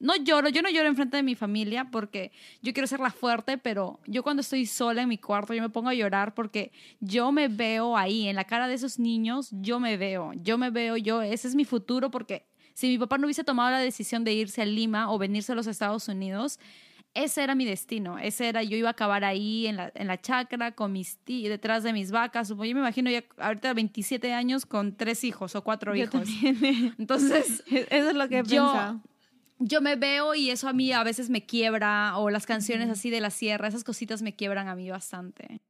no 0.00 0.14
lloro, 0.16 0.48
yo 0.48 0.62
no 0.62 0.70
lloro 0.70 0.88
enfrente 0.88 1.16
de 1.16 1.22
mi 1.22 1.34
familia 1.34 1.90
porque 1.90 2.30
yo 2.62 2.72
quiero 2.72 2.86
ser 2.86 3.00
la 3.00 3.10
fuerte, 3.10 3.58
pero 3.58 4.00
yo 4.06 4.22
cuando 4.22 4.40
estoy 4.42 4.64
sola 4.66 5.02
en 5.02 5.08
mi 5.08 5.18
cuarto, 5.18 5.54
yo 5.54 5.62
me 5.62 5.70
pongo 5.70 5.88
a 5.88 5.94
llorar 5.94 6.34
porque 6.34 6.70
yo 7.00 7.32
me 7.32 7.48
veo 7.48 7.96
ahí, 7.96 8.28
en 8.28 8.36
la 8.36 8.44
cara 8.44 8.68
de 8.68 8.74
esos 8.74 8.98
niños, 8.98 9.48
yo 9.52 9.80
me 9.80 9.96
veo, 9.96 10.32
yo 10.34 10.56
me 10.58 10.70
veo, 10.70 10.96
yo, 10.96 11.22
ese 11.22 11.48
es 11.48 11.54
mi 11.54 11.64
futuro 11.64 12.10
porque 12.10 12.46
si 12.74 12.86
mi 12.88 12.98
papá 12.98 13.18
no 13.18 13.26
hubiese 13.26 13.42
tomado 13.42 13.70
la 13.70 13.78
decisión 13.80 14.22
de 14.22 14.32
irse 14.34 14.62
a 14.62 14.66
Lima 14.66 15.10
o 15.12 15.18
venirse 15.18 15.50
a 15.50 15.54
los 15.56 15.66
Estados 15.66 16.06
Unidos, 16.06 16.60
ese 17.14 17.42
era 17.42 17.56
mi 17.56 17.64
destino, 17.64 18.18
ese 18.18 18.48
era, 18.48 18.62
yo 18.62 18.76
iba 18.76 18.88
a 18.88 18.92
acabar 18.92 19.24
ahí 19.24 19.66
en 19.66 19.76
la, 19.76 19.90
en 19.96 20.06
la 20.06 20.20
chacra 20.20 20.72
con 20.72 20.92
mis 20.92 21.18
tí- 21.24 21.48
detrás 21.48 21.82
de 21.82 21.92
mis 21.92 22.12
vacas, 22.12 22.50
yo 22.50 22.54
me 22.56 22.68
imagino 22.68 23.10
ya 23.10 23.24
ahorita 23.38 23.72
27 23.74 24.32
años 24.32 24.64
con 24.66 24.94
tres 24.96 25.24
hijos 25.24 25.56
o 25.56 25.64
cuatro 25.64 25.96
Yo 25.96 26.04
hijos. 26.04 26.12
también. 26.22 26.94
Entonces, 26.98 27.64
Eso 27.90 28.10
es 28.10 28.14
lo 28.14 28.28
que 28.28 28.36
he 28.38 28.42
yo, 28.44 28.44
pensado. 28.66 29.00
Yo 29.58 29.80
me 29.80 29.96
veo 29.96 30.34
y 30.34 30.50
eso 30.50 30.68
a 30.68 30.72
mí 30.72 30.92
a 30.92 31.04
veces 31.04 31.30
me 31.30 31.44
quiebra, 31.44 32.16
o 32.18 32.30
las 32.30 32.46
canciones 32.46 32.90
así 32.90 33.10
de 33.10 33.20
la 33.20 33.30
sierra, 33.30 33.68
esas 33.68 33.84
cositas 33.84 34.22
me 34.22 34.34
quiebran 34.34 34.68
a 34.68 34.74
mí 34.74 34.88
bastante. 34.90 35.60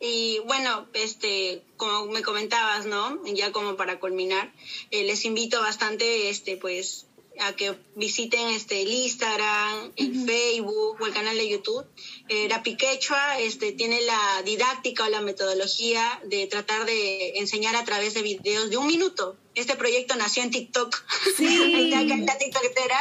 Y 0.00 0.38
bueno, 0.46 0.86
este, 0.94 1.64
como 1.76 2.06
me 2.06 2.22
comentabas, 2.22 2.86
¿no? 2.86 3.20
Ya 3.26 3.50
como 3.50 3.76
para 3.76 3.98
culminar, 3.98 4.52
eh, 4.92 5.02
les 5.04 5.24
invito 5.24 5.60
bastante, 5.60 6.28
este, 6.28 6.56
pues, 6.56 7.07
a 7.40 7.54
que 7.54 7.76
visiten 7.94 8.48
este 8.48 8.82
el 8.82 8.92
Instagram, 8.92 9.92
el 9.96 10.26
Facebook 10.26 10.96
o 11.00 11.06
el 11.06 11.12
canal 11.12 11.36
de 11.36 11.48
YouTube. 11.48 11.84
Eh, 12.28 12.48
Rapi 12.48 12.76
Quechua 12.76 13.38
este, 13.38 13.72
tiene 13.72 14.00
la 14.02 14.42
didáctica 14.44 15.04
o 15.04 15.08
la 15.08 15.20
metodología 15.20 16.20
de 16.24 16.46
tratar 16.46 16.84
de 16.84 17.38
enseñar 17.38 17.76
a 17.76 17.84
través 17.84 18.14
de 18.14 18.22
videos 18.22 18.70
de 18.70 18.76
un 18.76 18.86
minuto. 18.86 19.36
Este 19.54 19.74
proyecto 19.74 20.14
nació 20.14 20.42
en 20.44 20.50
TikTok. 20.50 21.04
Sí. 21.36 21.90
la 21.90 22.38
TikTokera. 22.38 23.00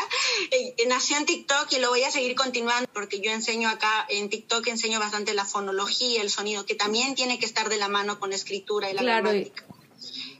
Eh, 0.51 0.75
nació 0.87 1.17
en 1.17 1.25
TikTok 1.25 1.71
y 1.73 1.79
lo 1.79 1.89
voy 1.89 2.03
a 2.03 2.11
seguir 2.11 2.35
continuando 2.35 2.89
porque 2.93 3.19
yo 3.19 3.31
enseño 3.31 3.69
acá 3.69 4.05
en 4.09 4.29
TikTok, 4.29 4.65
enseño 4.67 4.99
bastante 4.99 5.33
la 5.33 5.45
fonología, 5.45 6.21
el 6.21 6.29
sonido, 6.29 6.65
que 6.65 6.75
también 6.75 7.15
tiene 7.15 7.37
que 7.37 7.45
estar 7.45 7.69
de 7.69 7.77
la 7.77 7.89
mano 7.89 8.19
con 8.19 8.31
la 8.31 8.35
escritura 8.35 8.89
y 8.89 8.93
la 8.93 9.01
Claro, 9.01 9.29
gramática. 9.29 9.65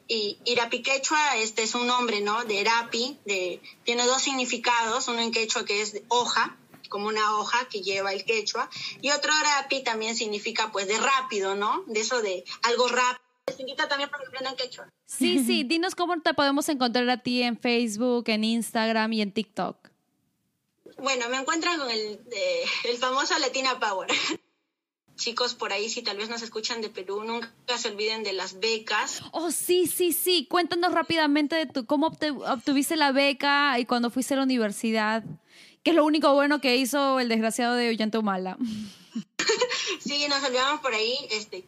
Y 0.08 0.38
Irapi 0.46 0.82
quechua 0.82 1.38
este 1.38 1.64
es 1.64 1.76
un 1.76 1.88
nombre, 1.88 2.22
¿no? 2.22 2.46
De 2.46 2.56
Irapi, 2.62 3.18
de, 3.26 3.62
tiene 3.84 4.06
dos 4.06 4.22
significados, 4.22 5.08
uno 5.08 5.20
en 5.20 5.32
quechua 5.32 5.66
que 5.66 5.82
es 5.82 6.02
hoja, 6.08 6.56
como 6.90 7.08
una 7.08 7.38
hoja 7.38 7.68
que 7.70 7.82
lleva 7.82 8.14
el 8.14 8.24
quechua, 8.24 8.70
y 9.02 9.12
otro 9.12 9.32
Rapi 9.44 9.84
también 9.84 10.16
significa 10.16 10.72
pues 10.72 10.88
de 10.88 10.98
rápido, 10.98 11.56
¿no? 11.56 11.84
De 11.88 12.00
eso 12.00 12.22
de 12.22 12.46
algo 12.64 12.88
rápido. 12.88 13.26
Les 13.48 13.60
invito 13.60 13.88
también 13.88 14.10
para 14.10 14.24
que 14.24 14.28
aprendan 14.28 14.56
quechua. 14.56 14.90
Sí, 15.06 15.44
sí, 15.46 15.64
dinos 15.64 15.96
cómo 15.96 16.20
te 16.22 16.34
podemos 16.34 16.68
encontrar 16.70 17.10
a 17.10 17.18
ti 17.18 17.44
en 17.44 17.58
Facebook, 17.58 18.26
en 18.28 18.44
Instagram 18.44 19.14
y 19.14 19.22
en 19.22 19.32
TikTok. 19.32 19.90
Bueno, 20.98 21.30
me 21.30 21.38
encuentran 21.38 21.78
con 21.80 21.90
el, 21.90 22.20
eh, 22.32 22.66
el 22.86 22.98
famoso 22.98 23.38
Latina 23.40 23.80
Power. 23.80 24.10
Chicos 25.18 25.56
por 25.56 25.74
ahí, 25.74 25.90
si 25.90 26.04
tal 26.04 26.18
vez 26.18 26.30
nos 26.30 26.44
escuchan 26.44 26.80
de 26.80 26.90
Perú, 26.90 27.24
nunca 27.24 27.50
se 27.78 27.90
olviden 27.90 28.24
de 28.24 28.34
las 28.34 28.60
becas. 28.60 29.22
Oh, 29.32 29.52
sí, 29.52 29.88
sí, 29.88 30.14
sí. 30.14 30.48
Cuéntanos 30.50 30.94
rápidamente 30.94 31.56
de 31.56 31.66
tu, 31.66 31.86
cómo 31.86 32.08
obtuviste 32.48 32.96
la 32.96 33.12
beca 33.12 33.80
y 33.80 33.86
cuando 33.86 34.12
fuiste 34.12 34.36
a 34.36 34.38
la 34.38 34.44
universidad. 34.44 35.24
¿Qué 35.84 35.92
es 35.92 35.96
lo 35.96 36.06
único 36.06 36.34
bueno 36.34 36.62
que 36.62 36.76
hizo 36.78 37.20
el 37.20 37.30
desgraciado 37.30 37.76
de 37.76 37.90
Ollantumala? 37.90 38.58
Sí, 40.00 40.26
nos 40.30 40.44
olvidamos 40.44 40.82
por 40.82 40.94
ahí. 40.94 41.16
Este, 41.32 41.66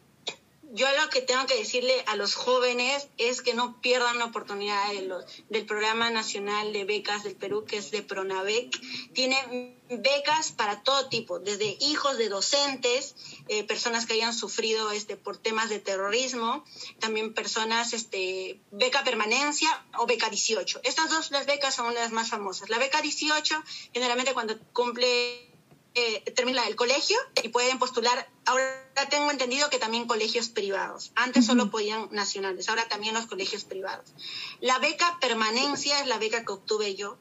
yo 0.72 0.86
lo 1.00 1.08
que 1.08 1.20
tengo 1.20 1.46
que 1.46 1.56
decirle 1.56 2.04
a 2.06 2.16
los 2.16 2.34
jóvenes 2.34 3.08
es 3.18 3.42
que 3.42 3.54
no 3.54 3.80
pierdan 3.80 4.18
la 4.18 4.26
oportunidad 4.26 4.92
de 4.92 5.02
los, 5.02 5.24
del 5.48 5.66
Programa 5.66 6.10
Nacional 6.10 6.72
de 6.72 6.84
Becas 6.84 7.24
del 7.24 7.34
Perú, 7.34 7.64
que 7.64 7.78
es 7.78 7.90
de 7.90 8.02
Pronavec. 8.02 8.78
Tiene 9.12 9.76
becas 9.88 10.52
para 10.52 10.82
todo 10.82 11.08
tipo, 11.08 11.40
desde 11.40 11.76
hijos 11.80 12.18
de 12.18 12.28
docentes, 12.28 13.16
eh, 13.48 13.64
personas 13.64 14.06
que 14.06 14.14
hayan 14.14 14.32
sufrido 14.32 14.92
este, 14.92 15.16
por 15.16 15.36
temas 15.36 15.68
de 15.68 15.80
terrorismo, 15.80 16.64
también 17.00 17.34
personas, 17.34 17.92
este, 17.92 18.60
beca 18.70 19.02
permanencia 19.02 19.68
o 19.98 20.06
beca 20.06 20.30
18. 20.30 20.80
Estas 20.84 21.10
dos 21.10 21.30
las 21.32 21.46
becas 21.46 21.74
son 21.74 21.92
las 21.94 22.12
más 22.12 22.30
famosas. 22.30 22.70
La 22.70 22.78
beca 22.78 23.02
18, 23.02 23.62
generalmente 23.92 24.34
cuando 24.34 24.56
cumple 24.72 25.49
eh, 25.94 26.22
termina 26.34 26.66
el 26.66 26.76
colegio 26.76 27.16
y 27.42 27.48
pueden 27.48 27.78
postular. 27.78 28.30
Ahora 28.44 28.86
tengo 29.10 29.30
entendido 29.30 29.70
que 29.70 29.78
también 29.78 30.06
colegios 30.06 30.48
privados. 30.48 31.12
Antes 31.14 31.46
solo 31.46 31.70
podían 31.70 32.08
nacionales, 32.12 32.68
ahora 32.68 32.88
también 32.88 33.14
los 33.14 33.26
colegios 33.26 33.64
privados. 33.64 34.14
La 34.60 34.78
beca 34.78 35.18
permanencia 35.20 36.00
es 36.00 36.06
la 36.06 36.18
beca 36.18 36.44
que 36.44 36.52
obtuve 36.52 36.94
yo. 36.94 37.18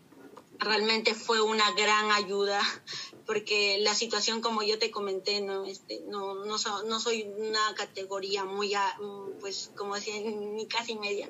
realmente 0.61 1.15
fue 1.15 1.41
una 1.41 1.71
gran 1.71 2.11
ayuda 2.11 2.61
porque 3.25 3.77
la 3.79 3.95
situación 3.95 4.41
como 4.41 4.61
yo 4.63 4.77
te 4.77 4.91
comenté 4.91 5.39
no 5.41 5.63
este 5.65 6.01
no 6.07 6.43
no, 6.45 6.57
so- 6.57 6.83
no 6.83 6.99
soy 6.99 7.23
una 7.37 7.73
categoría 7.75 8.43
muy 8.43 8.73
a- 8.73 8.97
pues 9.39 9.71
como 9.75 9.95
decía 9.95 10.15
ni 10.21 10.67
casi 10.67 10.95
media 10.97 11.29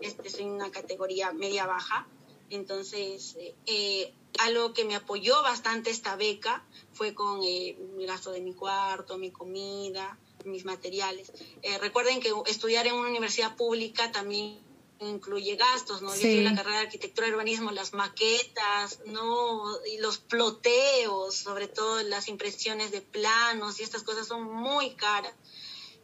este 0.00 0.30
soy 0.30 0.46
una 0.46 0.70
categoría 0.72 1.32
media 1.32 1.66
baja 1.66 2.10
entonces 2.50 3.36
eh, 3.66 4.12
algo 4.38 4.72
que 4.72 4.84
me 4.84 4.94
apoyó 4.94 5.42
bastante 5.42 5.90
esta 5.90 6.16
beca 6.16 6.64
fue 6.92 7.14
con 7.14 7.42
eh, 7.42 7.76
el 7.98 8.06
gasto 8.06 8.30
de 8.30 8.40
mi 8.40 8.54
cuarto 8.54 9.18
mi 9.18 9.30
comida 9.30 10.18
mis 10.44 10.64
materiales 10.64 11.32
Eh, 11.62 11.78
recuerden 11.78 12.20
que 12.20 12.32
estudiar 12.46 12.86
en 12.86 12.94
una 12.94 13.08
universidad 13.08 13.56
pública 13.56 14.12
también 14.12 14.64
incluye 15.00 15.56
gastos, 15.56 16.00
¿no? 16.00 16.14
Yo 16.14 16.20
Sí. 16.22 16.42
la 16.42 16.54
carrera 16.54 16.78
de 16.78 16.86
arquitectura 16.86 17.28
y 17.28 17.32
urbanismo, 17.32 17.70
las 17.70 17.92
maquetas, 17.92 19.00
¿no? 19.06 19.64
Y 19.92 19.98
los 19.98 20.18
ploteos, 20.18 21.34
sobre 21.36 21.68
todo 21.68 22.02
las 22.02 22.28
impresiones 22.28 22.92
de 22.92 23.02
planos 23.02 23.78
y 23.78 23.82
estas 23.82 24.02
cosas 24.04 24.26
son 24.26 24.44
muy 24.44 24.94
caras. 24.94 25.34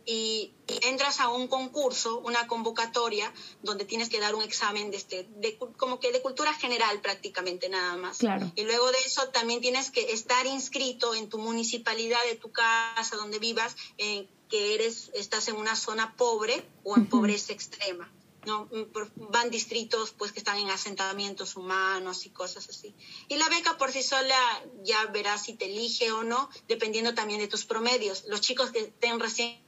Y 0.04 0.52
entras 0.82 1.20
a 1.20 1.28
un 1.28 1.48
concurso, 1.48 2.18
una 2.18 2.46
convocatoria, 2.46 3.32
donde 3.62 3.84
tienes 3.84 4.08
que 4.08 4.20
dar 4.20 4.34
un 4.34 4.42
examen 4.42 4.90
de, 4.90 4.96
este, 4.96 5.28
de, 5.36 5.58
como 5.76 6.00
que 6.00 6.12
de 6.12 6.22
cultura 6.22 6.52
general 6.54 7.00
prácticamente 7.00 7.68
nada 7.68 7.96
más. 7.96 8.18
Claro. 8.18 8.50
Y 8.56 8.64
luego 8.64 8.90
de 8.90 8.98
eso 8.98 9.28
también 9.28 9.60
tienes 9.60 9.90
que 9.90 10.12
estar 10.12 10.46
inscrito 10.46 11.14
en 11.14 11.28
tu 11.28 11.38
municipalidad 11.38 12.22
de 12.28 12.36
tu 12.36 12.52
casa, 12.52 13.16
donde 13.16 13.38
vivas, 13.38 13.76
eh, 13.98 14.26
que 14.48 14.74
eres, 14.74 15.10
estás 15.14 15.48
en 15.48 15.56
una 15.56 15.76
zona 15.76 16.14
pobre 16.16 16.64
o 16.84 16.96
en 16.96 17.06
pobreza 17.06 17.52
extrema. 17.52 18.12
¿no? 18.44 18.64
Mm, 18.66 19.30
Van 19.30 19.50
distritos 19.50 20.12
pues 20.12 20.32
que 20.32 20.40
están 20.40 20.58
en 20.58 20.70
asentamientos 20.70 21.56
humanos 21.56 22.26
y 22.26 22.30
cosas 22.30 22.68
así. 22.68 22.94
Y 23.28 23.36
la 23.36 23.48
beca 23.48 23.78
por 23.78 23.92
sí 23.92 24.02
sola 24.02 24.36
ya 24.82 25.06
verás 25.06 25.44
si 25.44 25.54
te 25.54 25.66
elige 25.66 26.12
o 26.12 26.24
no, 26.24 26.50
dependiendo 26.68 27.14
también 27.14 27.40
de 27.40 27.48
tus 27.48 27.64
promedios. 27.64 28.24
Los 28.28 28.40
chicos 28.40 28.70
que 28.70 28.80
estén 28.80 29.20
recién 29.20 29.62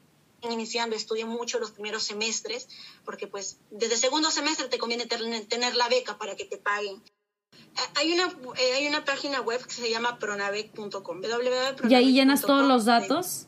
iniciando 0.52 0.96
estudian 0.96 1.28
mucho 1.28 1.58
los 1.58 1.70
primeros 1.72 2.02
semestres, 2.04 2.68
porque 3.04 3.26
pues 3.26 3.58
desde 3.70 3.96
segundo 3.96 4.30
semestre 4.30 4.68
te 4.68 4.78
conviene 4.78 5.06
tener 5.06 5.74
la 5.74 5.88
beca 5.88 6.18
para 6.18 6.36
que 6.36 6.44
te 6.44 6.58
paguen. 6.58 7.02
Eh, 7.52 7.80
Hay 7.96 8.12
una, 8.12 8.26
eh, 8.58 8.72
hay 8.76 8.86
una 8.86 9.04
página 9.04 9.40
web 9.40 9.64
que 9.64 9.72
se 9.74 9.90
llama 9.90 10.18
pronavec.com. 10.18 11.22
Y 11.88 11.94
ahí 11.94 12.12
llenas 12.12 12.42
todos 12.42 12.66
los 12.66 12.84
datos. 12.84 13.46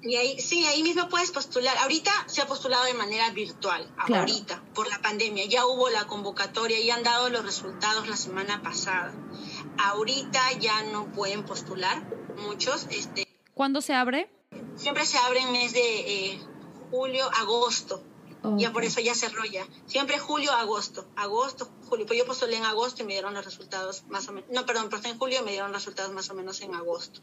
Y 0.00 0.14
ahí, 0.14 0.40
sí, 0.40 0.64
ahí 0.66 0.84
mismo 0.84 1.08
puedes 1.08 1.32
postular. 1.32 1.76
Ahorita 1.78 2.12
se 2.28 2.40
ha 2.40 2.46
postulado 2.46 2.84
de 2.84 2.94
manera 2.94 3.30
virtual, 3.30 3.92
Claro. 4.06 4.20
ahorita, 4.20 4.62
por 4.72 4.88
la 4.88 5.00
pandemia. 5.02 5.46
Ya 5.46 5.66
hubo 5.66 5.90
la 5.90 6.06
convocatoria 6.06 6.78
y 6.78 6.88
han 6.90 7.02
dado 7.02 7.30
los 7.30 7.44
resultados 7.44 8.06
la 8.08 8.16
semana 8.16 8.62
pasada. 8.62 9.12
Ahorita 9.76 10.52
ya 10.60 10.84
no 10.84 11.10
pueden 11.12 11.44
postular 11.44 12.02
muchos. 12.36 12.86
Este, 12.90 13.26
¿Cuándo 13.54 13.80
se 13.80 13.92
abre? 13.94 14.30
Siempre 14.78 15.04
se 15.04 15.18
abre 15.18 15.40
en 15.40 15.52
mes 15.52 15.72
de 15.72 15.80
eh, 16.30 16.40
julio, 16.90 17.28
agosto. 17.36 18.02
Ya 18.56 18.72
por 18.72 18.84
eso 18.84 19.00
ya 19.00 19.14
cerró 19.14 19.44
ya. 19.44 19.66
Siempre 19.86 20.18
julio, 20.18 20.52
agosto. 20.52 21.06
Agosto, 21.16 21.68
julio. 21.88 22.06
Pues 22.06 22.18
yo 22.18 22.24
postulé 22.24 22.56
en 22.56 22.64
agosto 22.64 23.02
y 23.02 23.06
me 23.06 23.14
dieron 23.14 23.34
los 23.34 23.44
resultados 23.44 24.04
más 24.08 24.28
o 24.28 24.32
menos. 24.32 24.48
No, 24.50 24.64
perdón, 24.64 24.88
postulé 24.88 25.14
en 25.14 25.18
julio 25.18 25.40
y 25.40 25.44
me 25.44 25.50
dieron 25.50 25.72
resultados 25.72 26.12
más 26.12 26.30
o 26.30 26.34
menos 26.34 26.60
en 26.60 26.74
agosto. 26.74 27.20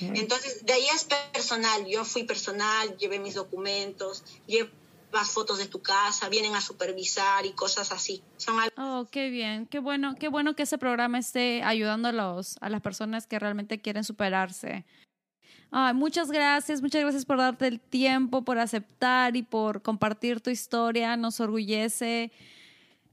Entonces, 0.00 0.64
de 0.64 0.72
ahí 0.72 0.86
es 0.86 1.04
personal. 1.04 1.86
Yo 1.86 2.04
fui 2.04 2.24
personal, 2.24 2.96
llevé 2.96 3.18
mis 3.18 3.34
documentos, 3.34 4.24
llevas 4.46 5.30
fotos 5.30 5.58
de 5.58 5.66
tu 5.66 5.82
casa, 5.82 6.30
vienen 6.30 6.54
a 6.54 6.62
supervisar 6.62 7.44
y 7.44 7.52
cosas 7.52 7.92
así. 7.92 8.22
Son 8.38 8.58
algo 8.58 8.74
Oh, 8.78 9.06
qué 9.10 9.28
bien, 9.28 9.66
qué 9.66 9.80
bueno, 9.80 10.14
qué 10.18 10.28
bueno 10.28 10.56
que 10.56 10.62
ese 10.62 10.78
programa 10.78 11.18
esté 11.18 11.62
ayudando 11.62 12.08
a, 12.08 12.12
los, 12.12 12.56
a 12.62 12.70
las 12.70 12.80
personas 12.80 13.26
que 13.26 13.38
realmente 13.38 13.80
quieren 13.80 14.02
superarse. 14.02 14.86
Ay, 15.76 15.92
muchas 15.92 16.30
gracias, 16.30 16.80
muchas 16.82 17.02
gracias 17.02 17.24
por 17.24 17.36
darte 17.38 17.66
el 17.66 17.80
tiempo, 17.80 18.42
por 18.44 18.58
aceptar 18.60 19.34
y 19.34 19.42
por 19.42 19.82
compartir 19.82 20.40
tu 20.40 20.50
historia. 20.50 21.16
Nos 21.16 21.40
orgullece 21.40 22.30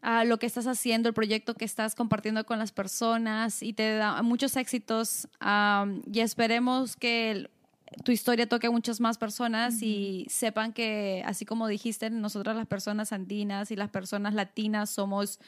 ah, 0.01 0.25
lo 0.25 0.39
que 0.39 0.45
estás 0.45 0.67
haciendo, 0.67 1.09
el 1.09 1.15
proyecto 1.15 1.55
que 1.55 1.65
estás 1.65 1.95
compartiendo 1.95 2.45
con 2.45 2.59
las 2.59 2.71
personas 2.71 3.63
y 3.63 3.73
te 3.73 3.95
da 3.95 4.21
muchos 4.23 4.55
éxitos. 4.57 5.27
y 6.11 6.19
esperemos 6.19 6.95
que 6.95 7.31
el- 7.31 7.49
tu 8.05 8.11
historia 8.11 8.47
toque 8.47 8.67
a 8.67 8.71
muchas 8.71 9.01
más 9.01 9.17
personas 9.17 9.81
y 9.81 10.25
sepan 10.29 10.71
que, 10.73 11.23
así 11.25 11.45
como 11.45 11.67
dijiste, 11.67 12.09
nosotras 12.09 12.55
las 12.55 12.67
personas 12.67 13.11
andinas 13.11 13.71
y 13.71 13.75
las 13.75 13.89
personas 13.89 14.33
latinas 14.33 14.89
somos 14.91 15.39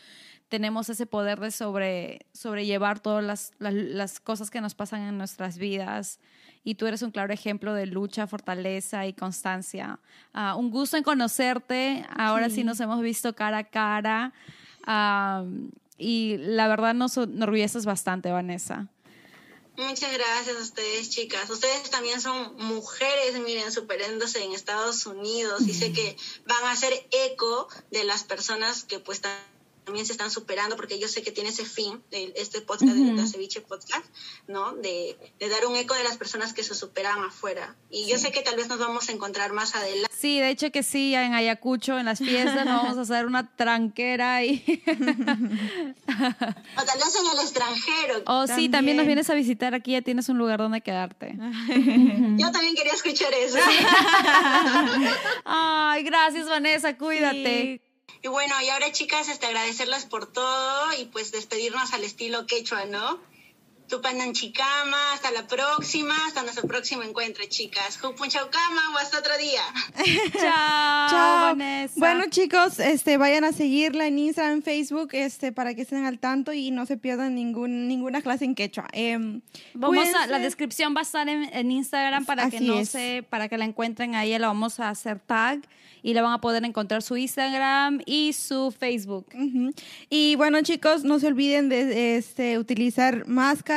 tenemos 0.54 0.88
ese 0.88 1.08
poder 1.08 1.40
de 1.40 1.50
sobre, 1.50 2.28
sobrellevar 2.32 3.00
todas 3.00 3.24
las, 3.24 3.54
las, 3.58 3.74
las 3.74 4.20
cosas 4.20 4.52
que 4.52 4.62
nos 4.62 4.76
pasan 4.76 5.02
en 5.02 5.18
nuestras 5.18 5.58
vidas. 5.58 6.20
Y 6.64 6.76
tú 6.76 6.86
eres 6.86 7.02
un 7.02 7.10
claro 7.10 7.34
ejemplo 7.34 7.74
de 7.74 7.88
lucha, 7.88 8.28
fortaleza 8.28 9.08
y 9.08 9.14
constancia. 9.14 10.00
Ah, 10.32 10.56
un 10.56 10.70
gusto 10.70 10.96
en 10.96 11.02
conocerte. 11.02 12.06
Ahora 12.16 12.52
sí, 12.52 12.64
nos 12.64 12.80
hemos 12.80 13.02
visto 13.02 13.34
cara 13.34 13.58
a 13.58 13.64
cara. 13.64 14.32
Ah, 14.86 15.44
y 15.98 16.38
la 16.38 16.68
verdad 16.68 16.94
nos 16.94 17.18
enorgulleces 17.18 17.88
bastante, 17.88 18.32
Vanessa. 18.32 18.90
Muchas 19.76 20.14
gracias 20.14 20.56
a 20.56 20.62
ustedes, 20.62 21.10
chicas. 21.10 21.50
Ustedes 21.50 21.90
también 21.90 22.22
son 22.22 22.56
mujeres, 22.58 23.40
miren, 23.40 23.72
superándose 23.72 24.44
en 24.44 24.54
Estados 24.54 25.08
Unidos 25.08 25.64
y 25.68 25.74
sé 25.74 25.92
que 25.94 26.16
van 26.46 26.64
a 26.66 26.72
hacer 26.74 26.94
eco 27.10 27.68
de 27.90 28.04
las 28.04 28.24
personas 28.24 28.84
que 28.84 29.00
pues 29.00 29.20
también 29.84 30.06
se 30.06 30.14
están 30.14 30.32
superando 30.32 30.76
porque 30.76 31.00
yo 31.00 31.08
sé 31.08 31.22
que 31.22 31.32
tiene 31.32 31.50
ese 31.50 31.66
fin 31.66 32.02
de 32.12 32.34
este 32.36 32.62
podcast 32.62 32.94
de 32.94 33.14
la 33.14 33.28
Ceviche 33.28 33.62
Podcast, 33.62 34.06
¿no? 34.48 34.74
De, 34.74 35.18
de 35.40 35.50
dar 35.50 35.66
un 35.66 35.76
eco 35.76 35.94
de 35.94 36.04
las 36.04 36.18
personas 36.18 36.54
que 36.54 36.64
se 36.64 36.76
superan 36.76 37.24
afuera. 37.24 37.76
Y 37.90 38.08
yo 38.08 38.18
sé 38.18 38.32
que 38.32 38.42
tal 38.42 38.56
vez 38.56 38.68
nos 38.68 38.80
vamos 38.80 39.10
a 39.10 39.12
encontrar 39.12 39.54
más 39.54 39.76
adelante. 39.76 40.10
Sí, 40.16 40.40
de 40.40 40.50
hecho 40.50 40.72
que 40.72 40.84
sí, 40.84 41.14
en 41.16 41.34
Ayacucho, 41.34 42.00
en 42.00 42.06
las 42.06 42.20
fiestas, 42.20 42.66
nos 42.66 42.84
vamos 42.84 42.98
a 42.98 43.02
hacer 43.02 43.26
una 43.26 43.56
tranquera 43.56 44.44
y... 44.44 44.64
O 46.76 46.86
tal 46.86 46.98
vez 46.98 47.16
en 47.16 47.28
el 47.32 47.40
extranjero. 47.40 48.24
oh, 48.26 48.48
sí, 48.48 48.70
también 48.70 48.98
nos 48.98 49.06
vienes 49.06 49.30
a 49.30 49.34
visitar 49.34 49.74
aquí, 49.74 49.92
ya 49.92 50.02
tienes 50.02 50.30
un 50.30 50.38
lugar 50.38 50.60
donde 50.60 50.82
quedarte. 50.82 51.36
Yo 51.38 52.52
también 52.52 52.76
quería 52.76 52.94
escuchar 52.94 53.34
eso. 53.34 53.58
Ay, 55.46 56.04
gracias, 56.04 56.48
Vanessa, 56.48 56.98
cuídate. 56.98 57.82
Y 58.22 58.28
bueno, 58.28 58.62
y 58.62 58.70
ahora 58.70 58.92
chicas, 58.92 59.28
este, 59.28 59.48
agradecerles 59.48 60.06
por 60.06 60.32
todo 60.32 60.94
y 60.94 61.06
pues 61.06 61.32
despedirnos 61.32 61.94
al 61.94 62.04
estilo 62.04 62.46
quechua, 62.46 62.86
¿no? 62.86 63.20
Tupanan 63.94 64.34
chicama, 64.34 65.14
hasta 65.14 65.30
la 65.30 65.46
próxima, 65.46 66.16
hasta 66.26 66.42
nuestro 66.42 66.68
próximo 66.68 67.04
encuentro, 67.04 67.44
chicas. 67.48 68.00
Jupun 68.02 68.28
chaucama 68.28 68.82
o 68.96 68.98
hasta 68.98 69.20
otro 69.20 69.38
día. 69.38 69.62
Chao, 70.34 71.10
Chao. 71.12 71.56
Vanessa. 71.56 71.94
Bueno, 71.98 72.24
chicos, 72.32 72.80
este, 72.80 73.18
vayan 73.18 73.44
a 73.44 73.52
seguirla 73.52 74.08
en 74.08 74.18
Instagram, 74.18 74.54
en 74.54 74.64
Facebook, 74.64 75.10
este, 75.12 75.52
para 75.52 75.76
que 75.76 75.84
estén 75.84 76.06
al 76.06 76.18
tanto 76.18 76.54
y 76.54 76.72
no 76.72 76.88
se 76.88 76.98
pierdan 76.98 77.36
ningún, 77.36 77.88
ninguna 77.88 78.24
clase 78.24 78.46
en 78.46 78.56
quechua. 78.56 78.88
Em, 78.94 79.42
Vamos 79.76 80.08
a, 80.16 80.26
la 80.26 80.40
descripción 80.40 80.96
va 80.96 81.02
a 81.02 81.04
estar 81.04 81.30
en, 81.30 81.44
en 81.54 81.72
Instagram 81.72 82.26
para 82.26 82.50
que 82.50 82.58
Así 82.58 82.66
no 82.66 82.80
es. 82.80 82.90
se, 82.90 83.24
para 83.30 83.48
que 83.48 83.60
la 83.60 83.66
encuentren 83.66 84.16
ahí, 84.16 84.36
la 84.40 84.48
vamos 84.48 84.80
a 84.80 84.90
hacer 84.90 85.20
tag 85.20 85.62
y 86.04 86.14
le 86.14 86.22
van 86.22 86.34
a 86.34 86.42
poder 86.42 86.64
encontrar 86.66 87.02
su 87.02 87.16
Instagram 87.16 88.02
y 88.06 88.34
su 88.34 88.72
Facebook. 88.78 89.26
Ujú. 89.34 89.74
Y 90.10 90.36
bueno, 90.36 90.62
chicos, 90.62 91.06
no 91.06 91.18
se 91.18 91.28
olviden 91.28 91.70
de 91.70 92.18
este, 92.18 92.60
utilizar 92.60 93.26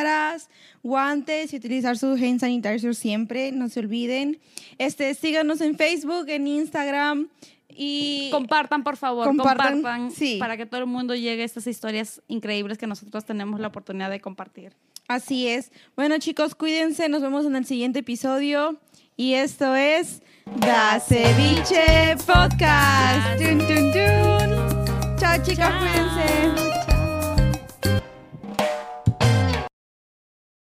máscaras, 0.07 0.49
guantes 0.83 1.53
y 1.53 1.57
utilizar 1.57 1.99
su 1.99 2.13
hand 2.13 2.41
sanitizer 2.41 2.95
siempre. 2.95 3.53
No 3.53 3.69
se 3.69 3.81
olviden. 3.81 4.39
Este, 4.79 5.13
síganos 5.15 5.61
en 5.61 5.77
Facebook, 5.77 6.29
en 6.29 6.47
Instagram 6.47 7.29
y 7.69 8.31
Compartan, 8.31 8.83
por 8.83 8.97
favor, 8.97 9.27
Compartan, 9.27 9.75
compartan, 9.75 10.11
sí. 10.11 10.39
para 10.39 10.57
que 10.57 10.65
todo 10.65 10.81
el 10.81 10.87
mundo 10.87 11.15
llegue 11.15 11.43
a 11.43 11.45
estas 11.45 11.67
historias 11.67 12.23
increíbles 12.29 12.79
que 12.79 12.87
nosotros 12.87 13.25
tenemos 13.25 13.61
la 13.61 13.69
oportunidad 13.69 14.11
de 14.11 14.21
compartir. 14.21 14.73
así 15.09 15.47
es. 15.49 15.71
Bueno, 15.95 16.17
chicos, 16.19 16.55
cuídense. 16.55 17.09
Nos 17.09 17.21
vemos 17.23 17.45
en 17.45 17.57
el 17.57 17.67
siguiente 17.67 17.99
episodio. 18.01 18.79
Y 19.19 19.35
esto 19.35 19.75
es 19.75 20.23
Da 20.61 21.01
Ceviche 21.01 22.17
Podcast. 22.27 23.41
Dun, 23.41 23.59
dun, 23.59 23.93
dun. 23.93 25.17
Chao, 25.19 25.43
chicos, 25.43 25.69
cuídense. 25.81 26.96